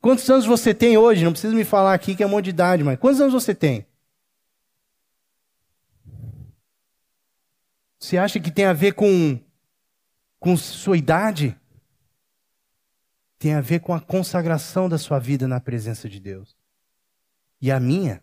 quantos 0.00 0.28
anos 0.30 0.46
você 0.46 0.72
tem 0.74 0.96
hoje? 0.96 1.24
Não 1.24 1.32
precisa 1.32 1.54
me 1.54 1.64
falar 1.64 1.94
aqui 1.94 2.14
que 2.14 2.22
é 2.22 2.26
um 2.26 2.30
monte 2.30 2.44
de 2.44 2.50
idade, 2.50 2.84
mas 2.84 2.98
quantos 2.98 3.20
anos 3.20 3.32
você 3.32 3.54
tem? 3.54 3.86
Você 7.98 8.16
acha 8.16 8.40
que 8.40 8.50
tem 8.50 8.64
a 8.64 8.72
ver 8.72 8.94
com, 8.94 9.38
com 10.38 10.56
sua 10.56 10.96
idade? 10.96 11.56
Tem 13.38 13.54
a 13.54 13.60
ver 13.60 13.80
com 13.80 13.92
a 13.92 14.00
consagração 14.00 14.88
da 14.88 14.96
sua 14.96 15.18
vida 15.18 15.46
na 15.46 15.60
presença 15.60 16.08
de 16.08 16.18
Deus. 16.18 16.56
E 17.60 17.70
a 17.70 17.78
minha 17.78 18.22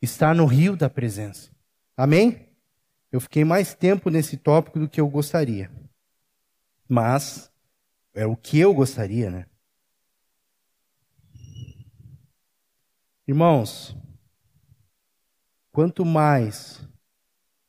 está 0.00 0.34
no 0.34 0.46
rio 0.46 0.76
da 0.76 0.90
presença. 0.90 1.50
Amém? 1.96 2.51
Eu 3.12 3.20
fiquei 3.20 3.44
mais 3.44 3.74
tempo 3.74 4.08
nesse 4.08 4.38
tópico 4.38 4.78
do 4.78 4.88
que 4.88 4.98
eu 4.98 5.06
gostaria. 5.06 5.70
Mas 6.88 7.52
é 8.14 8.24
o 8.24 8.34
que 8.34 8.58
eu 8.58 8.72
gostaria, 8.72 9.30
né? 9.30 9.46
Irmãos, 13.28 13.94
quanto 15.70 16.06
mais 16.06 16.86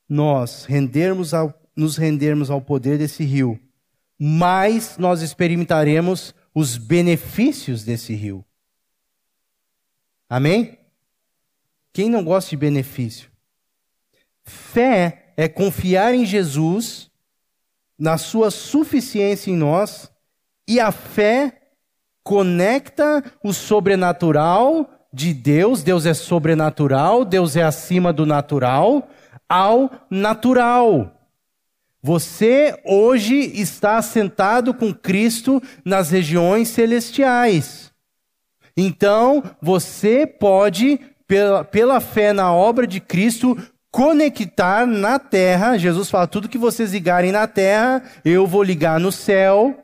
nós 0.07 0.63
rendermos 0.63 1.33
ao, 1.33 1.53
nos 1.75 1.97
rendermos 1.97 2.49
ao 2.49 2.61
poder 2.61 2.97
desse 2.97 3.25
rio, 3.25 3.59
mais 4.17 4.97
nós 4.97 5.21
experimentaremos 5.21 6.33
os 6.55 6.77
benefícios 6.77 7.83
desse 7.83 8.13
rio. 8.13 8.45
Amém? 10.29 10.79
Quem 11.91 12.09
não 12.09 12.23
gosta 12.23 12.49
de 12.51 12.57
benefício? 12.57 13.29
Fé 14.43 15.22
é 15.36 15.47
confiar 15.47 16.13
em 16.13 16.25
Jesus, 16.25 17.09
na 17.97 18.17
sua 18.17 18.51
suficiência 18.51 19.51
em 19.51 19.55
nós, 19.55 20.11
e 20.67 20.79
a 20.79 20.91
fé 20.91 21.61
conecta 22.23 23.23
o 23.43 23.53
sobrenatural 23.53 24.89
de 25.11 25.34
Deus, 25.34 25.84
Deus 25.84 26.05
é 26.05 26.13
sobrenatural, 26.13 27.23
Deus 27.23 27.55
é 27.55 27.63
acima 27.63 28.11
do 28.11 28.25
natural, 28.25 29.07
ao 29.47 29.91
natural. 30.09 31.11
Você 32.01 32.77
hoje 32.84 33.36
está 33.36 34.01
sentado 34.01 34.73
com 34.73 34.93
Cristo 34.93 35.61
nas 35.86 36.09
regiões 36.09 36.69
celestiais. 36.69 37.93
Então, 38.75 39.43
você 39.61 40.25
pode, 40.25 40.99
pela, 41.27 41.63
pela 41.63 41.99
fé 41.99 42.34
na 42.34 42.51
obra 42.51 42.88
de 42.88 42.99
Cristo, 42.99 43.55
conectar 43.93 44.87
na 44.87 45.19
terra. 45.19 45.77
Jesus 45.77 46.09
fala: 46.09 46.25
tudo 46.25 46.49
que 46.49 46.57
vocês 46.57 46.91
ligarem 46.91 47.31
na 47.31 47.45
terra, 47.45 48.01
eu 48.25 48.47
vou 48.47 48.63
ligar 48.63 48.99
no 48.99 49.11
céu. 49.11 49.77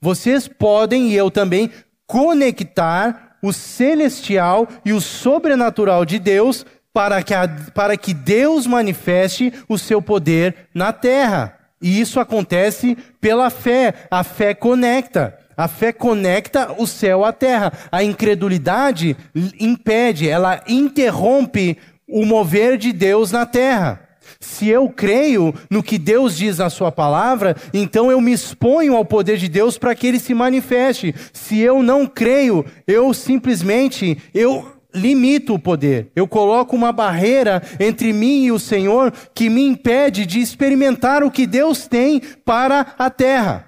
Vocês 0.00 0.46
podem, 0.46 1.08
e 1.08 1.16
eu 1.16 1.30
também, 1.30 1.70
conectar 2.06 3.36
o 3.42 3.52
celestial 3.52 4.68
e 4.84 4.92
o 4.92 5.00
sobrenatural 5.00 6.04
de 6.04 6.20
Deus 6.20 6.64
para 6.92 7.22
que, 7.22 7.34
a, 7.34 7.48
para 7.74 7.96
que 7.96 8.14
Deus 8.14 8.66
manifeste 8.66 9.52
o 9.68 9.76
seu 9.76 10.00
poder 10.00 10.68
na 10.72 10.92
terra. 10.92 11.58
E 11.80 12.00
isso 12.00 12.20
acontece 12.20 12.96
pela 13.20 13.50
fé. 13.50 13.94
A 14.08 14.22
fé 14.22 14.54
conecta. 14.54 15.36
A 15.56 15.68
fé 15.68 15.92
conecta 15.92 16.74
o 16.78 16.86
céu 16.86 17.24
à 17.24 17.32
terra. 17.32 17.72
A 17.90 18.04
incredulidade 18.04 19.16
impede, 19.58 20.28
ela 20.28 20.62
interrompe 20.68 21.76
o 22.08 22.24
mover 22.24 22.76
de 22.76 22.92
Deus 22.92 23.30
na 23.30 23.46
terra. 23.46 24.08
Se 24.38 24.68
eu 24.68 24.88
creio 24.88 25.54
no 25.70 25.82
que 25.82 25.98
Deus 25.98 26.36
diz 26.36 26.58
na 26.58 26.70
Sua 26.70 26.92
palavra, 26.92 27.56
então 27.72 28.10
eu 28.10 28.20
me 28.20 28.32
exponho 28.32 28.96
ao 28.96 29.04
poder 29.04 29.36
de 29.36 29.48
Deus 29.48 29.78
para 29.78 29.94
que 29.94 30.06
Ele 30.06 30.18
se 30.18 30.34
manifeste. 30.34 31.14
Se 31.32 31.58
eu 31.58 31.82
não 31.82 32.06
creio, 32.06 32.64
eu 32.86 33.12
simplesmente 33.12 34.18
eu 34.32 34.72
limito 34.94 35.54
o 35.54 35.58
poder. 35.58 36.10
Eu 36.14 36.28
coloco 36.28 36.76
uma 36.76 36.92
barreira 36.92 37.62
entre 37.80 38.12
mim 38.12 38.44
e 38.44 38.52
o 38.52 38.58
Senhor 38.58 39.12
que 39.34 39.48
me 39.48 39.62
impede 39.62 40.26
de 40.26 40.40
experimentar 40.40 41.22
o 41.22 41.30
que 41.30 41.46
Deus 41.46 41.86
tem 41.86 42.20
para 42.44 42.94
a 42.98 43.08
terra. 43.08 43.66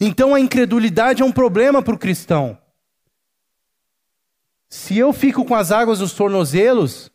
Então 0.00 0.34
a 0.34 0.40
incredulidade 0.40 1.22
é 1.22 1.24
um 1.24 1.32
problema 1.32 1.82
para 1.82 1.94
o 1.94 1.98
cristão. 1.98 2.58
Se 4.68 4.98
eu 4.98 5.12
fico 5.12 5.44
com 5.44 5.54
as 5.54 5.70
águas 5.70 6.00
dos 6.00 6.14
tornozelos 6.14 7.10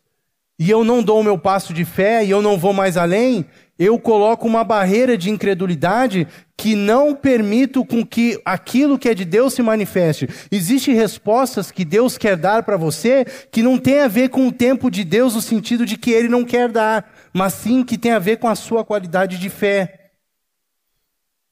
e 0.60 0.68
eu 0.68 0.84
não 0.84 1.02
dou 1.02 1.18
o 1.20 1.24
meu 1.24 1.38
passo 1.38 1.72
de 1.72 1.86
fé 1.86 2.22
e 2.22 2.30
eu 2.30 2.42
não 2.42 2.58
vou 2.58 2.74
mais 2.74 2.98
além, 2.98 3.46
eu 3.78 3.98
coloco 3.98 4.46
uma 4.46 4.62
barreira 4.62 5.16
de 5.16 5.30
incredulidade 5.30 6.28
que 6.54 6.76
não 6.76 7.14
permito 7.14 7.82
com 7.82 8.04
que 8.04 8.38
aquilo 8.44 8.98
que 8.98 9.08
é 9.08 9.14
de 9.14 9.24
Deus 9.24 9.54
se 9.54 9.62
manifeste. 9.62 10.28
Existem 10.52 10.94
respostas 10.94 11.70
que 11.70 11.82
Deus 11.82 12.18
quer 12.18 12.36
dar 12.36 12.62
para 12.62 12.76
você 12.76 13.24
que 13.50 13.62
não 13.62 13.78
tem 13.78 14.00
a 14.00 14.06
ver 14.06 14.28
com 14.28 14.46
o 14.46 14.52
tempo 14.52 14.90
de 14.90 15.02
Deus 15.02 15.34
no 15.34 15.40
sentido 15.40 15.86
de 15.86 15.96
que 15.96 16.10
ele 16.10 16.28
não 16.28 16.44
quer 16.44 16.70
dar, 16.70 17.10
mas 17.32 17.54
sim 17.54 17.82
que 17.82 17.96
tem 17.96 18.12
a 18.12 18.18
ver 18.18 18.36
com 18.36 18.46
a 18.46 18.54
sua 18.54 18.84
qualidade 18.84 19.38
de 19.38 19.48
fé. 19.48 20.10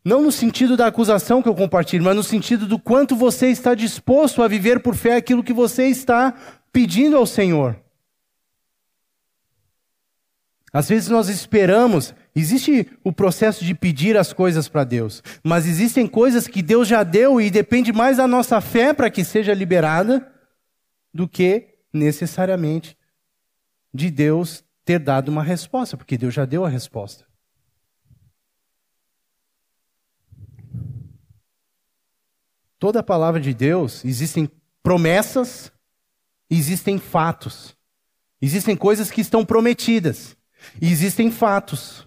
Não 0.04 0.20
no 0.20 0.30
sentido 0.30 0.76
da 0.76 0.86
acusação 0.86 1.40
que 1.40 1.48
eu 1.48 1.54
compartilho, 1.54 2.04
mas 2.04 2.14
no 2.14 2.22
sentido 2.22 2.66
do 2.66 2.78
quanto 2.78 3.16
você 3.16 3.48
está 3.48 3.74
disposto 3.74 4.42
a 4.42 4.48
viver 4.48 4.80
por 4.80 4.94
fé 4.94 5.16
aquilo 5.16 5.42
que 5.42 5.54
você 5.54 5.86
está 5.86 6.34
pedindo 6.70 7.16
ao 7.16 7.24
Senhor. 7.24 7.87
Às 10.72 10.88
vezes 10.88 11.08
nós 11.08 11.28
esperamos, 11.28 12.14
existe 12.34 12.90
o 13.02 13.12
processo 13.12 13.64
de 13.64 13.74
pedir 13.74 14.16
as 14.16 14.32
coisas 14.32 14.68
para 14.68 14.84
Deus, 14.84 15.22
mas 15.42 15.66
existem 15.66 16.06
coisas 16.06 16.46
que 16.46 16.62
Deus 16.62 16.86
já 16.86 17.02
deu 17.02 17.40
e 17.40 17.50
depende 17.50 17.92
mais 17.92 18.18
da 18.18 18.26
nossa 18.26 18.60
fé 18.60 18.92
para 18.92 19.10
que 19.10 19.24
seja 19.24 19.54
liberada 19.54 20.30
do 21.12 21.26
que 21.26 21.78
necessariamente 21.92 22.96
de 23.92 24.10
Deus 24.10 24.62
ter 24.84 24.98
dado 24.98 25.30
uma 25.30 25.42
resposta, 25.42 25.96
porque 25.96 26.18
Deus 26.18 26.34
já 26.34 26.44
deu 26.44 26.64
a 26.64 26.68
resposta. 26.68 27.26
Toda 32.78 33.00
a 33.00 33.02
palavra 33.02 33.40
de 33.40 33.52
Deus 33.52 34.04
existem 34.04 34.48
promessas, 34.82 35.72
existem 36.48 36.98
fatos. 36.98 37.76
Existem 38.40 38.76
coisas 38.76 39.10
que 39.10 39.20
estão 39.20 39.44
prometidas. 39.44 40.37
E 40.80 40.90
existem 40.90 41.30
fatos. 41.30 42.06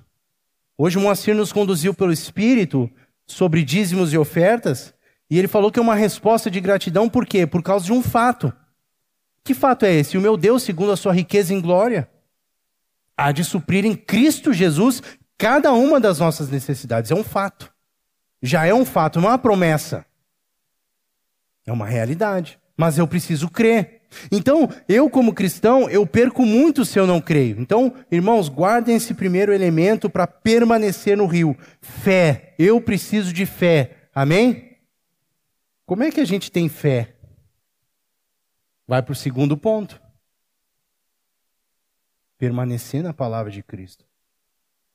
Hoje 0.78 0.98
o 0.98 1.02
Moacir 1.02 1.36
nos 1.36 1.54
conduziu 1.54 1.94
pelo 1.94 2.12
Espírito 2.12 2.90
sobre 3.26 3.64
dízimos 3.64 4.12
e 4.14 4.18
ofertas, 4.18 4.94
e 5.30 5.38
ele 5.40 5.48
falou 5.48 5.72
que 5.72 5.80
é 5.80 5.82
uma 5.82 5.96
resposta 5.96 6.52
de 6.52 6.60
gratidão, 6.60 7.08
por 7.08 7.26
quê? 7.26 7.48
Por 7.48 7.64
causa 7.64 7.86
de 7.86 7.94
um 7.94 8.02
fato. 8.02 8.52
Que 9.44 9.54
fato 9.54 9.86
é 9.86 9.94
esse? 9.94 10.18
O 10.18 10.22
meu 10.22 10.36
Deus, 10.36 10.64
segundo 10.64 10.92
a 10.92 10.98
sua 10.98 11.14
riqueza 11.14 11.54
em 11.54 11.62
glória, 11.62 12.10
há 13.16 13.32
de 13.32 13.44
suprir 13.44 13.86
em 13.86 13.96
Cristo 13.96 14.52
Jesus 14.52 15.02
cada 15.38 15.72
uma 15.72 16.00
das 16.00 16.20
nossas 16.20 16.50
necessidades. 16.50 17.12
É 17.12 17.16
um 17.16 17.24
fato. 17.24 17.74
Já 18.42 18.66
é 18.66 18.74
um 18.74 18.86
fato, 18.86 19.20
não 19.22 19.30
é 19.30 19.32
uma 19.32 19.38
promessa. 19.38 20.06
É 21.66 21.72
uma 21.72 21.86
realidade. 21.86 22.60
Mas 22.76 22.98
eu 22.98 23.08
preciso 23.08 23.50
crer. 23.50 24.01
Então, 24.32 24.70
eu 24.88 25.10
como 25.10 25.34
cristão, 25.34 25.90
eu 25.90 26.06
perco 26.06 26.46
muito 26.46 26.84
se 26.86 27.00
eu 27.00 27.08
não 27.08 27.22
creio. 27.22 27.60
Então, 27.60 27.94
irmãos, 28.12 28.50
guardem 28.50 28.96
esse 28.96 29.14
primeiro 29.14 29.54
elemento 29.54 30.10
para 30.10 30.28
permanecer 30.28 31.16
no 31.18 31.26
rio. 31.26 31.58
Fé. 31.82 32.56
Eu 32.60 32.82
preciso 32.82 33.32
de 33.34 33.46
fé. 33.46 34.10
Amém? 34.14 34.78
Como 35.86 36.04
é 36.04 36.12
que 36.12 36.20
a 36.20 36.26
gente 36.26 36.52
tem 36.52 36.68
fé? 36.70 37.16
Vai 38.88 39.02
para 39.02 39.14
o 39.14 39.16
segundo 39.16 39.58
ponto. 39.58 40.02
Permanecer 42.38 43.04
na 43.04 43.14
palavra 43.14 43.52
de 43.52 43.64
Cristo. 43.64 44.06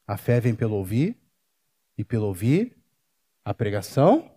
A 0.06 0.16
fé 0.16 0.40
vem 0.40 0.54
pelo 0.54 0.76
ouvir, 0.76 1.16
e 1.96 2.04
pelo 2.04 2.26
ouvir 2.26 2.76
a 3.44 3.54
pregação 3.54 4.30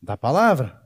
da 0.00 0.16
palavra. 0.16 0.80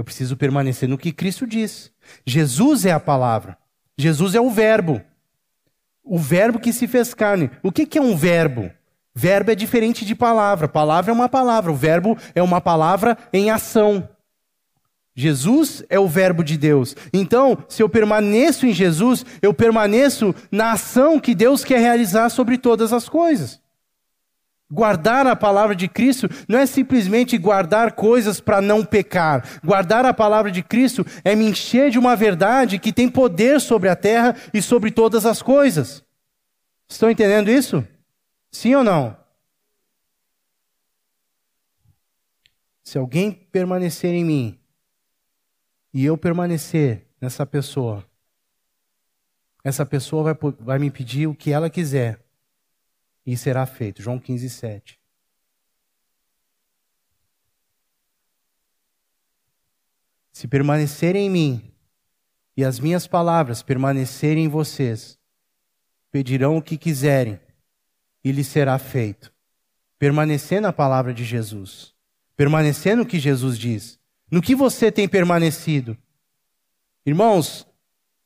Eu 0.00 0.04
preciso 0.04 0.34
permanecer 0.34 0.88
no 0.88 0.96
que 0.96 1.12
Cristo 1.12 1.46
diz. 1.46 1.92
Jesus 2.24 2.86
é 2.86 2.90
a 2.90 2.98
palavra. 2.98 3.58
Jesus 3.98 4.34
é 4.34 4.40
o 4.40 4.48
verbo. 4.48 4.98
O 6.02 6.18
verbo 6.18 6.58
que 6.58 6.72
se 6.72 6.88
fez 6.88 7.12
carne. 7.12 7.50
O 7.62 7.70
que, 7.70 7.84
que 7.84 7.98
é 7.98 8.00
um 8.00 8.16
verbo? 8.16 8.70
Verbo 9.14 9.50
é 9.50 9.54
diferente 9.54 10.06
de 10.06 10.14
palavra. 10.14 10.66
Palavra 10.66 11.10
é 11.10 11.14
uma 11.14 11.28
palavra. 11.28 11.70
O 11.70 11.76
verbo 11.76 12.16
é 12.34 12.42
uma 12.42 12.62
palavra 12.62 13.18
em 13.30 13.50
ação. 13.50 14.08
Jesus 15.14 15.84
é 15.90 16.00
o 16.00 16.08
Verbo 16.08 16.42
de 16.42 16.56
Deus. 16.56 16.96
Então, 17.12 17.62
se 17.68 17.82
eu 17.82 17.88
permaneço 17.88 18.64
em 18.64 18.72
Jesus, 18.72 19.22
eu 19.42 19.52
permaneço 19.52 20.34
na 20.50 20.72
ação 20.72 21.20
que 21.20 21.34
Deus 21.34 21.62
quer 21.62 21.78
realizar 21.78 22.30
sobre 22.30 22.56
todas 22.56 22.90
as 22.94 23.06
coisas. 23.06 23.60
Guardar 24.70 25.26
a 25.26 25.34
palavra 25.34 25.74
de 25.74 25.88
Cristo 25.88 26.28
não 26.46 26.56
é 26.56 26.64
simplesmente 26.64 27.36
guardar 27.36 27.92
coisas 27.92 28.40
para 28.40 28.60
não 28.60 28.84
pecar. 28.84 29.60
Guardar 29.64 30.04
a 30.04 30.14
palavra 30.14 30.50
de 30.50 30.62
Cristo 30.62 31.04
é 31.24 31.34
me 31.34 31.46
encher 31.46 31.90
de 31.90 31.98
uma 31.98 32.14
verdade 32.14 32.78
que 32.78 32.92
tem 32.92 33.08
poder 33.08 33.60
sobre 33.60 33.88
a 33.88 33.96
terra 33.96 34.36
e 34.54 34.62
sobre 34.62 34.92
todas 34.92 35.26
as 35.26 35.42
coisas. 35.42 36.04
Estão 36.88 37.10
entendendo 37.10 37.50
isso? 37.50 37.84
Sim 38.52 38.76
ou 38.76 38.84
não? 38.84 39.16
Se 42.84 42.96
alguém 42.96 43.32
permanecer 43.32 44.14
em 44.14 44.24
mim 44.24 44.58
e 45.92 46.04
eu 46.04 46.16
permanecer 46.16 47.06
nessa 47.20 47.44
pessoa, 47.44 48.04
essa 49.64 49.84
pessoa 49.84 50.22
vai, 50.22 50.52
vai 50.60 50.78
me 50.78 50.90
pedir 50.92 51.26
o 51.26 51.34
que 51.34 51.50
ela 51.50 51.68
quiser 51.68 52.20
e 53.26 53.36
será 53.36 53.66
feito. 53.66 54.02
João 54.02 54.18
15, 54.18 54.48
7. 54.48 55.00
Se 60.32 60.48
permanecerem 60.48 61.26
em 61.26 61.30
mim 61.30 61.74
e 62.56 62.64
as 62.64 62.80
minhas 62.80 63.06
palavras 63.06 63.62
permanecerem 63.62 64.44
em 64.44 64.48
vocês, 64.48 65.18
pedirão 66.10 66.56
o 66.56 66.62
que 66.62 66.78
quiserem 66.78 67.38
e 68.24 68.32
lhes 68.32 68.46
será 68.46 68.78
feito. 68.78 69.32
Permanecer 69.98 70.60
na 70.60 70.72
palavra 70.72 71.12
de 71.12 71.24
Jesus, 71.24 71.94
permanecer 72.36 72.96
no 72.96 73.04
que 73.04 73.18
Jesus 73.18 73.58
diz. 73.58 73.98
No 74.30 74.40
que 74.40 74.54
você 74.54 74.90
tem 74.90 75.08
permanecido? 75.08 75.96
Irmãos, 77.04 77.66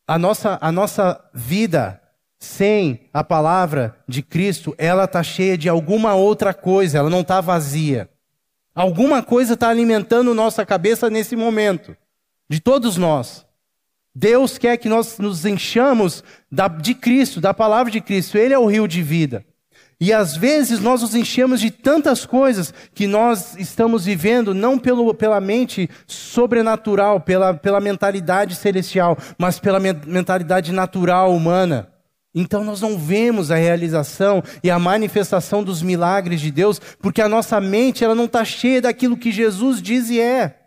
a 0.07 0.19
nossa, 0.19 0.59
a 0.61 0.71
nossa 0.71 1.31
vida 1.33 2.01
sem 2.45 3.09
a 3.13 3.25
palavra 3.25 3.97
de 4.07 4.23
Cristo, 4.23 4.75
ela 4.79 5.05
está 5.05 5.23
cheia 5.23 5.57
de 5.57 5.69
alguma 5.69 6.15
outra 6.15 6.53
coisa, 6.53 6.99
ela 6.99 7.11
não 7.11 7.23
está 7.23 7.41
vazia. 7.41 8.09
Alguma 8.75 9.23
coisa 9.23 9.55
está 9.55 9.69
alimentando 9.69 10.35
nossa 10.35 10.67
cabeça 10.67 11.09
nesse 11.09 11.35
momento, 11.35 11.97
de 12.49 12.61
todos 12.61 12.97
nós. 12.97 13.47
Deus 14.15 14.59
quer 14.59 14.77
que 14.77 14.89
nós 14.89 15.19
nos 15.19 15.45
enchamos 15.45 16.23
da, 16.51 16.69
de 16.69 16.95
Cristo, 16.95 17.41
da 17.41 17.53
palavra 17.53 17.91
de 17.91 18.01
Cristo. 18.01 18.39
Ele 18.39 18.55
é 18.55 18.59
o 18.59 18.67
rio 18.67 18.87
de 18.87 19.03
vida. 19.03 19.45
E 20.01 20.13
às 20.13 20.37
vezes 20.37 20.81
nós 20.81 21.03
nos 21.03 21.15
enchemos 21.15 21.61
de 21.61 21.71
tantas 21.71 22.27
coisas 22.27 22.75
que 22.95 23.07
nós 23.07 23.57
estamos 23.57 24.05
vivendo 24.05 24.53
não 24.53 24.79
pelo, 24.79 25.15
pela 25.15 25.41
mente 25.41 25.89
sobrenatural, 26.07 27.21
pela, 27.21 27.55
pela 27.55 27.81
mentalidade 27.81 28.55
celestial, 28.55 29.17
mas 29.39 29.59
pela 29.59 29.81
mentalidade 29.81 30.73
natural 30.73 31.35
humana. 31.35 31.94
Então 32.35 32.65
nós 32.65 32.81
não 32.81 32.99
vemos 32.99 33.51
a 33.51 33.57
realização 33.57 34.43
e 34.63 34.71
a 34.71 34.79
manifestação 34.79 35.63
dos 35.63 35.83
milagres 35.83 36.41
de 36.41 36.51
Deus, 36.51 36.81
porque 37.01 37.23
a 37.23 37.29
nossa 37.29 37.61
mente 37.61 38.03
ela 38.03 38.15
não 38.15 38.25
está 38.25 38.45
cheia 38.45 38.83
daquilo 38.83 39.17
que 39.17 39.31
Jesus 39.31 39.81
diz 39.81 40.11
e 40.11 40.21
é. 40.21 40.59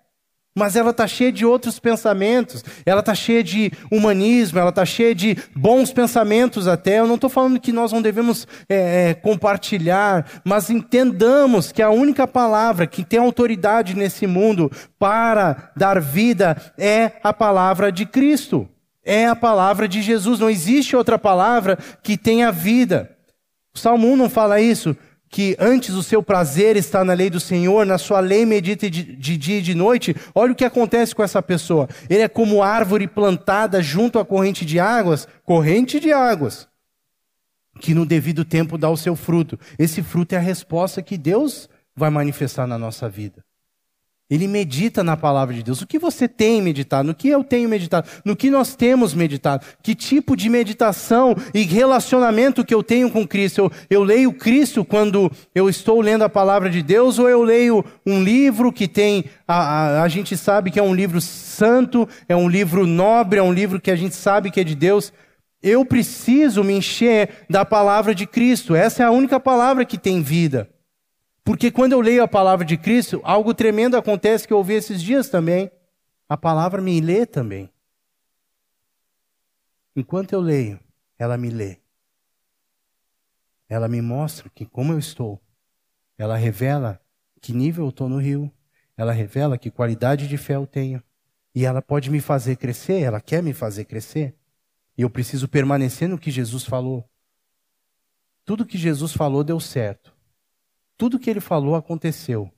Mas 0.58 0.76
ela 0.76 0.90
está 0.90 1.06
cheia 1.06 1.32
de 1.32 1.46
outros 1.46 1.78
pensamentos, 1.78 2.66
ela 2.84 3.02
está 3.02 3.14
cheia 3.14 3.44
de 3.44 3.72
humanismo, 3.92 4.58
ela 4.58 4.70
está 4.70 4.84
cheia 4.86 5.14
de 5.14 5.38
bons 5.56 5.92
pensamentos 5.92 6.68
até. 6.68 7.00
Eu 7.00 7.06
não 7.06 7.14
estou 7.14 7.30
falando 7.30 7.60
que 7.60 7.72
nós 7.72 7.92
não 7.92 8.02
devemos 8.02 8.48
é, 8.68 9.10
é, 9.10 9.14
compartilhar, 9.14 10.26
mas 10.44 10.72
entendamos 10.72 11.72
que 11.72 11.82
a 11.82 11.92
única 11.92 12.26
palavra 12.26 12.88
que 12.88 13.04
tem 13.04 13.20
autoridade 13.20 13.96
nesse 13.96 14.26
mundo 14.26 14.72
para 14.98 15.72
dar 15.76 16.02
vida 16.02 16.58
é 16.76 17.12
a 17.22 17.32
palavra 17.32 17.92
de 17.92 18.08
Cristo 18.08 18.68
é 19.08 19.26
a 19.26 19.36
palavra 19.36 19.88
de 19.88 20.02
Jesus. 20.02 20.40
Não 20.40 20.50
existe 20.50 20.96
outra 20.96 21.18
palavra 21.18 21.78
que 22.04 22.18
tenha 22.18 22.52
vida. 22.52 23.18
O 23.74 23.80
Salmo 23.80 24.12
1 24.12 24.16
não 24.18 24.30
fala 24.30 24.60
isso, 24.60 24.96
que 25.30 25.56
antes 25.60 25.96
o 25.96 26.04
seu 26.04 26.22
prazer 26.22 26.76
está 26.76 27.04
na 27.04 27.14
lei 27.14 27.30
do 27.30 27.40
Senhor, 27.40 27.86
na 27.86 27.98
sua 27.98 28.20
lei 28.20 28.46
medita 28.46 28.90
de, 28.90 29.04
dia 29.38 29.60
e 29.60 29.62
de 29.62 29.74
noite. 29.74 30.16
Olha 30.36 30.52
o 30.52 30.56
que 30.56 30.66
acontece 30.66 31.16
com 31.16 31.24
essa 31.24 31.42
pessoa. 31.42 31.88
Ele 32.10 32.22
é 32.22 32.28
como 32.28 32.62
árvore 32.62 33.08
plantada 33.08 33.82
junto 33.82 34.20
à 34.20 34.26
corrente 34.26 34.66
de 34.66 34.80
águas, 34.80 35.28
corrente 35.44 36.00
de 36.00 36.12
águas, 36.12 36.68
que 37.80 37.94
no 37.94 38.06
devido 38.06 38.44
tempo 38.44 38.78
dá 38.78 38.90
o 38.90 38.98
seu 38.98 39.16
fruto. 39.16 39.60
Esse 39.78 40.04
fruto 40.04 40.36
é 40.36 40.38
a 40.38 40.42
resposta 40.42 41.02
que 41.02 41.18
Deus 41.18 41.70
vai 41.96 42.10
manifestar 42.10 42.68
na 42.68 42.78
nossa 42.78 43.08
vida. 43.08 43.47
Ele 44.30 44.46
medita 44.46 45.04
na 45.06 45.16
palavra 45.16 45.56
de 45.56 45.64
Deus. 45.64 45.82
O 45.82 45.88
que 45.88 45.98
você 45.98 46.28
tem 46.28 46.62
meditado? 46.62 47.08
No 47.08 47.16
que 47.16 47.30
eu 47.30 47.46
tenho 47.46 47.70
meditado? 47.70 48.10
No 48.26 48.36
que 48.36 48.50
nós 48.50 48.76
temos 48.76 49.14
meditado? 49.14 49.66
Que 49.82 49.96
tipo 49.96 50.36
de 50.36 50.50
meditação 50.50 51.34
e 51.54 51.62
relacionamento 51.64 52.66
que 52.66 52.74
eu 52.74 52.84
tenho 52.84 53.10
com 53.10 53.26
Cristo? 53.26 53.62
Eu, 53.62 53.72
eu, 53.90 54.04
leio 54.04 54.34
Cristo 54.34 54.84
quando 54.84 55.32
eu 55.56 55.70
estou 55.70 56.02
lendo 56.02 56.24
a 56.24 56.30
palavra 56.30 56.70
de 56.70 56.84
Deus 56.84 57.18
ou 57.20 57.30
eu 57.30 57.42
leio 57.42 57.86
um 58.06 58.22
livro 58.22 58.72
que 58.72 58.86
tem. 58.86 59.24
A, 59.48 59.56
a, 59.56 60.04
a 60.04 60.08
gente 60.10 60.36
sabe 60.36 60.72
que 60.72 60.80
é 60.80 60.84
um 60.84 60.94
livro 60.94 61.22
santo, 61.22 62.08
é 62.28 62.36
um 62.36 62.50
livro 62.50 62.86
nobre, 62.86 63.40
é 63.40 63.44
um 63.44 63.54
livro 63.54 63.80
que 63.80 63.92
a 63.92 63.96
gente 63.96 64.16
sabe 64.16 64.52
que 64.52 64.60
é 64.60 64.64
de 64.64 64.76
Deus. 64.76 65.14
Eu 65.64 65.86
preciso 65.86 66.66
me 66.66 66.74
encher 66.74 67.46
da 67.50 67.64
palavra 67.64 68.14
de 68.14 68.28
Cristo. 68.28 68.76
Essa 68.76 69.04
é 69.04 69.06
a 69.06 69.12
única 69.12 69.40
palavra 69.40 69.86
que 69.86 69.98
tem 69.98 70.22
vida. 70.22 70.70
Porque 71.48 71.72
quando 71.72 71.94
eu 71.94 72.02
leio 72.02 72.22
a 72.22 72.28
palavra 72.28 72.66
de 72.66 72.76
Cristo, 72.76 73.22
algo 73.24 73.54
tremendo 73.54 73.96
acontece 73.96 74.46
que 74.46 74.52
eu 74.52 74.58
ouvi 74.58 74.74
esses 74.74 75.02
dias 75.02 75.30
também. 75.30 75.72
A 76.28 76.36
palavra 76.36 76.82
me 76.82 77.00
lê 77.00 77.26
também. 77.26 77.72
Enquanto 79.96 80.34
eu 80.34 80.42
leio, 80.42 80.78
ela 81.18 81.38
me 81.38 81.50
lê. 81.50 81.78
Ela 83.70 83.88
me 83.88 84.02
mostra 84.02 84.50
que 84.54 84.66
como 84.66 84.92
eu 84.92 85.00
estou. 85.00 85.42
Ela 86.18 86.36
revela 86.36 87.00
que 87.40 87.54
nível 87.54 87.86
eu 87.86 87.90
estou 87.92 88.10
no 88.10 88.18
rio. 88.18 88.52
Ela 88.98 89.14
revela 89.14 89.58
que 89.58 89.72
qualidade 89.72 90.28
de 90.28 90.36
fé 90.36 90.58
eu 90.58 90.68
tenho. 90.68 91.02
E 91.56 91.64
ela 91.64 91.82
pode 91.82 92.12
me 92.12 92.20
fazer 92.20 92.58
crescer, 92.58 93.00
ela 93.04 93.22
quer 93.22 93.42
me 93.42 93.54
fazer 93.54 93.86
crescer. 93.86 94.36
E 94.98 95.02
eu 95.02 95.10
preciso 95.10 95.48
permanecer 95.48 96.10
no 96.10 96.20
que 96.20 96.30
Jesus 96.30 96.66
falou. 96.66 97.10
Tudo 98.44 98.66
que 98.66 98.78
Jesus 98.78 99.14
falou 99.14 99.46
deu 99.46 99.62
certo. 99.62 100.17
Tudo 100.98 101.20
que 101.20 101.30
ele 101.30 101.40
falou 101.40 101.76
aconteceu. 101.76 102.52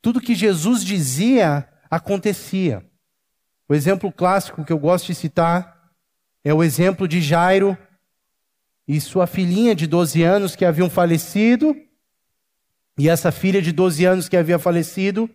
Tudo 0.00 0.20
que 0.20 0.34
Jesus 0.34 0.84
dizia 0.84 1.68
acontecia. 1.90 2.88
O 3.68 3.74
exemplo 3.74 4.12
clássico 4.12 4.64
que 4.64 4.72
eu 4.72 4.78
gosto 4.78 5.06
de 5.06 5.14
citar 5.14 5.90
é 6.44 6.54
o 6.54 6.62
exemplo 6.62 7.08
de 7.08 7.20
Jairo 7.20 7.76
e 8.86 9.00
sua 9.00 9.26
filhinha 9.26 9.74
de 9.74 9.86
12 9.86 10.22
anos 10.22 10.54
que 10.54 10.64
haviam 10.64 10.88
falecido. 10.88 11.76
E 12.96 13.08
essa 13.08 13.32
filha 13.32 13.60
de 13.60 13.72
12 13.72 14.04
anos 14.04 14.28
que 14.28 14.36
havia 14.36 14.58
falecido, 14.58 15.28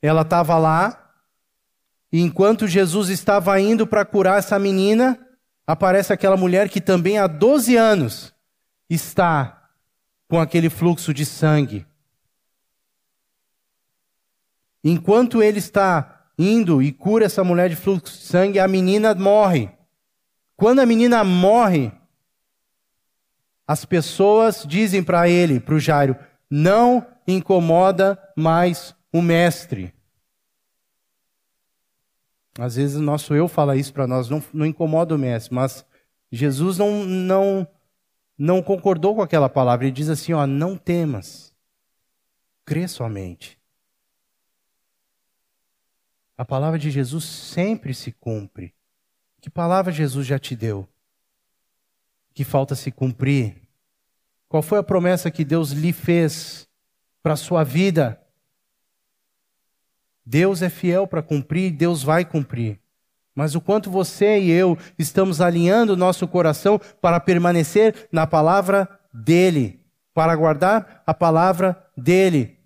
ela 0.00 0.22
estava 0.22 0.56
lá. 0.56 1.12
E 2.10 2.20
enquanto 2.20 2.66
Jesus 2.66 3.10
estava 3.10 3.60
indo 3.60 3.86
para 3.86 4.04
curar 4.06 4.38
essa 4.38 4.58
menina, 4.58 5.18
aparece 5.66 6.12
aquela 6.12 6.36
mulher 6.36 6.70
que 6.70 6.80
também 6.80 7.18
há 7.18 7.26
12 7.26 7.76
anos 7.76 8.34
está 8.88 9.59
com 10.30 10.38
aquele 10.38 10.70
fluxo 10.70 11.12
de 11.12 11.26
sangue. 11.26 11.84
Enquanto 14.82 15.42
ele 15.42 15.58
está 15.58 16.28
indo 16.38 16.80
e 16.80 16.92
cura 16.92 17.24
essa 17.24 17.42
mulher 17.42 17.68
de 17.68 17.74
fluxo 17.74 18.16
de 18.16 18.22
sangue, 18.22 18.60
a 18.60 18.68
menina 18.68 19.12
morre. 19.12 19.68
Quando 20.56 20.78
a 20.78 20.86
menina 20.86 21.24
morre, 21.24 21.90
as 23.66 23.84
pessoas 23.84 24.64
dizem 24.64 25.02
para 25.02 25.28
ele, 25.28 25.58
para 25.58 25.74
o 25.74 25.80
Jairo, 25.80 26.16
não 26.48 27.04
incomoda 27.26 28.16
mais 28.36 28.94
o 29.12 29.20
mestre. 29.20 29.92
Às 32.56 32.76
vezes 32.76 32.96
o 32.96 33.02
nosso 33.02 33.34
eu 33.34 33.48
fala 33.48 33.76
isso 33.76 33.92
para 33.92 34.06
nós, 34.06 34.30
não, 34.30 34.40
não 34.52 34.64
incomoda 34.64 35.12
o 35.12 35.18
mestre, 35.18 35.52
mas 35.52 35.84
Jesus 36.30 36.78
não, 36.78 37.04
não 37.04 37.66
não 38.40 38.62
concordou 38.62 39.14
com 39.14 39.20
aquela 39.20 39.50
palavra 39.50 39.86
e 39.86 39.92
diz 39.92 40.08
assim: 40.08 40.32
ó, 40.32 40.46
não 40.46 40.74
temas, 40.74 41.54
crê 42.64 42.88
somente. 42.88 43.60
A 46.38 46.44
palavra 46.44 46.78
de 46.78 46.90
Jesus 46.90 47.26
sempre 47.26 47.92
se 47.92 48.10
cumpre. 48.12 48.74
Que 49.42 49.50
palavra 49.50 49.92
Jesus 49.92 50.26
já 50.26 50.38
te 50.38 50.56
deu? 50.56 50.88
Que 52.32 52.42
falta 52.42 52.74
se 52.74 52.90
cumprir? 52.90 53.60
Qual 54.48 54.62
foi 54.62 54.78
a 54.78 54.82
promessa 54.82 55.30
que 55.30 55.44
Deus 55.44 55.72
lhe 55.72 55.92
fez 55.92 56.66
para 57.22 57.34
a 57.34 57.36
sua 57.36 57.62
vida? 57.62 58.18
Deus 60.24 60.62
é 60.62 60.70
fiel 60.70 61.06
para 61.06 61.22
cumprir, 61.22 61.72
Deus 61.72 62.02
vai 62.02 62.24
cumprir 62.24 62.80
mas 63.34 63.54
o 63.54 63.60
quanto 63.60 63.90
você 63.90 64.38
e 64.38 64.50
eu 64.50 64.76
estamos 64.98 65.40
alinhando 65.40 65.92
o 65.92 65.96
nosso 65.96 66.26
coração 66.26 66.80
para 67.00 67.20
permanecer 67.20 68.08
na 68.12 68.26
palavra 68.26 68.88
dele, 69.12 69.80
para 70.14 70.34
guardar 70.34 71.02
a 71.06 71.14
palavra 71.14 71.82
dele. 71.96 72.58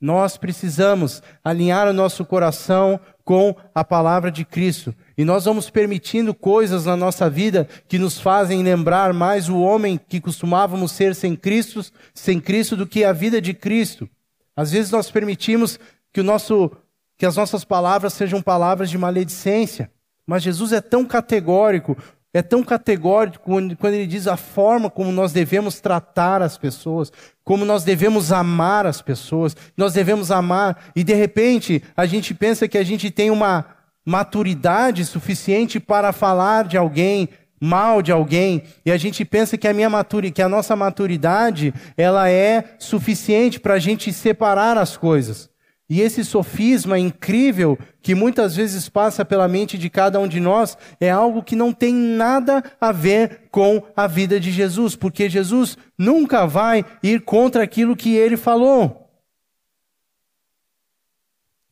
Nós 0.00 0.36
precisamos 0.36 1.22
alinhar 1.42 1.88
o 1.88 1.92
nosso 1.92 2.24
coração 2.24 3.00
com 3.24 3.56
a 3.74 3.82
palavra 3.82 4.30
de 4.30 4.44
Cristo. 4.44 4.94
E 5.16 5.24
nós 5.24 5.46
vamos 5.46 5.70
permitindo 5.70 6.34
coisas 6.34 6.84
na 6.84 6.96
nossa 6.96 7.28
vida 7.28 7.66
que 7.88 7.98
nos 7.98 8.20
fazem 8.20 8.62
lembrar 8.62 9.12
mais 9.12 9.48
o 9.48 9.58
homem 9.58 9.98
que 9.98 10.20
costumávamos 10.20 10.92
ser 10.92 11.14
sem 11.14 11.34
Cristo, 11.34 11.84
sem 12.14 12.38
Cristo 12.38 12.76
do 12.76 12.86
que 12.86 13.04
a 13.04 13.12
vida 13.12 13.40
de 13.40 13.54
Cristo. 13.54 14.08
Às 14.54 14.70
vezes 14.70 14.90
nós 14.90 15.10
permitimos 15.10 15.78
que 16.12 16.20
o 16.20 16.24
nosso 16.24 16.70
que 17.18 17.24
as 17.24 17.36
nossas 17.36 17.64
palavras 17.64 18.12
sejam 18.12 18.42
palavras 18.42 18.90
de 18.90 18.98
maledicência. 18.98 19.90
Mas 20.26 20.42
Jesus 20.42 20.72
é 20.72 20.80
tão 20.80 21.04
categórico, 21.04 21.96
é 22.34 22.42
tão 22.42 22.62
categórico 22.62 23.44
quando 23.44 23.94
ele 23.94 24.06
diz 24.06 24.26
a 24.26 24.36
forma 24.36 24.90
como 24.90 25.10
nós 25.12 25.32
devemos 25.32 25.80
tratar 25.80 26.42
as 26.42 26.58
pessoas, 26.58 27.10
como 27.44 27.64
nós 27.64 27.84
devemos 27.84 28.32
amar 28.32 28.86
as 28.86 29.00
pessoas, 29.00 29.56
nós 29.76 29.94
devemos 29.94 30.30
amar, 30.30 30.90
e 30.94 31.02
de 31.02 31.14
repente 31.14 31.82
a 31.96 32.04
gente 32.04 32.34
pensa 32.34 32.68
que 32.68 32.76
a 32.76 32.84
gente 32.84 33.10
tem 33.10 33.30
uma 33.30 33.64
maturidade 34.04 35.04
suficiente 35.04 35.80
para 35.80 36.12
falar 36.12 36.64
de 36.64 36.76
alguém, 36.76 37.28
mal 37.60 38.02
de 38.02 38.12
alguém, 38.12 38.64
e 38.84 38.92
a 38.92 38.96
gente 38.96 39.24
pensa 39.24 39.56
que 39.56 39.66
a 39.66 39.72
minha 39.72 39.88
maturidade, 39.88 40.34
que 40.34 40.42
a 40.42 40.48
nossa 40.48 40.76
maturidade, 40.76 41.72
ela 41.96 42.28
é 42.28 42.76
suficiente 42.78 43.58
para 43.58 43.74
a 43.74 43.78
gente 43.78 44.12
separar 44.12 44.76
as 44.76 44.96
coisas. 44.96 45.48
E 45.88 46.00
esse 46.00 46.24
sofisma 46.24 46.98
incrível 46.98 47.78
que 48.02 48.14
muitas 48.14 48.56
vezes 48.56 48.88
passa 48.88 49.24
pela 49.24 49.46
mente 49.46 49.78
de 49.78 49.88
cada 49.88 50.18
um 50.18 50.26
de 50.26 50.40
nós 50.40 50.76
é 51.00 51.08
algo 51.08 51.44
que 51.44 51.54
não 51.54 51.72
tem 51.72 51.94
nada 51.94 52.62
a 52.80 52.90
ver 52.90 53.42
com 53.52 53.80
a 53.96 54.08
vida 54.08 54.40
de 54.40 54.50
Jesus, 54.50 54.96
porque 54.96 55.30
Jesus 55.30 55.78
nunca 55.96 56.44
vai 56.44 56.84
ir 57.02 57.20
contra 57.20 57.62
aquilo 57.62 57.94
que 57.94 58.16
ele 58.16 58.36
falou. 58.36 59.08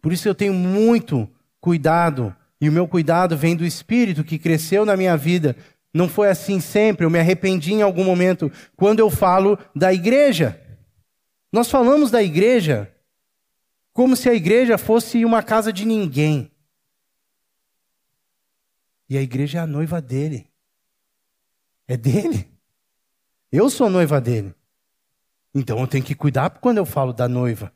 Por 0.00 0.12
isso 0.12 0.28
eu 0.28 0.34
tenho 0.34 0.54
muito 0.54 1.28
cuidado, 1.60 2.34
e 2.60 2.68
o 2.68 2.72
meu 2.72 2.86
cuidado 2.86 3.36
vem 3.36 3.56
do 3.56 3.64
Espírito 3.64 4.22
que 4.22 4.38
cresceu 4.38 4.86
na 4.86 4.96
minha 4.96 5.16
vida. 5.16 5.56
Não 5.92 6.08
foi 6.08 6.28
assim 6.28 6.60
sempre, 6.60 7.04
eu 7.04 7.10
me 7.10 7.18
arrependi 7.18 7.72
em 7.72 7.82
algum 7.82 8.04
momento 8.04 8.50
quando 8.76 9.00
eu 9.00 9.10
falo 9.10 9.58
da 9.74 9.92
igreja. 9.92 10.60
Nós 11.52 11.68
falamos 11.68 12.10
da 12.10 12.22
igreja 12.22 12.93
como 13.94 14.16
se 14.16 14.28
a 14.28 14.34
igreja 14.34 14.76
fosse 14.76 15.24
uma 15.24 15.40
casa 15.40 15.72
de 15.72 15.86
ninguém. 15.86 16.50
E 19.08 19.16
a 19.16 19.22
igreja 19.22 19.58
é 19.58 19.60
a 19.62 19.66
noiva 19.66 20.02
dele. 20.02 20.50
É 21.86 21.96
dele. 21.96 22.50
Eu 23.52 23.70
sou 23.70 23.88
noiva 23.88 24.20
dele. 24.20 24.52
Então 25.54 25.78
eu 25.78 25.86
tenho 25.86 26.04
que 26.04 26.14
cuidar 26.14 26.50
quando 26.50 26.78
eu 26.78 26.84
falo 26.84 27.12
da 27.12 27.28
noiva. 27.28 27.72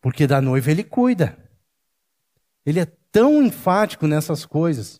Porque 0.00 0.26
da 0.26 0.40
noiva 0.40 0.70
ele 0.70 0.82
cuida. 0.82 1.36
Ele 2.64 2.80
é 2.80 2.86
tão 3.12 3.42
enfático 3.42 4.06
nessas 4.06 4.46
coisas 4.46 4.98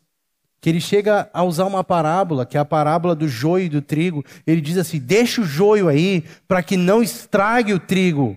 que 0.61 0.69
ele 0.69 0.81
chega 0.81 1.31
a 1.33 1.43
usar 1.43 1.65
uma 1.65 1.83
parábola, 1.83 2.45
que 2.45 2.59
é 2.59 2.61
a 2.61 2.65
parábola 2.65 3.15
do 3.15 3.27
joio 3.29 3.67
e 3.67 3.69
do 3.71 3.81
trigo. 3.81 4.23
Ele 4.47 4.61
diz 4.61 4.77
assim: 4.77 4.99
deixa 4.99 5.41
o 5.41 5.45
joio 5.45 5.89
aí 5.89 6.23
para 6.47 6.63
que 6.63 6.77
não 6.77 7.03
estrague 7.03 7.73
o 7.73 7.81
trigo. 7.81 8.37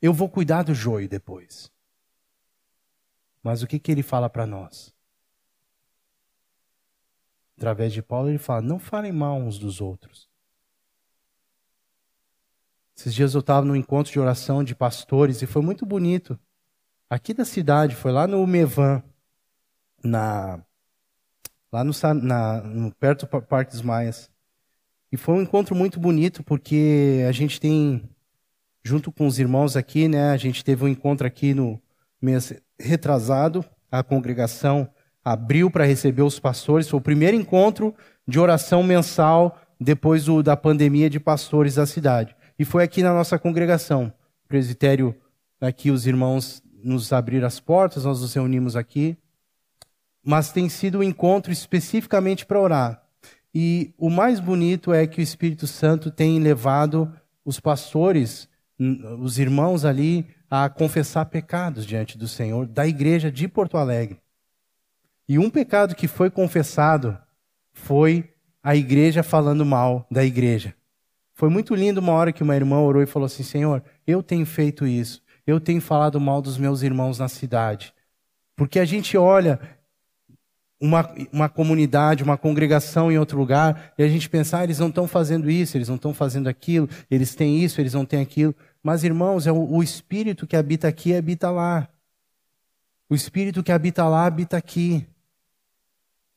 Eu 0.00 0.12
vou 0.12 0.28
cuidar 0.28 0.62
do 0.62 0.74
joio 0.74 1.08
depois. 1.08 1.70
Mas 3.42 3.62
o 3.62 3.66
que, 3.66 3.78
que 3.78 3.90
ele 3.90 4.02
fala 4.02 4.28
para 4.28 4.46
nós? 4.46 4.94
Através 7.56 7.92
de 7.92 8.02
Paulo, 8.02 8.28
ele 8.28 8.38
fala: 8.38 8.62
não 8.62 8.78
falem 8.78 9.12
mal 9.12 9.36
uns 9.36 9.58
dos 9.58 9.80
outros. 9.80 10.28
Esses 12.96 13.14
dias 13.14 13.34
eu 13.34 13.40
estava 13.40 13.64
no 13.64 13.76
encontro 13.76 14.12
de 14.12 14.20
oração 14.20 14.62
de 14.62 14.74
pastores 14.74 15.40
e 15.40 15.46
foi 15.46 15.62
muito 15.62 15.86
bonito 15.86 16.38
aqui 17.10 17.34
da 17.34 17.44
cidade, 17.44 17.96
foi 17.96 18.12
lá 18.12 18.26
no 18.26 18.46
Mevan, 18.46 19.02
na, 20.02 20.64
lá 21.72 21.82
no, 21.82 21.92
na, 22.22 22.60
no, 22.62 22.94
perto 22.94 23.26
do 23.26 23.42
Parque 23.42 23.72
dos 23.72 23.82
Maias. 23.82 24.30
E 25.10 25.16
foi 25.16 25.34
um 25.34 25.42
encontro 25.42 25.74
muito 25.74 25.98
bonito, 25.98 26.44
porque 26.44 27.24
a 27.28 27.32
gente 27.32 27.60
tem, 27.60 28.08
junto 28.82 29.12
com 29.12 29.26
os 29.26 29.38
irmãos 29.38 29.76
aqui, 29.76 30.08
né, 30.08 30.30
a 30.30 30.36
gente 30.36 30.64
teve 30.64 30.84
um 30.84 30.88
encontro 30.88 31.26
aqui 31.26 31.54
no 31.54 31.80
mês 32.20 32.52
retrasado, 32.78 33.64
a 33.90 34.02
congregação 34.02 34.88
abriu 35.24 35.70
para 35.70 35.84
receber 35.84 36.22
os 36.22 36.38
pastores, 36.38 36.88
foi 36.88 36.98
o 36.98 37.02
primeiro 37.02 37.36
encontro 37.36 37.94
de 38.26 38.38
oração 38.38 38.82
mensal 38.82 39.58
depois 39.78 40.24
do, 40.24 40.42
da 40.42 40.56
pandemia 40.56 41.10
de 41.10 41.20
pastores 41.20 41.74
da 41.74 41.86
cidade. 41.86 42.34
E 42.58 42.64
foi 42.64 42.84
aqui 42.84 43.02
na 43.02 43.12
nossa 43.12 43.38
congregação, 43.38 44.12
presbitério, 44.46 45.14
aqui 45.60 45.90
os 45.90 46.06
irmãos 46.06 46.62
nos 46.82 47.12
abrir 47.12 47.44
as 47.44 47.60
portas, 47.60 48.04
nós 48.04 48.20
nos 48.20 48.34
reunimos 48.34 48.76
aqui, 48.76 49.16
mas 50.24 50.52
tem 50.52 50.68
sido 50.68 50.98
um 50.98 51.02
encontro 51.02 51.52
especificamente 51.52 52.44
para 52.44 52.60
orar. 52.60 53.02
E 53.54 53.92
o 53.98 54.08
mais 54.08 54.38
bonito 54.38 54.92
é 54.92 55.06
que 55.06 55.20
o 55.20 55.22
Espírito 55.22 55.66
Santo 55.66 56.10
tem 56.10 56.38
levado 56.38 57.12
os 57.44 57.58
pastores, 57.58 58.48
os 59.20 59.38
irmãos 59.38 59.84
ali, 59.84 60.26
a 60.50 60.68
confessar 60.68 61.26
pecados 61.26 61.84
diante 61.84 62.16
do 62.16 62.26
Senhor, 62.26 62.66
da 62.66 62.86
igreja 62.86 63.30
de 63.30 63.46
Porto 63.46 63.76
Alegre. 63.76 64.18
E 65.28 65.38
um 65.38 65.50
pecado 65.50 65.94
que 65.94 66.08
foi 66.08 66.30
confessado 66.30 67.16
foi 67.72 68.32
a 68.62 68.74
igreja 68.74 69.22
falando 69.22 69.64
mal 69.64 70.06
da 70.10 70.24
igreja. 70.24 70.74
Foi 71.34 71.48
muito 71.48 71.74
lindo 71.74 72.00
uma 72.00 72.12
hora 72.12 72.32
que 72.32 72.42
uma 72.42 72.56
irmã 72.56 72.80
orou 72.80 73.02
e 73.02 73.06
falou 73.06 73.26
assim: 73.26 73.42
Senhor, 73.42 73.82
eu 74.06 74.22
tenho 74.22 74.44
feito 74.44 74.86
isso 74.86 75.22
eu 75.50 75.60
tenho 75.60 75.80
falado 75.80 76.20
mal 76.20 76.40
dos 76.40 76.56
meus 76.56 76.82
irmãos 76.82 77.18
na 77.18 77.28
cidade. 77.28 77.92
Porque 78.56 78.78
a 78.78 78.84
gente 78.84 79.16
olha 79.16 79.60
uma, 80.80 81.12
uma 81.32 81.48
comunidade, 81.48 82.22
uma 82.22 82.38
congregação 82.38 83.10
em 83.10 83.18
outro 83.18 83.38
lugar, 83.38 83.92
e 83.98 84.02
a 84.02 84.08
gente 84.08 84.28
pensa, 84.28 84.58
ah, 84.58 84.64
eles 84.64 84.78
não 84.78 84.88
estão 84.88 85.06
fazendo 85.06 85.50
isso, 85.50 85.76
eles 85.76 85.88
não 85.88 85.96
estão 85.96 86.14
fazendo 86.14 86.48
aquilo, 86.48 86.88
eles 87.10 87.34
têm 87.34 87.62
isso, 87.62 87.80
eles 87.80 87.94
não 87.94 88.04
têm 88.04 88.20
aquilo. 88.20 88.54
Mas, 88.82 89.04
irmãos, 89.04 89.46
é 89.46 89.52
o, 89.52 89.76
o 89.76 89.82
Espírito 89.82 90.46
que 90.46 90.56
habita 90.56 90.88
aqui 90.88 91.14
habita 91.14 91.50
lá. 91.50 91.88
O 93.08 93.14
Espírito 93.14 93.62
que 93.62 93.72
habita 93.72 94.06
lá 94.08 94.26
habita 94.26 94.56
aqui. 94.56 95.06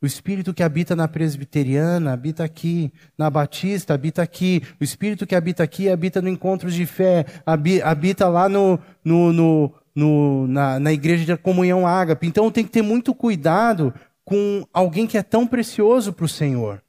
O 0.02 0.06
Espírito 0.06 0.54
que 0.54 0.62
habita 0.62 0.98
na 0.98 1.08
presbiteriana 1.08 2.12
habita 2.12 2.44
aqui, 2.44 2.91
na 3.18 3.30
batista 3.30 3.94
habita 3.94 4.22
aqui. 4.22 4.62
O 4.80 4.84
Espírito 4.84 5.26
que 5.26 5.36
habita 5.36 5.64
aqui 5.64 5.89
habita 5.89 6.22
no 6.22 6.28
encontro 6.28 6.70
de 6.70 6.86
fé, 6.86 7.26
habita 7.46 8.28
lá 8.28 8.50
no, 8.50 8.78
no, 9.02 9.32
no, 9.32 9.74
no 9.96 10.48
na, 10.48 10.78
na 10.78 10.91
igreja 10.91 11.24
de 11.24 11.41
comunhão 11.41 11.88
ágape. 11.88 12.28
Então 12.28 12.52
tem 12.52 12.66
que 12.66 12.72
ter 12.72 12.82
muito 12.82 13.16
cuidado 13.16 13.94
com 14.26 14.68
alguém 14.74 15.08
que 15.08 15.18
é 15.18 15.24
tão 15.24 15.48
precioso 15.48 16.12
para 16.12 16.26
o 16.26 16.30
Senhor. 16.30 16.84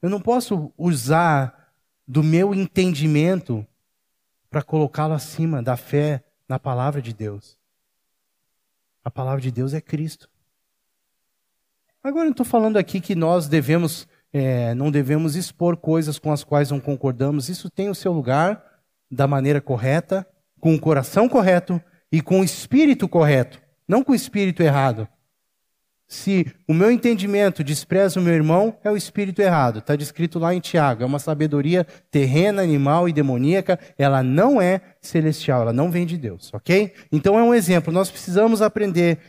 Eu 0.00 0.08
não 0.08 0.20
posso 0.20 0.72
usar 0.78 1.59
do 2.10 2.24
meu 2.24 2.52
entendimento 2.52 3.64
para 4.50 4.64
colocá-lo 4.64 5.14
acima 5.14 5.62
da 5.62 5.76
fé 5.76 6.24
na 6.48 6.58
palavra 6.58 7.00
de 7.00 7.14
Deus. 7.14 7.56
A 9.04 9.08
palavra 9.08 9.40
de 9.40 9.52
Deus 9.52 9.72
é 9.74 9.80
Cristo. 9.80 10.28
Agora 12.02 12.24
não 12.24 12.32
estou 12.32 12.44
falando 12.44 12.78
aqui 12.78 13.00
que 13.00 13.14
nós 13.14 13.46
devemos, 13.46 14.08
é, 14.32 14.74
não 14.74 14.90
devemos 14.90 15.36
expor 15.36 15.76
coisas 15.76 16.18
com 16.18 16.32
as 16.32 16.42
quais 16.42 16.72
não 16.72 16.80
concordamos. 16.80 17.48
Isso 17.48 17.70
tem 17.70 17.88
o 17.88 17.94
seu 17.94 18.10
lugar 18.12 18.60
da 19.08 19.28
maneira 19.28 19.60
correta, 19.60 20.26
com 20.58 20.74
o 20.74 20.80
coração 20.80 21.28
correto 21.28 21.80
e 22.10 22.20
com 22.20 22.40
o 22.40 22.44
espírito 22.44 23.08
correto, 23.08 23.62
não 23.86 24.02
com 24.02 24.10
o 24.10 24.16
espírito 24.16 24.64
errado. 24.64 25.06
Se 26.10 26.52
o 26.66 26.74
meu 26.74 26.90
entendimento 26.90 27.62
despreza 27.62 28.18
o 28.18 28.22
meu 28.22 28.34
irmão, 28.34 28.76
é 28.82 28.90
o 28.90 28.96
espírito 28.96 29.40
errado. 29.40 29.78
Está 29.78 29.94
descrito 29.94 30.40
lá 30.40 30.52
em 30.52 30.58
Tiago. 30.58 31.04
É 31.04 31.06
uma 31.06 31.20
sabedoria 31.20 31.86
terrena, 32.10 32.62
animal 32.62 33.08
e 33.08 33.12
demoníaca. 33.12 33.78
Ela 33.96 34.20
não 34.20 34.60
é 34.60 34.80
celestial, 35.00 35.62
ela 35.62 35.72
não 35.72 35.88
vem 35.88 36.04
de 36.04 36.18
Deus, 36.18 36.52
ok? 36.52 36.92
Então 37.12 37.38
é 37.38 37.42
um 37.44 37.54
exemplo. 37.54 37.92
Nós 37.92 38.10
precisamos 38.10 38.60
aprender 38.60 39.20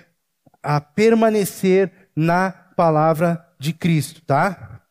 a 0.64 0.82
permanecer 0.82 1.92
na 2.16 2.50
palavra 2.52 3.46
de 3.60 3.74
Cristo, 3.74 4.24
tá? 4.26 4.82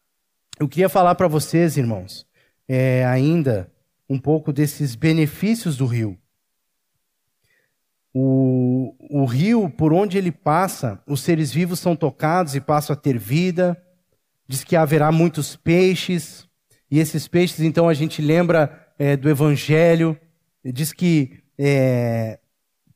Eu 0.61 0.69
queria 0.69 0.89
falar 0.89 1.17
para 1.17 1.27
vocês, 1.27 1.77
irmãos, 1.77 2.25
é, 2.69 3.05
ainda 3.05 3.69
um 4.09 4.17
pouco 4.17 4.53
desses 4.53 4.95
benefícios 4.95 5.77
do 5.77 5.87
rio. 5.87 6.17
O, 8.13 8.95
o 9.09 9.25
rio, 9.25 9.71
por 9.71 9.93
onde 9.93 10.19
ele 10.19 10.33
passa, 10.33 11.01
os 11.07 11.21
seres 11.21 11.53
vivos 11.53 11.79
são 11.79 11.95
tocados 11.95 12.55
e 12.55 12.61
passam 12.61 12.95
a 12.95 12.97
ter 12.97 13.19
vida. 13.19 13.81
Diz 14.49 14.65
que 14.65 14.75
haverá 14.75 15.13
muitos 15.13 15.57
peixes, 15.57 16.49
e 16.91 16.99
esses 16.99 17.29
peixes, 17.29 17.61
então, 17.61 17.89
a 17.89 17.95
gente 17.95 18.21
lembra 18.21 18.89
é, 18.99 19.17
do 19.17 19.29
Evangelho. 19.29 20.19
Diz 20.65 20.93
que 20.93 21.39
é, 21.57 22.41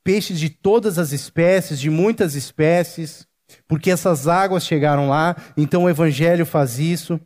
peixes 0.03 0.37
de 0.39 0.49
todas 0.49 0.99
as 0.99 1.13
espécies, 1.13 1.79
de 1.79 1.89
muitas 1.89 2.35
espécies 2.35 3.25
porque 3.67 3.91
essas 3.91 4.27
águas 4.27 4.65
chegaram 4.65 5.09
lá, 5.09 5.35
então 5.55 5.83
o 5.83 5.89
evangelho 5.89 6.45
faz 6.45 6.79
isso. 6.79 7.19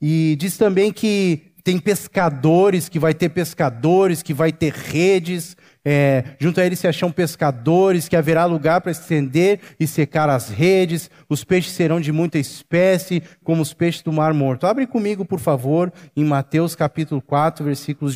E 0.00 0.36
diz 0.38 0.56
também 0.56 0.92
que 0.92 1.52
tem 1.62 1.78
pescadores, 1.78 2.88
que 2.88 2.98
vai 2.98 3.14
ter 3.14 3.28
pescadores, 3.28 4.22
que 4.22 4.34
vai 4.34 4.52
ter 4.52 4.72
redes, 4.72 5.56
é, 5.84 6.24
junto 6.38 6.60
a 6.60 6.64
ele 6.66 6.76
se 6.76 6.86
acham 6.86 7.10
pescadores, 7.10 8.08
que 8.08 8.16
haverá 8.16 8.44
lugar 8.44 8.80
para 8.80 8.92
estender 8.92 9.60
e 9.78 9.86
secar 9.86 10.28
as 10.28 10.48
redes, 10.48 11.10
os 11.28 11.42
peixes 11.44 11.72
serão 11.72 12.00
de 12.00 12.12
muita 12.12 12.38
espécie, 12.38 13.22
como 13.42 13.62
os 13.62 13.74
peixes 13.74 14.02
do 14.02 14.12
mar 14.12 14.32
morto. 14.32 14.66
Abre 14.66 14.86
comigo, 14.86 15.24
por 15.24 15.40
favor, 15.40 15.92
em 16.16 16.24
Mateus 16.24 16.74
capítulo 16.74 17.20
4, 17.20 17.64
versículos 17.64 18.14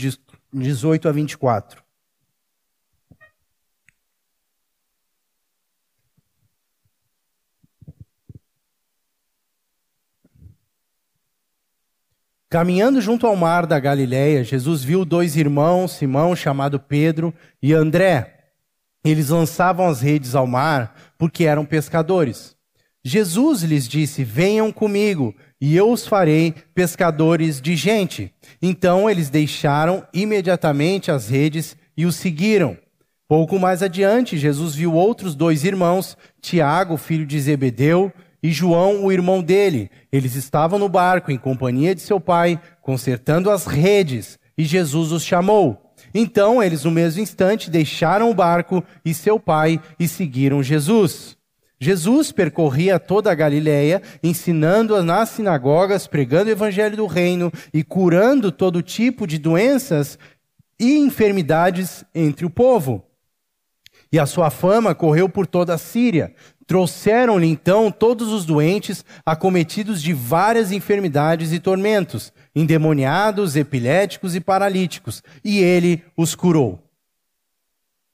18 0.53 1.09
a 1.09 1.13
24. 1.13 1.86
Caminhando 12.57 13.03
junto 13.03 13.27
ao 13.27 13.37
mar 13.37 13.67
da 13.67 13.79
Galiléia, 13.79 14.43
Jesus 14.43 14.83
viu 14.83 15.05
dois 15.05 15.37
irmãos, 15.37 15.93
Simão, 15.93 16.35
chamado 16.35 16.81
Pedro, 16.81 17.35
e 17.63 17.75
André. 17.75 18.45
Eles 19.05 19.29
lançavam 19.29 19.87
as 19.87 20.01
redes 20.01 20.35
ao 20.35 20.47
mar 20.47 20.97
porque 21.19 21.45
eram 21.45 21.67
pescadores. 21.67 22.57
Jesus 23.05 23.61
lhes 23.61 23.87
disse: 23.87 24.25
Venham 24.25 24.73
comigo, 24.73 25.35
e 25.61 25.77
eu 25.77 25.91
os 25.93 26.07
farei 26.07 26.55
pescadores 26.75 27.61
de 27.61 27.77
gente. 27.77 28.33
Então 28.63 29.11
eles 29.11 29.29
deixaram 29.29 30.03
imediatamente 30.15 31.11
as 31.11 31.29
redes 31.29 31.77
e 31.95 32.07
os 32.07 32.17
seguiram. 32.17 32.75
Pouco 33.29 33.59
mais 33.59 33.83
adiante, 33.83 34.39
Jesus 34.39 34.75
viu 34.75 34.95
outros 34.95 35.35
dois 35.35 35.63
irmãos, 35.63 36.17
Tiago, 36.41 36.97
filho 36.97 37.27
de 37.27 37.39
Zebedeu, 37.39 38.11
e 38.43 38.51
João, 38.51 39.05
o 39.05 39.13
irmão 39.13 39.43
dele. 39.43 39.91
Eles 40.13 40.35
estavam 40.35 40.79
no 40.79 40.89
barco 40.89 41.31
em 41.31 41.39
companhia 41.39 41.95
de 41.95 42.01
seu 42.01 42.21
pai, 42.21 42.61
consertando 42.83 43.51
as 43.51 43.67
redes, 43.67 44.39
e 44.57 44.65
Jesus 44.65 45.13
os 45.13 45.25
chamou. 45.25 45.93
Então 46.15 46.63
eles, 46.63 46.85
no 46.85 46.91
mesmo 46.91 47.23
instante, 47.23 47.71
deixaram 47.71 48.31
o 48.31 48.35
barco 48.35 48.83
e 49.05 49.13
seu 49.13 49.39
pai 49.39 49.81
e 49.99 50.09
seguiram 50.09 50.63
Jesus. 50.63 51.37
Jesus 51.79 52.33
percorria 52.33 52.99
toda 52.99 53.31
a 53.31 53.35
Galiléia, 53.35 54.01
ensinando 54.23 55.03
nas 55.03 55.31
sinagogas, 55.31 56.07
pregando 56.07 56.49
o 56.49 56.53
evangelho 56.53 56.97
do 56.97 57.07
reino 57.07 57.53
e 57.73 57.85
curando 57.85 58.51
todo 58.51 58.83
tipo 58.83 59.27
de 59.27 59.39
doenças 59.39 60.19
e 60.81 60.97
enfermidades 60.97 62.05
entre 62.15 62.47
o 62.47 62.51
povo. 62.51 63.05
E 64.11 64.19
a 64.19 64.25
sua 64.25 64.51
fama 64.51 64.95
correu 64.95 65.29
por 65.29 65.47
toda 65.47 65.75
a 65.75 65.79
Síria. 65.79 66.35
Trouxeram-lhe 66.67 67.47
então 67.47 67.91
todos 67.93 68.33
os 68.33 68.45
doentes, 68.45 69.05
acometidos 69.25 70.03
de 70.03 70.13
várias 70.13 70.73
enfermidades 70.73 71.53
e 71.53 71.61
tormentos, 71.61 72.33
endemoniados, 72.55 73.55
epiléticos 73.55 74.35
e 74.35 74.41
paralíticos, 74.41 75.23
e 75.45 75.59
ele 75.61 76.03
os 76.17 76.35
curou. 76.35 76.83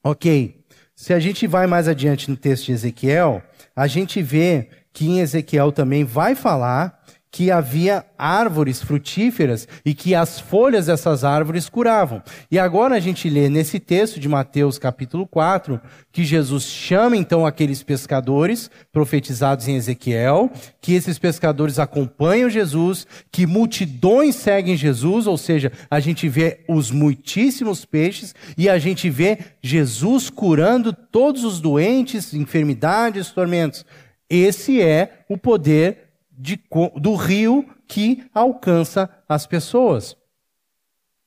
Ok. 0.03 0.63
Se 0.95 1.13
a 1.13 1.19
gente 1.19 1.47
vai 1.47 1.65
mais 1.65 1.87
adiante 1.87 2.29
no 2.29 2.37
texto 2.37 2.67
de 2.67 2.73
Ezequiel, 2.73 3.41
a 3.75 3.87
gente 3.87 4.21
vê 4.21 4.69
que 4.93 5.07
em 5.07 5.19
Ezequiel 5.19 5.71
também 5.71 6.03
vai 6.03 6.35
falar 6.35 7.03
que 7.33 7.49
havia 7.49 8.05
árvores 8.15 8.79
frutíferas 8.79 9.67
e 9.83 9.95
que 9.95 10.13
as 10.13 10.39
folhas 10.39 10.85
dessas 10.85 11.23
árvores 11.23 11.67
curavam. 11.67 12.21
E 12.51 12.59
agora 12.59 12.93
a 12.93 12.99
gente 12.99 13.27
lê 13.27 13.49
nesse 13.49 13.79
texto 13.79 14.19
de 14.19 14.29
Mateus 14.29 14.77
capítulo 14.77 15.25
4 15.25 15.81
que 16.11 16.23
Jesus 16.23 16.65
chama 16.65 17.17
então 17.17 17.43
aqueles 17.43 17.81
pescadores 17.81 18.69
profetizados 18.91 19.67
em 19.67 19.75
Ezequiel, 19.75 20.51
que 20.79 20.93
esses 20.93 21.17
pescadores 21.17 21.79
acompanham 21.79 22.51
Jesus, 22.51 23.07
que 23.31 23.47
multidões 23.47 24.35
seguem 24.35 24.77
Jesus, 24.77 25.25
ou 25.25 25.35
seja, 25.35 25.71
a 25.89 25.99
gente 25.99 26.29
vê 26.29 26.59
os 26.69 26.91
muitíssimos 26.91 27.83
peixes 27.83 28.35
e 28.55 28.69
a 28.69 28.77
gente 28.77 29.09
vê 29.09 29.39
Jesus 29.59 30.29
curando 30.29 30.93
todos 30.93 31.43
os 31.43 31.59
doentes, 31.59 32.31
enfermidades, 32.31 33.31
tormentos. 33.31 33.83
Esse 34.29 34.79
é 34.79 35.25
o 35.27 35.35
poder 35.35 36.02
de, 36.37 36.59
do 36.99 37.15
rio 37.15 37.67
que 37.87 38.29
alcança 38.33 39.09
as 39.27 39.45
pessoas. 39.45 40.17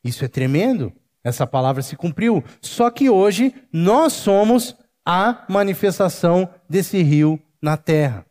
Isso 0.02 0.24
é 0.24 0.28
tremendo. 0.28 0.92
Essa 1.22 1.46
palavra 1.46 1.82
se 1.82 1.96
cumpriu. 1.96 2.42
Só 2.60 2.90
que 2.90 3.10
hoje 3.10 3.54
nós 3.72 4.12
somos 4.12 4.76
a 5.04 5.44
manifestação 5.48 6.48
desse 6.68 7.02
rio 7.02 7.40
na 7.60 7.76
terra. 7.76 8.26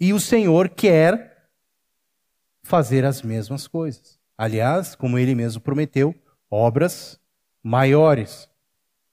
E 0.00 0.12
o 0.12 0.20
Senhor 0.20 0.68
quer 0.68 1.48
fazer 2.62 3.04
as 3.04 3.22
mesmas 3.22 3.66
coisas. 3.66 4.18
Aliás, 4.36 4.94
como 4.94 5.18
ele 5.18 5.34
mesmo 5.34 5.60
prometeu, 5.60 6.14
obras 6.50 7.20
maiores. 7.62 8.48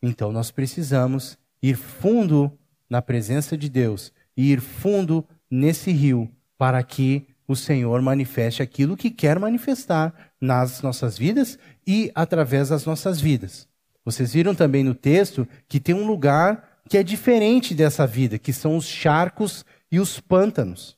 Então 0.02 0.32
nós 0.32 0.52
precisamos 0.52 1.38
ir 1.62 1.76
fundo 1.76 2.58
na 2.90 3.02
presença 3.02 3.58
de 3.58 3.70
Deus 3.70 4.12
e 4.36 4.52
ir 4.52 4.60
fundo 4.60 5.26
nesse 5.50 5.92
rio 5.92 6.30
para 6.62 6.84
que 6.84 7.26
o 7.48 7.56
Senhor 7.56 8.00
manifeste 8.04 8.62
aquilo 8.62 8.96
que 8.96 9.10
quer 9.10 9.40
manifestar 9.40 10.14
nas 10.40 10.84
nossas 10.84 11.18
vidas 11.18 11.58
e 11.88 12.12
através 12.14 12.70
das 12.70 12.86
nossas 12.86 13.20
vidas. 13.20 13.68
Vocês 14.06 14.32
viram 14.32 14.54
também 14.54 14.84
no 14.84 14.94
texto 14.94 15.48
que 15.68 15.80
tem 15.80 15.96
um 15.96 16.06
lugar 16.06 16.80
que 16.88 17.00
é 17.00 17.02
diferente 17.02 17.74
dessa 17.74 18.06
vida, 18.06 18.38
que 18.38 18.54
são 18.54 18.78
os 18.78 18.86
charcos 18.86 19.66
e 19.92 20.00
os 20.00 20.20
pântanos. 20.20 20.96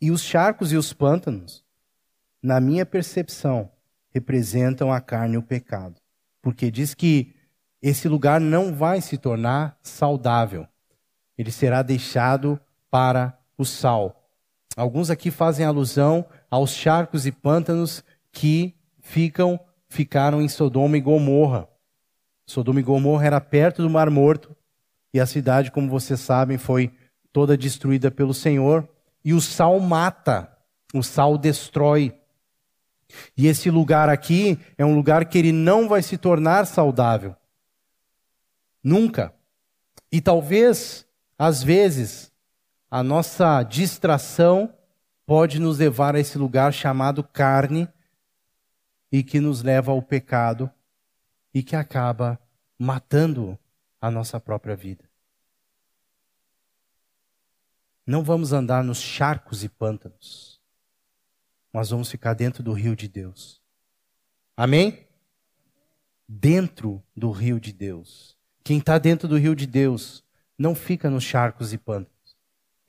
E 0.00 0.10
os 0.10 0.22
charcos 0.22 0.72
e 0.72 0.76
os 0.78 0.94
pântanos, 0.94 1.62
na 2.42 2.60
minha 2.60 2.86
percepção, 2.86 3.70
representam 4.08 4.90
a 4.90 5.02
carne 5.02 5.34
e 5.34 5.38
o 5.38 5.42
pecado. 5.42 6.00
Porque 6.40 6.70
diz 6.70 6.94
que 6.94 7.34
esse 7.82 8.08
lugar 8.08 8.40
não 8.40 8.74
vai 8.74 9.02
se 9.02 9.18
tornar 9.18 9.78
saudável. 9.82 10.66
Ele 11.36 11.52
será 11.52 11.82
deixado 11.82 12.58
para 12.90 13.38
o 13.60 13.64
sal. 13.64 14.24
Alguns 14.76 15.10
aqui 15.10 15.30
fazem 15.30 15.66
alusão 15.66 16.24
aos 16.50 16.70
charcos 16.70 17.26
e 17.26 17.32
pântanos 17.32 18.02
que 18.32 18.74
ficam 19.00 19.58
ficaram 19.88 20.40
em 20.40 20.48
Sodoma 20.48 20.96
e 20.96 21.00
Gomorra. 21.00 21.68
Sodoma 22.46 22.80
e 22.80 22.82
Gomorra 22.82 23.26
era 23.26 23.40
perto 23.40 23.82
do 23.82 23.90
Mar 23.90 24.08
Morto 24.08 24.56
e 25.12 25.18
a 25.18 25.26
cidade, 25.26 25.70
como 25.70 25.90
vocês 25.90 26.20
sabem, 26.20 26.56
foi 26.56 26.92
toda 27.32 27.56
destruída 27.56 28.10
pelo 28.10 28.32
Senhor. 28.32 28.88
E 29.24 29.34
o 29.34 29.40
sal 29.40 29.78
mata, 29.80 30.56
o 30.94 31.02
sal 31.02 31.36
destrói. 31.36 32.14
E 33.36 33.48
esse 33.48 33.70
lugar 33.70 34.08
aqui 34.08 34.58
é 34.78 34.84
um 34.84 34.94
lugar 34.94 35.24
que 35.24 35.36
ele 35.36 35.52
não 35.52 35.88
vai 35.88 36.02
se 36.02 36.16
tornar 36.16 36.64
saudável. 36.64 37.34
Nunca. 38.82 39.34
E 40.12 40.20
talvez, 40.20 41.04
às 41.36 41.62
vezes, 41.62 42.29
a 42.90 43.04
nossa 43.04 43.62
distração 43.62 44.74
pode 45.24 45.60
nos 45.60 45.78
levar 45.78 46.16
a 46.16 46.20
esse 46.20 46.36
lugar 46.36 46.72
chamado 46.72 47.22
carne 47.22 47.88
e 49.12 49.22
que 49.22 49.38
nos 49.38 49.62
leva 49.62 49.92
ao 49.92 50.02
pecado 50.02 50.68
e 51.54 51.62
que 51.62 51.76
acaba 51.76 52.40
matando 52.76 53.56
a 54.00 54.10
nossa 54.10 54.40
própria 54.40 54.74
vida. 54.74 55.08
Não 58.04 58.24
vamos 58.24 58.52
andar 58.52 58.82
nos 58.82 58.98
charcos 58.98 59.62
e 59.62 59.68
pântanos, 59.68 60.60
mas 61.72 61.90
vamos 61.90 62.10
ficar 62.10 62.34
dentro 62.34 62.60
do 62.60 62.72
rio 62.72 62.96
de 62.96 63.06
Deus. 63.06 63.62
Amém? 64.56 65.06
Dentro 66.26 67.00
do 67.16 67.30
rio 67.30 67.60
de 67.60 67.72
Deus. 67.72 68.36
Quem 68.64 68.78
está 68.78 68.98
dentro 68.98 69.28
do 69.28 69.36
rio 69.36 69.54
de 69.54 69.66
Deus 69.66 70.24
não 70.58 70.74
fica 70.74 71.08
nos 71.08 71.22
charcos 71.22 71.72
e 71.72 71.78
pântanos 71.78 72.19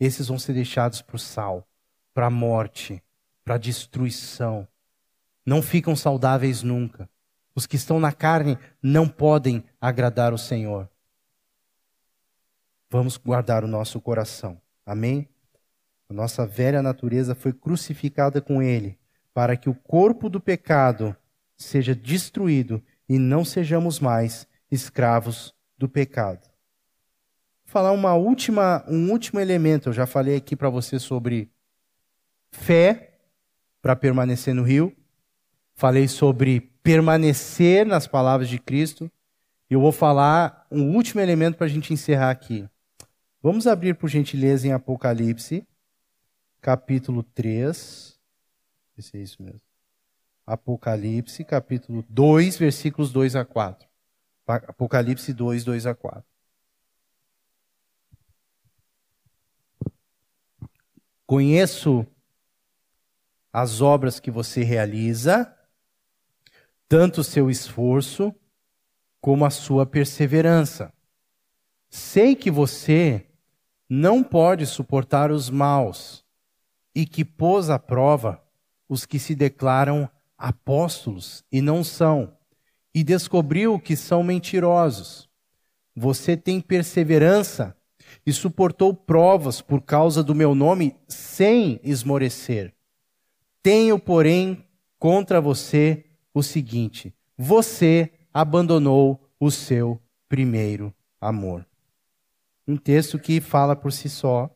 esses 0.02 0.30
vão 0.30 0.40
ser 0.40 0.54
deixados 0.54 1.00
para 1.00 1.16
o 1.16 1.20
sal, 1.20 1.68
para 2.12 2.26
a 2.26 2.32
morte, 2.32 3.04
para 3.46 3.54
a 3.54 3.60
destruição. 3.60 4.68
Não 5.46 5.62
ficam 5.62 5.96
saudáveis 5.96 6.64
nunca. 6.64 7.08
Os 7.54 7.68
que 7.68 7.76
estão 7.76 8.00
na 8.00 8.12
carne 8.12 8.58
não 8.82 9.08
podem 9.08 9.64
agradar 9.80 10.34
o 10.34 10.40
Senhor. 10.40 10.90
Vamos 12.90 13.16
guardar 13.16 13.64
o 13.64 13.68
nosso 13.68 14.02
coração. 14.02 14.60
Amém? 14.84 15.30
A 16.10 16.14
nossa 16.14 16.48
velha 16.48 16.82
natureza 16.82 17.36
foi 17.36 17.54
crucificada 17.54 18.42
com 18.42 18.60
Ele, 18.60 18.98
para 19.36 19.56
que 19.56 19.70
o 19.70 19.76
corpo 19.76 20.30
do 20.30 20.42
pecado 20.42 21.16
seja 21.56 21.94
destruído 21.94 22.84
e 23.08 23.20
não 23.20 23.46
sejamos 23.46 24.00
mais 24.00 24.48
escravos 24.72 25.54
do 25.78 25.88
pecado 25.88 26.51
falar 27.72 27.94
uma 27.94 28.14
última, 28.14 28.84
um 28.86 29.10
último 29.10 29.40
elemento. 29.40 29.90
Eu 29.90 29.94
já 29.94 30.06
falei 30.06 30.36
aqui 30.36 30.58
para 30.58 30.70
você 30.70 31.00
sobre 31.00 31.50
fé 32.52 33.18
para 33.82 33.96
permanecer 33.96 34.54
no 34.54 34.62
rio. 34.62 34.94
Falei 35.74 36.08
sobre 36.10 36.60
permanecer 36.84 37.86
nas 37.86 38.06
palavras 38.08 38.50
de 38.50 38.60
Cristo. 38.60 39.10
E 39.70 39.74
eu 39.74 39.80
vou 39.80 39.94
falar 39.94 40.68
um 40.70 40.94
último 40.94 41.22
elemento 41.22 41.56
para 41.58 41.66
a 41.66 41.70
gente 41.70 41.94
encerrar 41.94 42.30
aqui. 42.30 42.68
Vamos 43.42 43.66
abrir, 43.66 43.96
por 43.96 44.10
gentileza, 44.10 44.68
em 44.68 44.74
Apocalipse, 44.74 45.66
capítulo 46.60 47.24
3. 47.24 48.20
Esse 48.98 49.18
é 49.18 49.22
isso 49.22 49.42
mesmo. 49.42 49.62
Apocalipse, 50.46 51.46
capítulo 51.46 52.04
2, 52.10 52.58
versículos 52.58 53.14
2 53.14 53.38
a 53.38 53.46
4. 53.46 53.88
Apocalipse 54.46 55.32
2, 55.32 55.64
2 55.64 55.86
a 55.86 55.96
4. 55.96 56.31
Conheço 61.32 62.06
as 63.54 63.80
obras 63.80 64.20
que 64.20 64.30
você 64.30 64.66
realiza, 64.66 65.58
tanto 66.90 67.22
o 67.22 67.24
seu 67.24 67.50
esforço 67.50 68.36
como 69.22 69.46
a 69.46 69.50
sua 69.50 69.86
perseverança. 69.86 70.94
Sei 71.90 72.36
que 72.36 72.52
você 72.52 73.30
não 73.90 74.22
pode 74.22 74.66
suportar 74.66 75.32
os 75.32 75.50
maus 75.50 76.26
e 76.94 77.06
que 77.06 77.24
pôs 77.24 77.70
à 77.70 77.80
prova 77.80 78.44
os 78.90 79.06
que 79.06 79.18
se 79.18 79.34
declaram 79.34 80.10
apóstolos 80.38 81.46
e 81.50 81.62
não 81.62 81.82
são, 81.82 82.38
e 82.94 83.06
descobriu 83.06 83.80
que 83.80 83.96
são 83.96 84.22
mentirosos. 84.22 85.30
Você 85.96 86.36
tem 86.36 86.60
perseverança 86.60 87.74
e 88.26 88.32
suportou 88.32 88.94
provas 88.94 89.62
por 89.62 89.82
causa 89.82 90.24
do 90.24 90.36
meu 90.36 90.54
nome 90.54 90.96
sem 91.08 91.80
esmorecer. 91.84 92.74
Tenho, 93.64 94.00
porém, 94.00 94.66
contra 95.00 95.42
você 95.42 96.06
o 96.34 96.42
seguinte: 96.44 97.14
você 97.38 98.12
abandonou 98.34 99.30
o 99.40 99.50
seu 99.50 100.00
primeiro 100.30 100.94
amor. 101.20 101.66
Um 102.68 102.78
texto 102.78 103.20
que 103.20 103.42
fala 103.42 103.76
por 103.76 103.92
si 103.92 104.10
só 104.10 104.50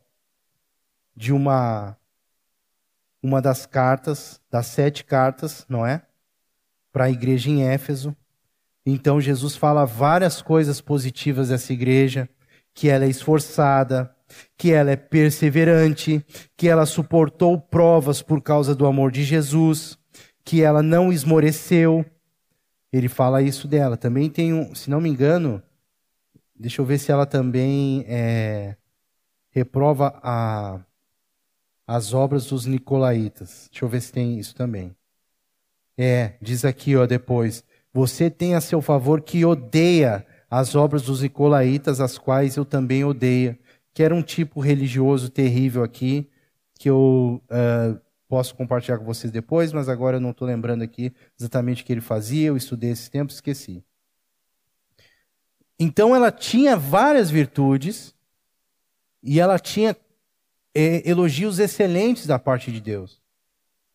de 1.16 1.34
uma 1.34 1.98
uma 3.22 3.42
das 3.42 3.66
cartas, 3.66 4.40
das 4.52 4.68
sete 4.68 5.04
cartas, 5.04 5.66
não 5.68 5.84
é? 5.84 6.04
Para 6.92 7.06
a 7.06 7.10
igreja 7.10 7.50
em 7.50 7.64
Éfeso. 7.64 8.16
Então 8.86 9.20
Jesus 9.20 9.56
fala 9.56 9.84
várias 9.84 10.44
coisas 10.44 10.80
positivas 10.80 11.50
dessa 11.50 11.74
igreja, 11.74 12.30
que 12.76 12.90
ela 12.90 13.06
é 13.06 13.10
esforçada, 13.10 14.14
que 14.58 14.72
ela 14.72 14.92
é 14.92 14.96
perseverante, 14.98 16.24
que 16.58 16.68
ela 16.68 16.86
suportou 16.86 17.60
provas 17.60 18.22
por 18.22 18.42
causa 18.42 18.76
do 18.76 18.86
amor 18.86 19.12
de 19.12 19.24
Jesus, 19.24 19.98
que 20.44 20.62
ela 20.62 20.84
não 20.84 21.12
esmoreceu. 21.12 22.06
Ele 22.92 23.08
fala 23.08 23.42
isso 23.42 23.68
dela. 23.68 23.96
Também 23.96 24.30
tem 24.30 24.54
um, 24.54 24.76
se 24.76 24.90
não 24.90 25.00
me 25.00 25.10
engano, 25.10 25.64
deixa 26.54 26.82
eu 26.82 26.86
ver 26.86 27.00
se 27.00 27.12
ela 27.12 27.26
também 27.26 28.06
é, 28.08 28.76
reprova 29.50 30.20
a 30.22 30.80
as 31.88 32.14
obras 32.14 32.48
dos 32.48 32.66
nicolaítas. 32.66 33.70
Deixa 33.72 33.86
eu 33.86 33.90
ver 33.90 34.02
se 34.02 34.12
tem 34.12 34.40
isso 34.40 34.56
também. 34.56 34.96
É, 35.96 36.34
diz 36.42 36.66
aqui, 36.66 36.96
ó, 36.96 37.06
depois. 37.06 37.64
Você 37.94 38.30
tem 38.30 38.56
a 38.56 38.62
seu 38.62 38.82
favor 38.82 39.22
que 39.22 39.46
odeia 39.46 40.26
as 40.50 40.76
obras 40.76 41.04
dos 41.04 41.22
nicolaítas, 41.22 42.00
as 42.00 42.18
quais 42.18 42.56
eu 42.56 42.66
também 42.66 43.04
odeio. 43.04 43.58
Que 43.94 44.04
era 44.04 44.14
um 44.14 44.22
tipo 44.22 44.60
religioso 44.60 45.30
terrível 45.30 45.84
aqui, 45.84 46.30
que 46.78 46.90
eu 46.90 47.42
uh, 47.46 48.00
posso 48.28 48.54
compartilhar 48.56 48.98
com 48.98 49.06
vocês 49.06 49.32
depois, 49.32 49.72
mas 49.72 49.88
agora 49.88 50.18
eu 50.18 50.22
não 50.22 50.32
estou 50.32 50.48
lembrando 50.48 50.84
aqui 50.84 51.14
exatamente 51.40 51.82
o 51.82 51.86
que 51.86 51.94
ele 51.94 52.02
fazia, 52.02 52.48
eu 52.48 52.58
estudei 52.58 52.92
esse 52.92 53.10
tempo, 53.10 53.32
esqueci. 53.32 53.84
Então 55.80 56.16
ela 56.16 56.32
tinha 56.32 56.76
várias 56.76 57.30
virtudes, 57.30 58.16
e 59.26 59.40
ela 59.40 59.58
tinha 59.58 59.98
é, 60.74 61.10
elogios 61.10 61.58
excelentes 61.58 62.28
da 62.28 62.38
parte 62.38 62.72
de 62.72 62.80
Deus. 62.80 63.20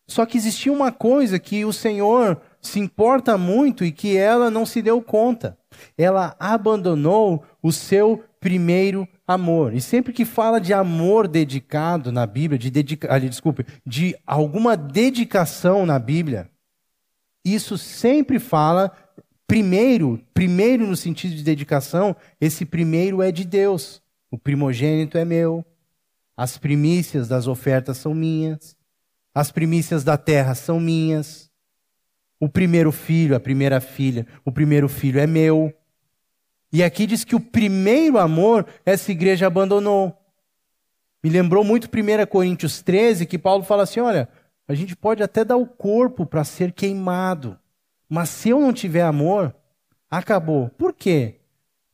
Só 0.05 0.25
que 0.25 0.37
existia 0.37 0.73
uma 0.73 0.91
coisa 0.91 1.39
que 1.39 1.63
o 1.63 1.71
Senhor 1.71 2.41
se 2.61 2.79
importa 2.79 3.37
muito 3.37 3.83
e 3.83 3.91
que 3.91 4.15
ela 4.15 4.49
não 4.51 4.65
se 4.65 4.81
deu 4.81 5.01
conta. 5.01 5.57
Ela 5.97 6.35
abandonou 6.39 7.43
o 7.61 7.71
seu 7.71 8.23
primeiro 8.39 9.07
amor. 9.27 9.73
E 9.73 9.81
sempre 9.81 10.13
que 10.13 10.25
fala 10.25 10.59
de 10.59 10.73
amor 10.73 11.27
dedicado 11.27 12.11
na 12.11 12.25
Bíblia, 12.25 12.59
de 12.59 12.69
dedica... 12.69 13.19
desculpe, 13.19 13.65
de 13.85 14.15
alguma 14.25 14.75
dedicação 14.75 15.85
na 15.85 15.97
Bíblia, 15.97 16.49
isso 17.43 17.77
sempre 17.77 18.39
fala 18.39 18.91
primeiro, 19.47 20.19
primeiro 20.33 20.87
no 20.87 20.95
sentido 20.95 21.35
de 21.35 21.43
dedicação, 21.43 22.15
esse 22.39 22.65
primeiro 22.65 23.21
é 23.21 23.31
de 23.31 23.43
Deus. 23.43 24.01
O 24.29 24.37
primogênito 24.37 25.17
é 25.17 25.25
meu, 25.25 25.65
as 26.37 26.57
primícias 26.57 27.27
das 27.27 27.47
ofertas 27.47 27.97
são 27.97 28.15
minhas. 28.15 28.75
As 29.31 29.51
primícias 29.51 30.03
da 30.03 30.17
terra 30.17 30.55
são 30.55 30.79
minhas. 30.79 31.50
O 32.41 32.49
primeiro 32.49 32.91
filho, 32.91 33.35
a 33.35 33.39
primeira 33.39 33.79
filha, 33.79 34.25
o 34.43 34.51
primeiro 34.51 34.89
filho 34.89 35.19
é 35.19 35.27
meu. 35.27 35.71
E 36.73 36.81
aqui 36.81 37.05
diz 37.05 37.23
que 37.23 37.35
o 37.35 37.39
primeiro 37.39 38.17
amor 38.17 38.65
essa 38.83 39.11
igreja 39.11 39.45
abandonou. 39.45 40.17
Me 41.23 41.29
lembrou 41.29 41.63
muito 41.63 41.85
1 41.87 42.25
Coríntios 42.25 42.81
13, 42.81 43.27
que 43.27 43.37
Paulo 43.37 43.63
fala 43.63 43.83
assim: 43.83 43.99
olha, 43.99 44.27
a 44.67 44.73
gente 44.73 44.95
pode 44.95 45.21
até 45.21 45.45
dar 45.45 45.55
o 45.55 45.67
corpo 45.67 46.25
para 46.25 46.43
ser 46.43 46.71
queimado, 46.71 47.59
mas 48.09 48.29
se 48.29 48.49
eu 48.49 48.59
não 48.59 48.73
tiver 48.73 49.03
amor, 49.03 49.55
acabou. 50.09 50.67
Por 50.69 50.93
quê? 50.93 51.41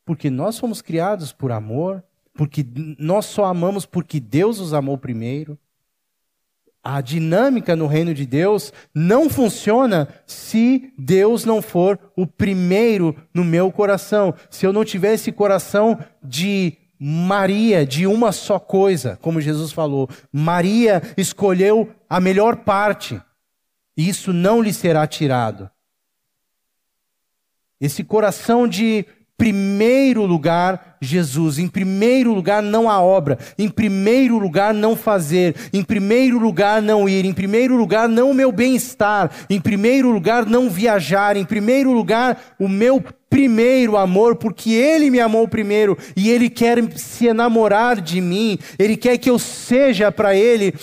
Porque 0.06 0.30
nós 0.30 0.58
fomos 0.58 0.82
criados 0.82 1.34
por 1.34 1.52
amor, 1.52 2.02
porque 2.34 2.66
nós 2.98 3.26
só 3.26 3.44
amamos 3.44 3.86
porque 3.86 4.18
Deus 4.18 4.62
os 4.62 4.74
amou 4.74 4.98
primeiro. 4.98 5.60
A 6.90 7.02
dinâmica 7.02 7.76
no 7.76 7.86
reino 7.86 8.14
de 8.14 8.26
Deus 8.26 8.72
não 8.96 9.30
funciona 9.30 10.08
se 10.26 10.94
Deus 10.98 11.44
não 11.44 11.62
for 11.62 12.00
o 12.16 12.26
primeiro 12.26 13.14
no 13.34 13.44
meu 13.44 13.70
coração. 13.74 14.34
Se 14.50 14.66
eu 14.66 14.72
não 14.72 14.86
tiver 14.86 15.16
esse 15.16 15.30
coração 15.30 16.00
de 16.24 16.78
Maria, 16.98 17.86
de 17.86 18.08
uma 18.08 18.32
só 18.32 18.58
coisa, 18.58 19.20
como 19.22 19.42
Jesus 19.42 19.74
falou. 19.74 20.10
Maria 20.32 21.02
escolheu 21.18 21.94
a 22.10 22.22
melhor 22.22 22.56
parte. 22.56 23.22
E 23.98 24.08
isso 24.08 24.32
não 24.32 24.62
lhe 24.62 24.72
será 24.72 25.06
tirado. 25.06 25.70
Esse 27.82 28.02
coração 28.02 28.66
de 28.66 29.06
primeiro 29.36 30.26
lugar 30.26 30.87
Jesus, 31.02 31.60
em 31.60 31.68
primeiro 31.68 32.34
lugar 32.34 32.62
não 32.62 32.90
a 32.90 33.02
obra, 33.02 33.38
em 33.58 33.70
primeiro 33.70 34.38
lugar 34.38 34.74
não 34.74 34.96
fazer, 34.96 35.56
em 35.72 35.84
primeiro 35.84 36.40
lugar 36.40 36.82
não 36.82 37.08
ir, 37.08 37.26
em 37.26 37.34
primeiro 37.34 37.76
lugar 37.76 38.10
não 38.10 38.32
o 38.32 38.34
meu 38.34 38.52
bem-estar, 38.52 39.32
em 39.50 39.60
primeiro 39.60 40.12
lugar 40.12 40.46
não 40.46 40.70
viajar, 40.70 41.38
em 41.38 41.46
primeiro 41.46 41.92
lugar 41.92 42.56
o 42.60 42.68
meu 42.68 43.04
primeiro 43.30 43.98
amor, 43.98 44.36
porque 44.36 44.72
Ele 44.72 45.10
me 45.10 45.20
amou 45.20 45.48
primeiro 45.48 45.98
e 46.16 46.30
Ele 46.30 46.50
quer 46.50 46.82
se 46.96 47.28
enamorar 47.28 48.02
de 48.02 48.22
mim, 48.22 48.58
Ele 48.80 48.98
quer 48.98 49.18
que 49.18 49.30
eu 49.30 49.38
seja 49.38 50.12
para 50.12 50.36
Ele. 50.36 50.74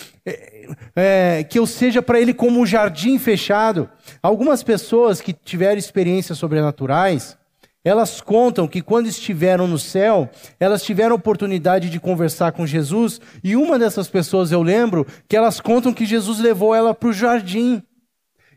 É, 0.97 1.45
que 1.45 1.59
eu 1.59 1.67
seja 1.67 2.01
para 2.01 2.19
ele 2.19 2.33
como 2.33 2.59
um 2.59 2.65
jardim 2.65 3.19
fechado. 3.19 3.87
Algumas 4.23 4.63
pessoas 4.63 5.21
que 5.21 5.35
tiveram 5.35 5.77
experiências 5.77 6.39
sobrenaturais, 6.39 7.37
elas 7.85 8.21
contam 8.21 8.67
que 8.67 8.81
quando 8.81 9.07
estiveram 9.07 9.69
no 9.69 9.79
céu, 9.79 10.31
elas 10.59 10.83
tiveram 10.83 11.15
oportunidade 11.15 11.91
de 11.91 12.01
conversar 12.01 12.53
com 12.53 12.67
Jesus, 12.67 13.21
e 13.43 13.55
uma 13.55 13.79
dessas 13.79 14.09
pessoas 14.09 14.51
eu 14.51 14.63
lembro 14.63 15.07
que 15.29 15.37
elas 15.37 15.61
contam 15.61 15.93
que 15.93 16.07
Jesus 16.07 16.39
levou 16.39 16.75
ela 16.75 16.95
para 16.95 17.11
o 17.11 17.13
jardim. 17.13 17.83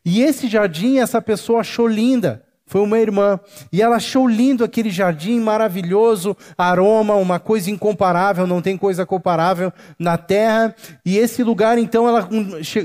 E 0.05 0.21
esse 0.21 0.47
jardim, 0.47 0.99
essa 0.99 1.21
pessoa 1.21 1.59
achou 1.59 1.86
linda. 1.86 2.46
Foi 2.68 2.82
uma 2.82 2.99
irmã. 2.99 3.39
E 3.72 3.82
ela 3.82 3.95
achou 3.95 4.28
lindo 4.28 4.61
aquele 4.61 4.89
jardim 4.89 5.39
maravilhoso, 5.39 6.36
aroma, 6.57 7.15
uma 7.15 7.39
coisa 7.39 7.72
incomparável, 7.72 8.45
não 8.45 8.61
tem 8.61 8.78
coisa 8.78 9.05
comparável 9.05 9.72
na 9.97 10.18
terra. 10.18 10.76
E 11.05 11.18
esse 11.18 11.41
lugar, 11.43 11.78
então, 11.78 12.07
ela 12.07 12.28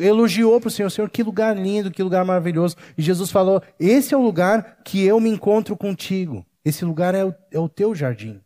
elogiou 0.01 0.61
para 0.61 0.68
o 0.68 0.70
Senhor: 0.70 0.89
Senhor, 0.89 1.11
que 1.11 1.24
lugar 1.24 1.57
lindo, 1.57 1.91
que 1.91 2.03
lugar 2.03 2.24
maravilhoso. 2.24 2.76
E 2.97 3.03
Jesus 3.03 3.33
falou: 3.33 3.61
Esse 3.78 4.14
é 4.14 4.16
o 4.16 4.22
lugar 4.22 4.78
que 4.85 5.05
eu 5.05 5.18
me 5.18 5.28
encontro 5.28 5.76
contigo. 5.76 6.47
Esse 6.64 6.85
lugar 6.85 7.12
é 7.12 7.24
o, 7.24 7.35
é 7.51 7.59
o 7.59 7.68
teu 7.68 7.93
jardim. 7.93 8.41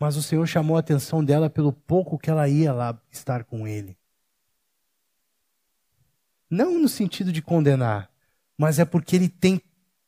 Mas 0.00 0.16
o 0.16 0.22
Senhor 0.22 0.46
chamou 0.46 0.78
a 0.78 0.80
atenção 0.80 1.22
dela 1.22 1.50
pelo 1.50 1.72
pouco 1.72 2.18
que 2.18 2.30
ela 2.30 2.48
ia 2.48 2.72
lá 2.72 2.98
estar 3.10 3.44
com 3.44 3.68
ele. 3.68 3.96
Não 6.50 6.78
no 6.78 6.88
sentido 6.88 7.32
de 7.32 7.42
condenar, 7.42 8.08
mas 8.58 8.78
é 8.78 8.84
porque 8.84 9.16
ele 9.16 9.28
tem 9.28 9.60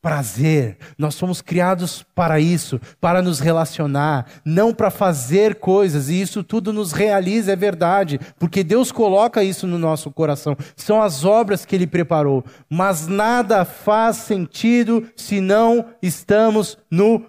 prazer. 0.06 0.78
Nós 0.96 1.18
fomos 1.18 1.42
criados 1.42 2.06
para 2.14 2.38
isso, 2.38 2.80
para 3.00 3.20
nos 3.20 3.40
relacionar, 3.40 4.26
não 4.44 4.72
para 4.72 4.88
fazer 4.88 5.56
coisas, 5.56 6.08
e 6.08 6.20
isso 6.20 6.44
tudo 6.44 6.72
nos 6.72 6.92
realiza, 6.92 7.52
é 7.52 7.56
verdade, 7.56 8.20
porque 8.38 8.62
Deus 8.62 8.92
coloca 8.92 9.42
isso 9.42 9.66
no 9.66 9.78
nosso 9.78 10.12
coração. 10.12 10.56
São 10.76 11.02
as 11.02 11.24
obras 11.24 11.64
que 11.64 11.74
ele 11.74 11.88
preparou, 11.88 12.44
mas 12.70 13.08
nada 13.08 13.64
faz 13.64 14.18
sentido 14.18 15.10
se 15.16 15.40
não 15.40 15.86
estamos 16.00 16.78
no 16.88 17.26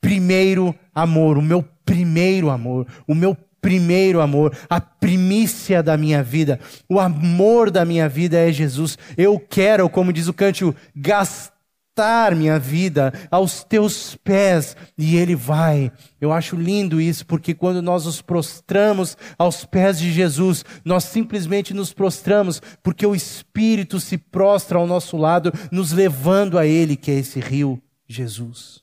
primeiro 0.00 0.74
amor, 0.94 1.36
o 1.36 1.42
meu 1.42 1.62
primeiro 1.84 2.48
amor, 2.48 2.86
o 3.06 3.14
meu 3.14 3.36
primeiro 3.66 4.20
amor, 4.20 4.56
a 4.70 4.80
primícia 4.80 5.82
da 5.82 5.96
minha 5.96 6.22
vida, 6.22 6.60
o 6.88 7.00
amor 7.00 7.68
da 7.68 7.84
minha 7.84 8.08
vida 8.08 8.38
é 8.38 8.52
Jesus. 8.52 8.96
Eu 9.16 9.40
quero, 9.40 9.90
como 9.90 10.12
diz 10.12 10.28
o 10.28 10.32
cântico, 10.32 10.72
gastar 10.94 12.36
minha 12.36 12.60
vida 12.60 13.12
aos 13.28 13.64
teus 13.64 14.14
pés 14.22 14.76
e 14.96 15.16
ele 15.16 15.34
vai. 15.34 15.90
Eu 16.20 16.32
acho 16.32 16.54
lindo 16.54 17.00
isso, 17.00 17.26
porque 17.26 17.54
quando 17.54 17.82
nós 17.82 18.04
nos 18.04 18.22
prostramos 18.22 19.16
aos 19.36 19.64
pés 19.64 19.98
de 19.98 20.12
Jesus, 20.12 20.64
nós 20.84 21.02
simplesmente 21.02 21.74
nos 21.74 21.92
prostramos 21.92 22.62
porque 22.84 23.04
o 23.04 23.16
Espírito 23.16 23.98
se 23.98 24.16
prostra 24.16 24.78
ao 24.78 24.86
nosso 24.86 25.16
lado, 25.16 25.52
nos 25.72 25.90
levando 25.90 26.56
a 26.56 26.64
ele, 26.64 26.94
que 26.94 27.10
é 27.10 27.14
esse 27.14 27.40
rio 27.40 27.82
Jesus. 28.06 28.80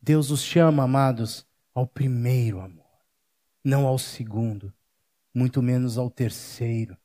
Deus 0.00 0.30
os 0.30 0.40
chama, 0.40 0.84
amados, 0.84 1.44
ao 1.74 1.86
primeiro 1.86 2.60
amor, 2.60 2.84
não 3.64 3.86
ao 3.86 3.98
segundo, 3.98 4.72
muito 5.34 5.62
menos 5.62 5.96
ao 5.96 6.10
terceiro, 6.10 6.96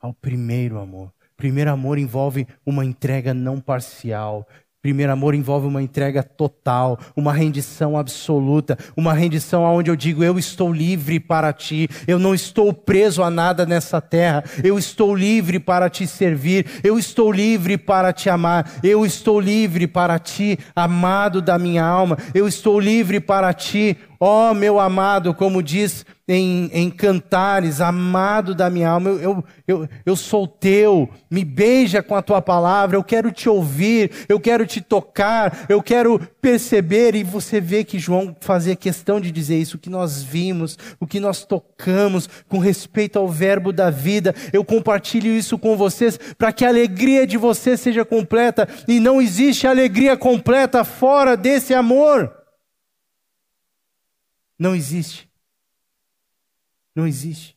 ao 0.00 0.12
primeiro 0.12 0.78
amor. 0.78 1.12
Primeiro 1.36 1.70
amor 1.70 1.98
envolve 1.98 2.46
uma 2.66 2.84
entrega 2.84 3.32
não 3.32 3.60
parcial. 3.60 4.46
Primeiro 4.80 5.10
amor 5.10 5.34
envolve 5.34 5.66
uma 5.66 5.82
entrega 5.82 6.22
total, 6.22 6.98
uma 7.16 7.32
rendição 7.32 7.96
absoluta, 7.96 8.78
uma 8.96 9.12
rendição 9.12 9.66
aonde 9.66 9.90
eu 9.90 9.96
digo 9.96 10.22
eu 10.22 10.38
estou 10.38 10.72
livre 10.72 11.18
para 11.18 11.52
ti, 11.52 11.88
eu 12.06 12.16
não 12.16 12.32
estou 12.32 12.72
preso 12.72 13.24
a 13.24 13.28
nada 13.28 13.66
nessa 13.66 14.00
terra, 14.00 14.44
eu 14.62 14.78
estou 14.78 15.16
livre 15.16 15.58
para 15.58 15.90
te 15.90 16.06
servir, 16.06 16.64
eu 16.84 16.96
estou 16.96 17.32
livre 17.32 17.76
para 17.76 18.12
te 18.12 18.30
amar, 18.30 18.78
eu 18.82 19.04
estou 19.04 19.40
livre 19.40 19.88
para 19.88 20.16
ti, 20.16 20.56
amado 20.76 21.42
da 21.42 21.58
minha 21.58 21.84
alma, 21.84 22.16
eu 22.32 22.46
estou 22.46 22.78
livre 22.78 23.18
para 23.18 23.52
ti, 23.52 23.96
ó 24.20 24.50
oh, 24.50 24.54
meu 24.54 24.80
amado, 24.80 25.32
como 25.32 25.62
diz 25.62 26.04
em, 26.28 26.68
em 26.74 26.90
cantares, 26.90 27.80
amado 27.80 28.54
da 28.54 28.68
minha 28.68 28.90
alma, 28.90 29.08
eu, 29.08 29.20
eu, 29.20 29.44
eu, 29.66 29.88
eu 30.04 30.16
sou 30.16 30.46
teu, 30.46 31.08
me 31.30 31.42
beija 31.42 32.02
com 32.02 32.14
a 32.14 32.20
tua 32.20 32.42
palavra, 32.42 32.96
eu 32.96 33.02
quero 33.02 33.32
te 33.32 33.48
ouvir, 33.48 34.10
eu 34.28 34.38
quero 34.38 34.66
te 34.66 34.82
tocar, 34.82 35.64
eu 35.70 35.82
quero 35.82 36.20
perceber, 36.40 37.14
e 37.14 37.24
você 37.24 37.60
vê 37.60 37.82
que 37.82 37.98
João 37.98 38.36
fazia 38.40 38.76
questão 38.76 39.18
de 39.20 39.30
dizer 39.30 39.56
isso, 39.56 39.76
o 39.76 39.80
que 39.80 39.88
nós 39.88 40.22
vimos, 40.22 40.76
o 41.00 41.06
que 41.06 41.18
nós 41.18 41.44
tocamos 41.46 42.28
com 42.46 42.58
respeito 42.58 43.18
ao 43.18 43.26
verbo 43.26 43.72
da 43.72 43.88
vida, 43.88 44.34
eu 44.52 44.62
compartilho 44.62 45.30
isso 45.30 45.56
com 45.56 45.78
vocês, 45.78 46.18
para 46.36 46.52
que 46.52 46.64
a 46.64 46.68
alegria 46.68 47.26
de 47.26 47.38
vocês 47.38 47.80
seja 47.80 48.04
completa, 48.04 48.68
e 48.86 49.00
não 49.00 49.22
existe 49.22 49.66
alegria 49.66 50.14
completa 50.14 50.84
fora 50.84 51.36
desse 51.36 51.72
amor. 51.72 52.37
Não 54.58 54.74
existe. 54.74 55.30
Não 56.94 57.06
existe. 57.06 57.56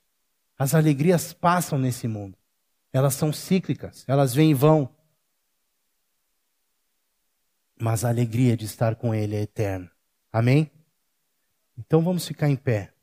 As 0.58 0.76
alegrias 0.76 1.34
passam 1.34 1.80
nesse 1.80 2.08
mundo. 2.08 2.38
Elas 2.94 3.16
são 3.16 3.32
cíclicas, 3.32 4.04
elas 4.08 4.34
vêm 4.34 4.52
e 4.52 4.54
vão. 4.54 4.90
Mas 7.80 8.06
a 8.06 8.10
alegria 8.10 8.56
de 8.56 8.66
estar 8.66 8.96
com 8.96 9.16
Ele 9.16 9.36
é 9.36 9.42
eterna. 9.42 9.90
Amém? 10.32 10.70
Então 11.78 12.02
vamos 12.02 12.28
ficar 12.28 12.50
em 12.50 12.56
pé. 12.56 12.94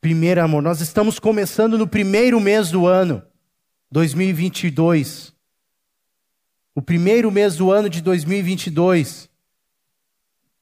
Primeiro 0.00 0.42
amor, 0.42 0.62
nós 0.62 0.80
estamos 0.80 1.18
começando 1.18 1.76
no 1.76 1.88
primeiro 1.88 2.38
mês 2.40 2.70
do 2.70 2.86
ano, 2.86 3.22
2022. 3.90 5.34
O 6.74 6.80
primeiro 6.80 7.30
mês 7.30 7.56
do 7.56 7.72
ano 7.72 7.90
de 7.90 8.00
2022. 8.00 9.29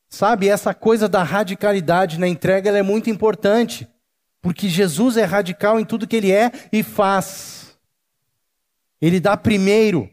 Sabe, 0.08 0.48
essa 0.48 0.72
coisa 0.72 1.08
da 1.08 1.22
radicalidade 1.22 2.18
na 2.18 2.26
entrega 2.26 2.70
é 2.70 2.82
muito 2.82 3.10
importante, 3.10 3.86
porque 4.40 4.68
Jesus 4.68 5.16
é 5.16 5.24
radical 5.24 5.78
em 5.78 5.84
tudo 5.84 6.06
que 6.06 6.16
ele 6.16 6.32
é 6.32 6.50
e 6.72 6.82
faz. 6.82 7.78
Ele 9.00 9.20
dá 9.20 9.36
primeiro. 9.36 10.08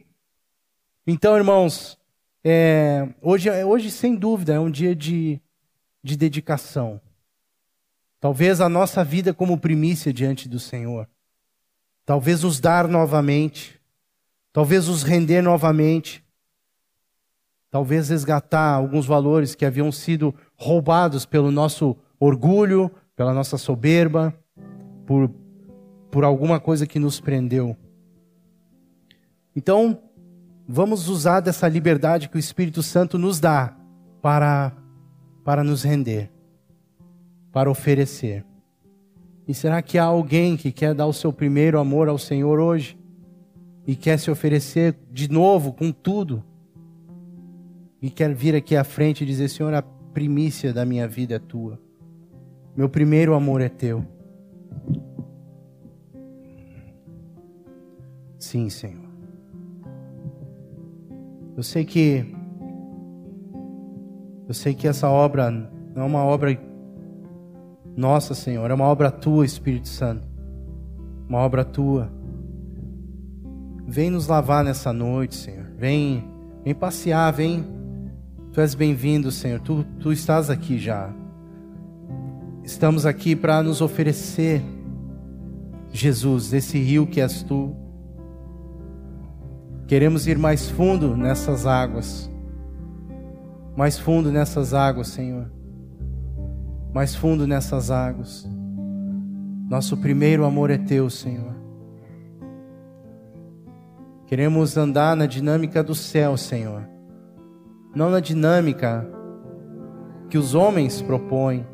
Então, 1.08 1.38
irmãos, 1.38 1.98
é, 2.44 3.08
hoje, 3.22 3.50
hoje, 3.64 3.90
sem 3.90 4.16
dúvida, 4.16 4.54
é 4.54 4.60
um 4.60 4.70
dia 4.70 4.96
de, 4.96 5.40
de 6.04 6.18
dedicação. 6.18 7.00
Talvez 8.20 8.60
a 8.60 8.68
nossa 8.68 9.04
vida 9.04 9.34
como 9.34 9.58
primícia 9.58 10.12
diante 10.12 10.50
do 10.50 10.60
Senhor. 10.60 11.08
Talvez 12.06 12.44
os 12.44 12.60
dar 12.60 12.88
novamente. 12.88 13.80
Talvez 14.52 14.90
os 14.90 15.04
render 15.04 15.42
novamente 15.42 16.25
talvez 17.76 18.08
resgatar 18.08 18.74
alguns 18.74 19.06
valores 19.06 19.54
que 19.54 19.66
haviam 19.66 19.92
sido 19.92 20.34
roubados 20.56 21.26
pelo 21.26 21.52
nosso 21.52 21.94
orgulho, 22.18 22.90
pela 23.18 23.34
nossa 23.34 23.58
soberba, 23.58 24.34
por, 25.06 25.30
por 26.10 26.24
alguma 26.24 26.58
coisa 26.58 26.88
que 26.88 27.00
nos 27.00 27.20
prendeu. 27.20 27.76
Então, 29.54 30.00
vamos 30.66 31.10
usar 31.10 31.42
dessa 31.42 31.68
liberdade 31.68 32.30
que 32.30 32.38
o 32.38 32.40
Espírito 32.40 32.82
Santo 32.82 33.18
nos 33.18 33.42
dá 33.42 33.76
para, 34.22 34.72
para 35.44 35.62
nos 35.62 35.84
render, 35.84 36.32
para 37.52 37.70
oferecer. 37.70 38.46
E 39.46 39.54
será 39.54 39.82
que 39.82 39.98
há 39.98 40.06
alguém 40.06 40.56
que 40.56 40.72
quer 40.72 40.94
dar 40.94 41.08
o 41.08 41.14
seu 41.14 41.34
primeiro 41.34 41.78
amor 41.78 42.08
ao 42.08 42.18
Senhor 42.18 42.58
hoje? 42.58 42.98
E 43.86 43.98
quer 43.98 44.18
se 44.18 44.32
oferecer 44.32 44.96
de 45.12 45.30
novo 45.30 45.74
com 45.74 45.92
tudo? 45.92 46.42
E 48.02 48.10
quer 48.10 48.34
vir 48.34 48.56
aqui 48.56 48.76
à 48.76 48.84
frente 48.84 49.24
e 49.24 49.28
dizer: 49.28 49.50
Senhor, 49.50 49.74
a 49.74 49.82
primícia 49.82 50.74
da 50.74 50.86
minha 50.86 51.08
vida 51.08 51.36
é 51.36 51.40
tua, 51.40 51.80
meu 52.76 52.90
primeiro 52.90 53.34
amor 53.34 53.62
é 53.62 53.70
teu. 53.70 54.06
Sim, 58.38 58.70
Senhor. 58.70 59.06
Eu 61.58 61.64
sei 61.64 61.86
que 61.86 62.36
eu 64.48 64.54
sei 64.54 64.76
que 64.76 64.88
essa 64.88 65.10
obra 65.10 65.50
não 65.50 66.04
é 66.04 66.06
uma 66.06 66.24
obra 66.24 66.56
nossa, 67.96 68.34
Senhor, 68.36 68.70
é 68.70 68.74
uma 68.74 68.86
obra 68.86 69.10
tua, 69.10 69.46
Espírito 69.46 69.88
Santo. 69.88 70.28
Uma 71.30 71.40
obra 71.40 71.64
tua. 71.64 72.12
Vem 73.88 74.10
nos 74.10 74.28
lavar 74.28 74.64
nessa 74.64 74.92
noite, 74.92 75.36
Senhor. 75.36 75.66
Vem, 75.78 76.24
vem 76.64 76.76
passear, 76.76 77.32
vem 77.32 77.66
Tu 78.56 78.62
és 78.62 78.74
bem-vindo, 78.74 79.32
Senhor. 79.32 79.60
Tu, 79.60 79.84
tu 80.00 80.14
estás 80.14 80.50
aqui 80.50 80.80
já. 80.80 81.14
Estamos 82.64 83.06
aqui 83.06 83.36
para 83.36 83.62
nos 83.62 83.82
oferecer, 83.82 84.62
Jesus, 85.92 86.54
esse 86.54 86.80
rio 86.80 87.06
que 87.06 87.20
és 87.20 87.44
tu. 87.44 87.76
Queremos 89.88 90.26
ir 90.26 90.38
mais 90.38 90.70
fundo 90.70 91.18
nessas 91.18 91.68
águas. 91.68 92.32
Mais 93.76 94.00
fundo 94.00 94.32
nessas 94.32 94.74
águas, 94.74 95.10
Senhor. 95.10 95.52
Mais 96.94 97.14
fundo 97.14 97.46
nessas 97.46 97.92
águas. 97.92 98.50
Nosso 99.70 99.98
primeiro 99.98 100.46
amor 100.46 100.70
é 100.70 100.78
teu, 100.78 101.10
Senhor. 101.10 101.54
Queremos 104.26 104.78
andar 104.78 105.14
na 105.14 105.26
dinâmica 105.26 105.84
do 105.84 105.94
céu, 105.94 106.38
Senhor 106.38 106.95
não 107.96 108.10
na 108.10 108.20
dinâmica 108.20 109.08
que 110.30 110.38
os 110.38 110.54
homens 110.54 111.02
propõem, 111.02 111.66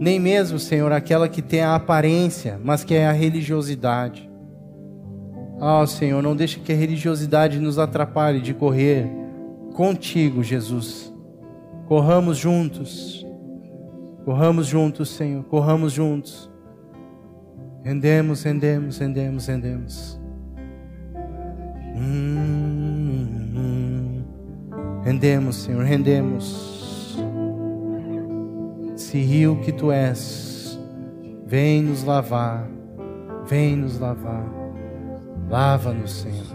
nem 0.00 0.18
mesmo, 0.18 0.58
Senhor, 0.58 0.90
aquela 0.92 1.28
que 1.28 1.40
tem 1.40 1.60
a 1.60 1.76
aparência, 1.76 2.60
mas 2.62 2.82
que 2.82 2.94
é 2.94 3.06
a 3.06 3.12
religiosidade. 3.12 4.28
Ah, 5.60 5.80
oh, 5.80 5.86
Senhor, 5.86 6.20
não 6.20 6.34
deixe 6.34 6.58
que 6.58 6.72
a 6.72 6.76
religiosidade 6.76 7.60
nos 7.60 7.78
atrapalhe 7.78 8.40
de 8.40 8.52
correr 8.52 9.08
contigo, 9.72 10.42
Jesus. 10.42 11.14
Corramos 11.86 12.36
juntos. 12.36 13.24
Corramos 14.24 14.66
juntos, 14.66 15.10
Senhor. 15.10 15.44
Corramos 15.44 15.92
juntos. 15.92 16.50
Rendemos, 17.84 18.42
rendemos, 18.42 18.98
rendemos, 18.98 19.46
rendemos. 19.46 20.20
Hum. 21.96 22.34
Rendemos, 25.04 25.56
Senhor, 25.56 25.84
rendemos. 25.84 27.18
Esse 28.94 29.18
rio 29.18 29.60
que 29.60 29.70
tu 29.70 29.92
és, 29.92 30.78
vem 31.46 31.82
nos 31.82 32.04
lavar, 32.04 32.66
vem 33.46 33.76
nos 33.76 33.98
lavar. 33.98 34.46
Lava-nos, 35.50 36.22
Senhor. 36.22 36.53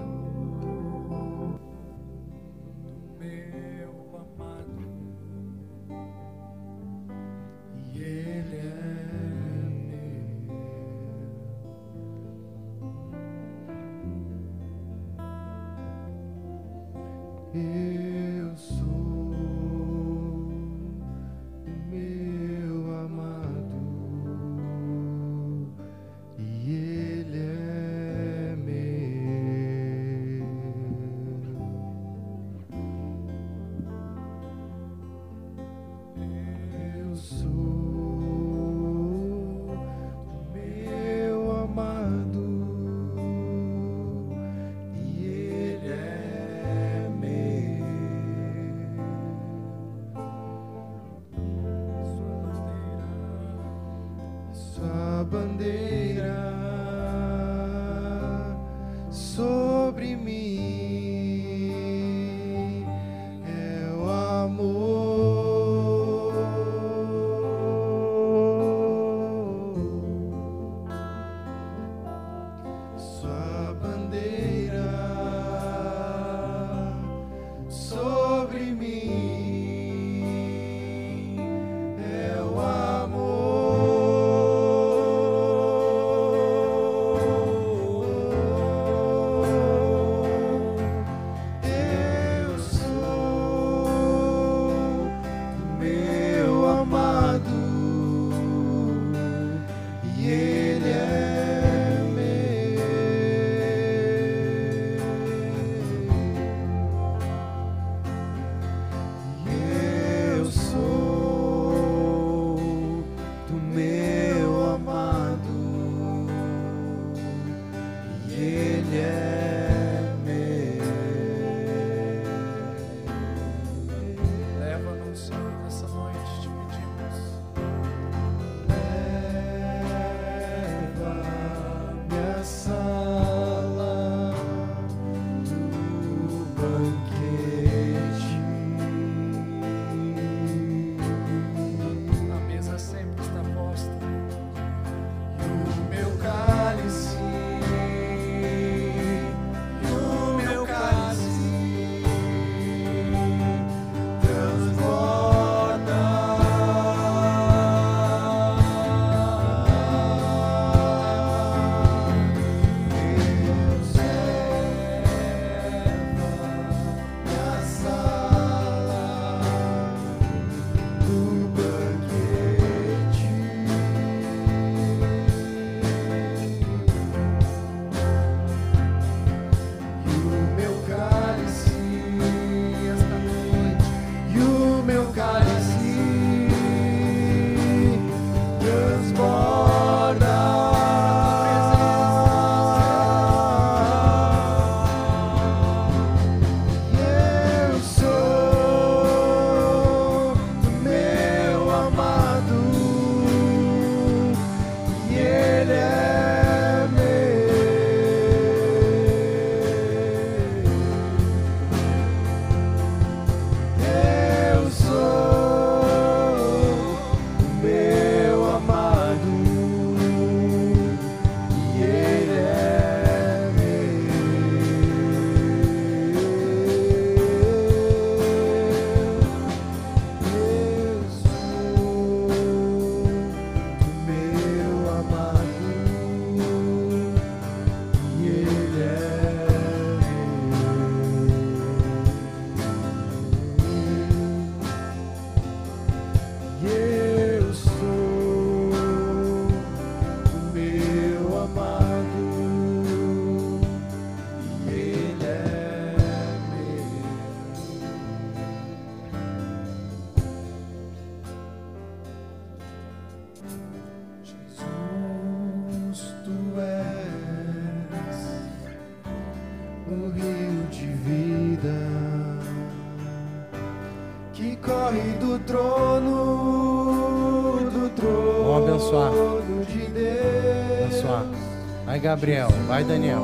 Gabriel. 282.19 282.49
Vai, 282.67 282.83
Daniel. 282.83 283.23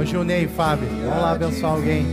Ô, 0.00 0.04
Gilney, 0.04 0.48
Fábio, 0.48 0.88
vamos 0.88 1.22
lá 1.22 1.32
abençoar 1.32 1.72
alguém. 1.74 2.06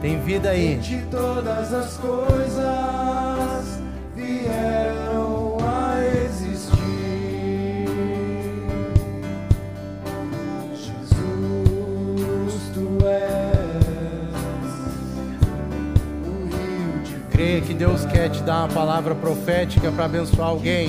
Tem 0.00 0.20
vida 0.20 0.50
aí. 0.50 0.76
De 0.76 1.02
todas 1.06 1.74
as 1.74 1.96
coisas 1.96 2.75
palavra 18.68 19.14
profética 19.14 19.90
para 19.92 20.04
abençoar 20.04 20.48
alguém. 20.48 20.88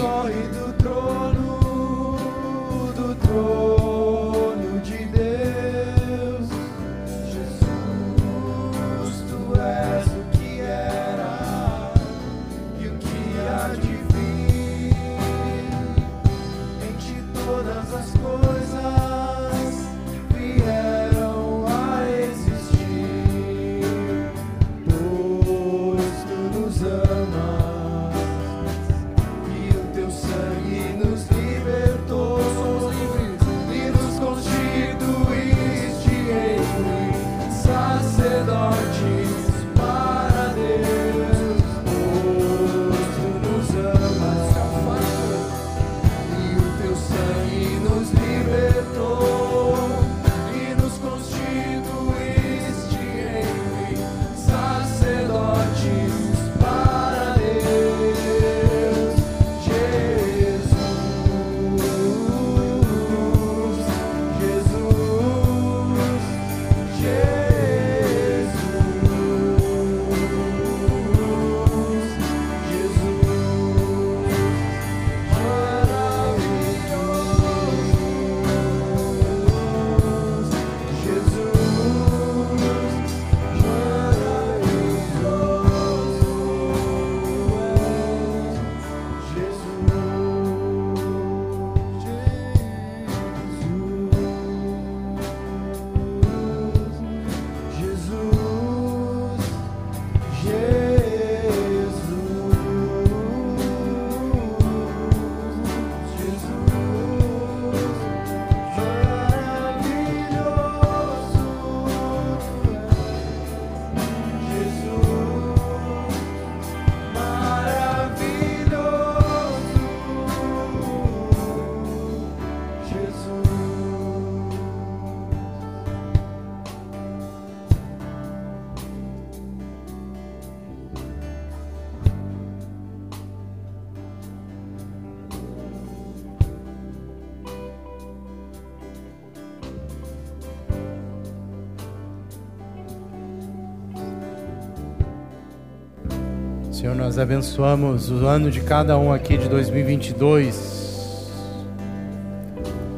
Abençoamos 147.18 148.12
o 148.12 148.26
ano 148.26 148.52
de 148.52 148.62
cada 148.62 148.98
um 148.98 149.12
aqui 149.12 149.38
de 149.38 149.48
2022. 149.50 151.32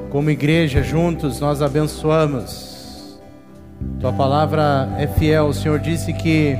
Como 0.09 0.29
igreja, 0.29 0.81
juntos, 0.81 1.39
nós 1.39 1.61
abençoamos. 1.61 3.19
Tua 3.99 4.11
palavra 4.11 4.89
é 4.97 5.07
fiel. 5.07 5.47
O 5.47 5.53
Senhor 5.53 5.79
disse 5.79 6.11
que 6.13 6.57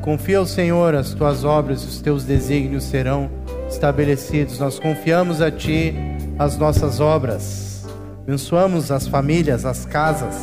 confia 0.00 0.38
ao 0.38 0.46
Senhor 0.46 0.94
as 0.94 1.12
tuas 1.12 1.44
obras, 1.44 1.84
os 1.84 2.00
teus 2.00 2.24
desígnios 2.24 2.84
serão 2.84 3.30
estabelecidos. 3.68 4.58
Nós 4.58 4.78
confiamos 4.78 5.40
a 5.42 5.50
Ti 5.50 5.94
as 6.38 6.56
nossas 6.56 7.00
obras. 7.00 7.86
Abençoamos 8.22 8.90
as 8.90 9.06
famílias, 9.06 9.64
as 9.64 9.84
casas. 9.84 10.36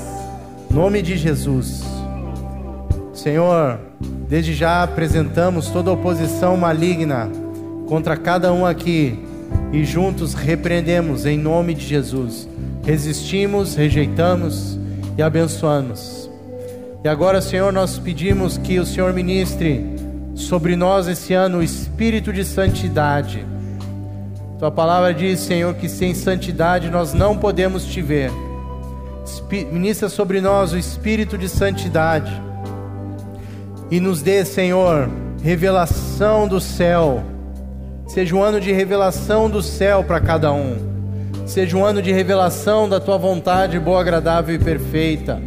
Em 0.69 0.73
nome 0.73 1.01
de 1.01 1.17
Jesus. 1.17 1.83
Senhor, 3.13 3.79
Desde 4.27 4.53
já 4.53 4.81
apresentamos 4.81 5.69
toda 5.69 5.91
oposição 5.91 6.57
maligna 6.57 7.29
contra 7.87 8.17
cada 8.17 8.51
um 8.51 8.65
aqui 8.65 9.19
e 9.71 9.85
juntos 9.85 10.33
repreendemos 10.33 11.25
em 11.25 11.37
nome 11.37 11.75
de 11.75 11.85
Jesus. 11.85 12.49
Resistimos, 12.83 13.75
rejeitamos 13.75 14.79
e 15.15 15.21
abençoamos. 15.21 16.29
E 17.03 17.07
agora, 17.07 17.39
Senhor, 17.39 17.71
nós 17.71 17.99
pedimos 17.99 18.57
que 18.57 18.79
o 18.79 18.85
Senhor 18.85 19.13
ministre 19.13 19.85
sobre 20.33 20.75
nós 20.75 21.07
esse 21.07 21.33
ano 21.33 21.59
o 21.59 21.63
espírito 21.63 22.33
de 22.33 22.43
santidade. 22.43 23.45
Tua 24.57 24.71
palavra 24.71 25.13
diz, 25.13 25.39
Senhor, 25.39 25.75
que 25.75 25.87
sem 25.87 26.15
santidade 26.15 26.89
nós 26.89 27.13
não 27.13 27.37
podemos 27.37 27.85
te 27.85 28.01
ver. 28.01 28.31
Ministra 29.71 30.09
sobre 30.09 30.41
nós 30.41 30.73
o 30.73 30.77
espírito 30.77 31.37
de 31.37 31.47
santidade 31.47 32.44
e 33.89 33.99
nos 33.99 34.21
dê, 34.21 34.43
Senhor, 34.43 35.09
revelação 35.43 36.47
do 36.47 36.59
céu. 36.59 37.23
Seja 38.07 38.35
um 38.35 38.41
ano 38.41 38.59
de 38.59 38.71
revelação 38.71 39.49
do 39.49 39.61
céu 39.61 40.03
para 40.03 40.19
cada 40.19 40.51
um. 40.51 40.77
Seja 41.45 41.77
um 41.77 41.85
ano 41.85 42.01
de 42.01 42.11
revelação 42.11 42.89
da 42.89 42.99
tua 42.99 43.17
vontade 43.17 43.79
boa, 43.79 44.01
agradável 44.01 44.55
e 44.55 44.59
perfeita. 44.59 45.41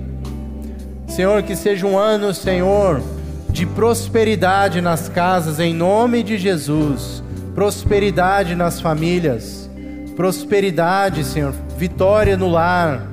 Senhor, 1.09 1.43
que 1.43 1.57
seja 1.57 1.87
um 1.87 1.99
ano, 1.99 2.33
Senhor, 2.33 3.03
de 3.51 3.67
prosperidade 3.67 4.81
nas 4.81 5.09
casas, 5.09 5.59
em 5.59 5.75
nome 5.75 6.23
de 6.23 6.39
Jesus. 6.39 7.23
Prosperidade 7.55 8.55
nas 8.55 8.81
famílias. 8.81 9.69
Prosperidade, 10.15 11.25
Senhor. 11.25 11.53
Vitória 11.77 12.37
no 12.37 12.49
lar. 12.49 13.09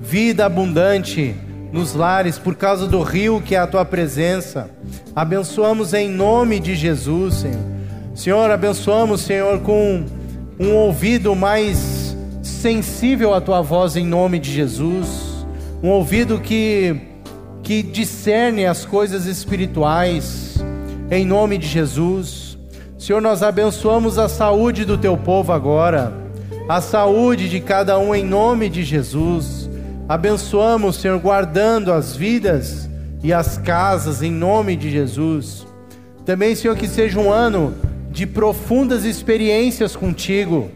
Vida 0.00 0.46
abundante 0.46 1.36
nos 1.72 1.94
lares 1.94 2.38
por 2.38 2.54
causa 2.54 2.86
do 2.86 3.02
rio 3.02 3.40
que 3.40 3.54
é 3.54 3.58
a 3.58 3.66
tua 3.66 3.84
presença. 3.84 4.70
Abençoamos 5.14 5.94
em 5.94 6.08
nome 6.08 6.60
de 6.60 6.74
Jesus, 6.74 7.34
Senhor. 7.34 7.78
Senhor, 8.14 8.50
abençoamos, 8.50 9.20
Senhor, 9.20 9.60
com 9.60 10.04
um 10.58 10.74
ouvido 10.74 11.36
mais 11.36 12.16
sensível 12.42 13.32
à 13.32 13.40
tua 13.40 13.62
voz 13.62 13.96
em 13.96 14.04
nome 14.04 14.38
de 14.40 14.52
Jesus. 14.52 15.46
Um 15.82 15.90
ouvido 15.90 16.40
que 16.40 17.08
que 17.68 17.82
discerne 17.82 18.64
as 18.64 18.86
coisas 18.86 19.26
espirituais 19.26 20.56
em 21.10 21.26
nome 21.26 21.58
de 21.58 21.66
Jesus. 21.66 22.56
Senhor, 22.98 23.20
nós 23.20 23.42
abençoamos 23.42 24.18
a 24.18 24.26
saúde 24.26 24.86
do 24.86 24.96
teu 24.96 25.18
povo 25.18 25.52
agora, 25.52 26.12
a 26.66 26.80
saúde 26.80 27.46
de 27.46 27.60
cada 27.60 27.98
um 27.98 28.14
em 28.14 28.24
nome 28.24 28.70
de 28.70 28.82
Jesus. 28.82 29.57
Abençoamos, 30.08 30.96
Senhor, 30.96 31.18
guardando 31.20 31.92
as 31.92 32.16
vidas 32.16 32.88
e 33.22 33.30
as 33.30 33.58
casas 33.58 34.22
em 34.22 34.32
nome 34.32 34.74
de 34.74 34.90
Jesus. 34.90 35.66
Também, 36.24 36.54
Senhor, 36.54 36.74
que 36.78 36.88
seja 36.88 37.20
um 37.20 37.30
ano 37.30 37.74
de 38.10 38.26
profundas 38.26 39.04
experiências 39.04 39.94
contigo, 39.94 40.70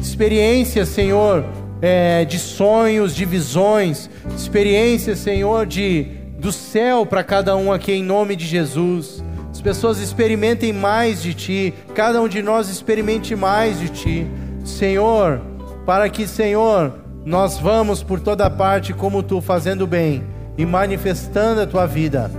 experiências, 0.00 0.88
Senhor, 0.88 1.44
é, 1.82 2.24
de 2.24 2.38
sonhos, 2.38 3.14
de 3.14 3.26
visões, 3.26 4.08
experiências, 4.34 5.18
Senhor, 5.18 5.66
de 5.66 6.06
do 6.38 6.50
céu 6.50 7.04
para 7.04 7.22
cada 7.22 7.54
um 7.56 7.70
aqui 7.70 7.92
em 7.92 8.02
nome 8.02 8.36
de 8.36 8.46
Jesus. 8.46 9.22
As 9.50 9.60
pessoas 9.60 9.98
experimentem 9.98 10.72
mais 10.72 11.20
de 11.20 11.34
Ti, 11.34 11.74
cada 11.94 12.22
um 12.22 12.28
de 12.28 12.40
nós 12.40 12.70
experimente 12.70 13.36
mais 13.36 13.78
de 13.80 13.90
Ti, 13.90 14.26
Senhor, 14.64 15.42
para 15.84 16.08
que, 16.08 16.26
Senhor, 16.26 17.07
nós 17.28 17.58
vamos 17.58 18.02
por 18.02 18.20
toda 18.20 18.48
parte 18.48 18.94
como 18.94 19.22
tu, 19.22 19.42
fazendo 19.42 19.86
bem 19.86 20.24
e 20.56 20.64
manifestando 20.64 21.60
a 21.60 21.66
tua 21.66 21.84
vida. 21.84 22.30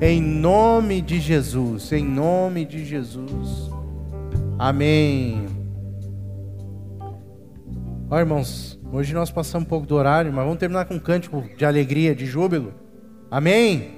Em 0.00 0.22
nome 0.22 1.02
de 1.02 1.20
Jesus, 1.20 1.92
em 1.92 2.02
nome 2.02 2.64
de 2.64 2.82
Jesus. 2.82 3.70
Amém. 4.58 5.44
Ó 8.08 8.18
irmãos, 8.18 8.80
hoje 8.90 9.12
nós 9.12 9.30
passamos 9.30 9.66
um 9.66 9.68
pouco 9.68 9.86
do 9.86 9.94
horário, 9.94 10.32
mas 10.32 10.42
vamos 10.42 10.58
terminar 10.58 10.86
com 10.86 10.94
um 10.94 10.98
cântico 10.98 11.44
de 11.54 11.66
alegria, 11.66 12.14
de 12.14 12.24
júbilo. 12.24 12.72
Amém. 13.30 13.97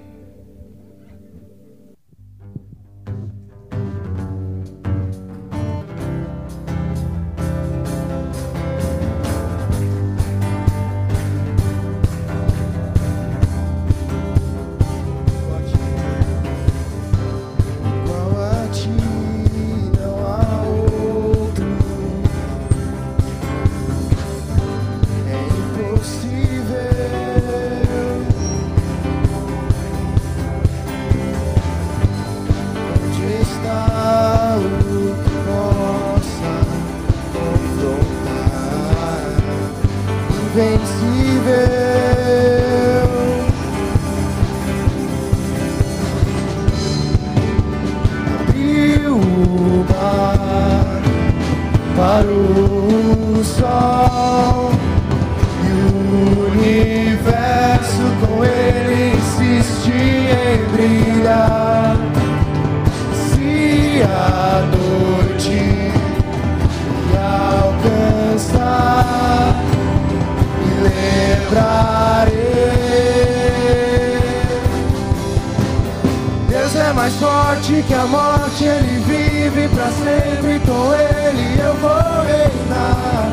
Que 77.82 77.94
a 77.94 78.05
morte, 78.05 78.65
ele 78.65 78.98
vive 79.07 79.69
pra 79.69 79.86
sempre. 79.90 80.61
Com 80.61 80.94
ele 80.94 81.61
eu 81.61 81.74
vou 81.74 82.23
reinar. 82.24 83.32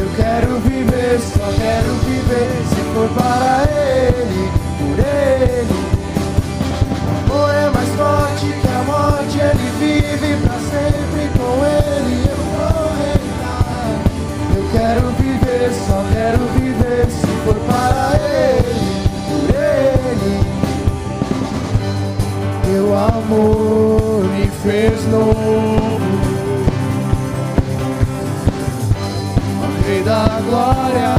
Eu 0.00 0.08
quero 0.16 0.60
viver, 0.60 1.20
só 1.20 1.52
quero 1.58 1.94
viver. 2.06 2.50
Se 2.68 2.80
for 2.94 3.08
para 3.10 3.64
ele, 3.70 4.50
por 4.78 4.98
ele. 4.98 5.82
O 7.28 7.34
amor 7.34 7.54
é 7.54 7.70
mais 7.70 7.88
forte 7.90 8.46
que 8.46 8.68
a 8.68 8.82
morte, 8.84 9.38
ele 9.38 9.70
vive 9.78 10.36
pra 10.42 10.58
sempre. 10.70 11.22
Com 11.38 11.64
ele 11.64 12.16
eu 12.28 12.40
vou 12.54 12.92
reinar. 13.02 14.00
Eu 14.56 14.64
quero 14.72 15.10
viver, 15.18 15.72
só 15.86 16.04
quero 16.12 16.38
viver. 16.38 16.51
Amor 23.08 24.24
me 24.24 24.46
fez 24.62 25.06
novo. 25.08 26.00
Ó 29.60 29.86
Rei 29.86 30.02
da 30.02 30.40
glória. 30.46 31.14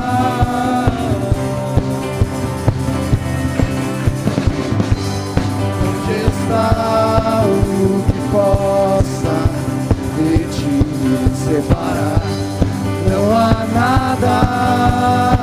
Onde 5.83 6.15
está 6.27 7.43
o 7.45 8.03
que 8.05 8.19
possa 8.31 9.37
de 10.17 10.37
ti 10.53 10.77
separar? 11.45 12.23
Não 13.09 13.23
há 13.35 13.65
nada. 13.73 15.42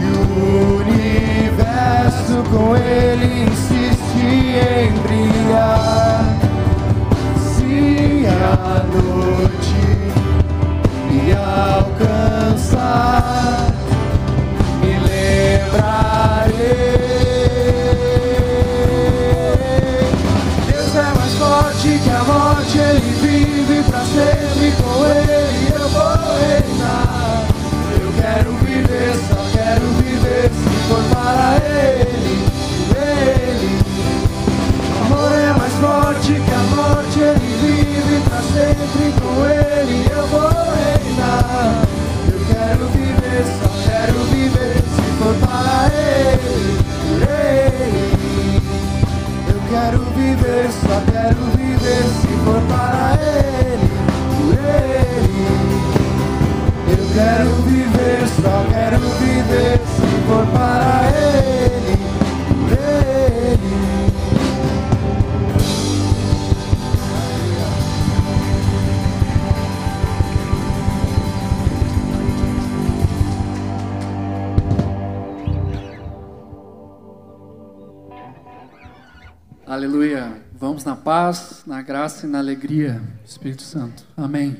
E 0.00 0.04
o 0.04 0.78
universo 0.80 2.36
com 2.50 2.76
ele 2.76 3.44
insiste 3.44 4.24
em 4.56 4.92
brilhar. 5.02 6.24
Se 7.38 8.26
a 8.26 8.84
noite 8.92 9.84
me 11.10 11.32
alcançar, 11.82 12.82
me 14.80 14.92
lembrarei. 14.98 16.03
Sempre. 38.94 39.12
Com 39.20 39.46
Ele 39.46 40.06
eu 40.10 40.26
vou 40.28 40.50
reinar. 40.50 41.84
Eu 42.32 42.38
quero 42.46 42.86
viver, 42.88 43.44
só 43.60 43.68
quero 43.90 44.18
viver. 44.24 44.76
Se 44.76 45.02
for 45.18 45.34
para 45.46 45.90
Ele. 45.94 46.74
Eu 49.48 49.58
quero 49.70 49.98
viver, 50.16 50.70
só 50.70 50.96
quero 51.10 51.42
viver 51.56 52.04
se 52.20 52.28
for 52.44 52.60
para 52.68 53.18
Ele, 53.20 53.88
Ele. 54.52 55.44
Eu 56.90 57.02
quero 57.14 57.50
viver, 57.62 58.20
só 58.40 58.56
quero 58.70 59.00
viver 59.18 59.78
se 59.78 60.08
for 60.26 60.44
para 60.52 60.94
Ele, 61.00 61.03
Vamos 80.64 80.82
na 80.82 80.96
paz, 80.96 81.62
na 81.66 81.82
graça 81.82 82.26
e 82.26 82.28
na 82.30 82.38
alegria 82.38 82.98
Espírito 83.22 83.60
Santo. 83.60 84.02
Amém. 84.16 84.56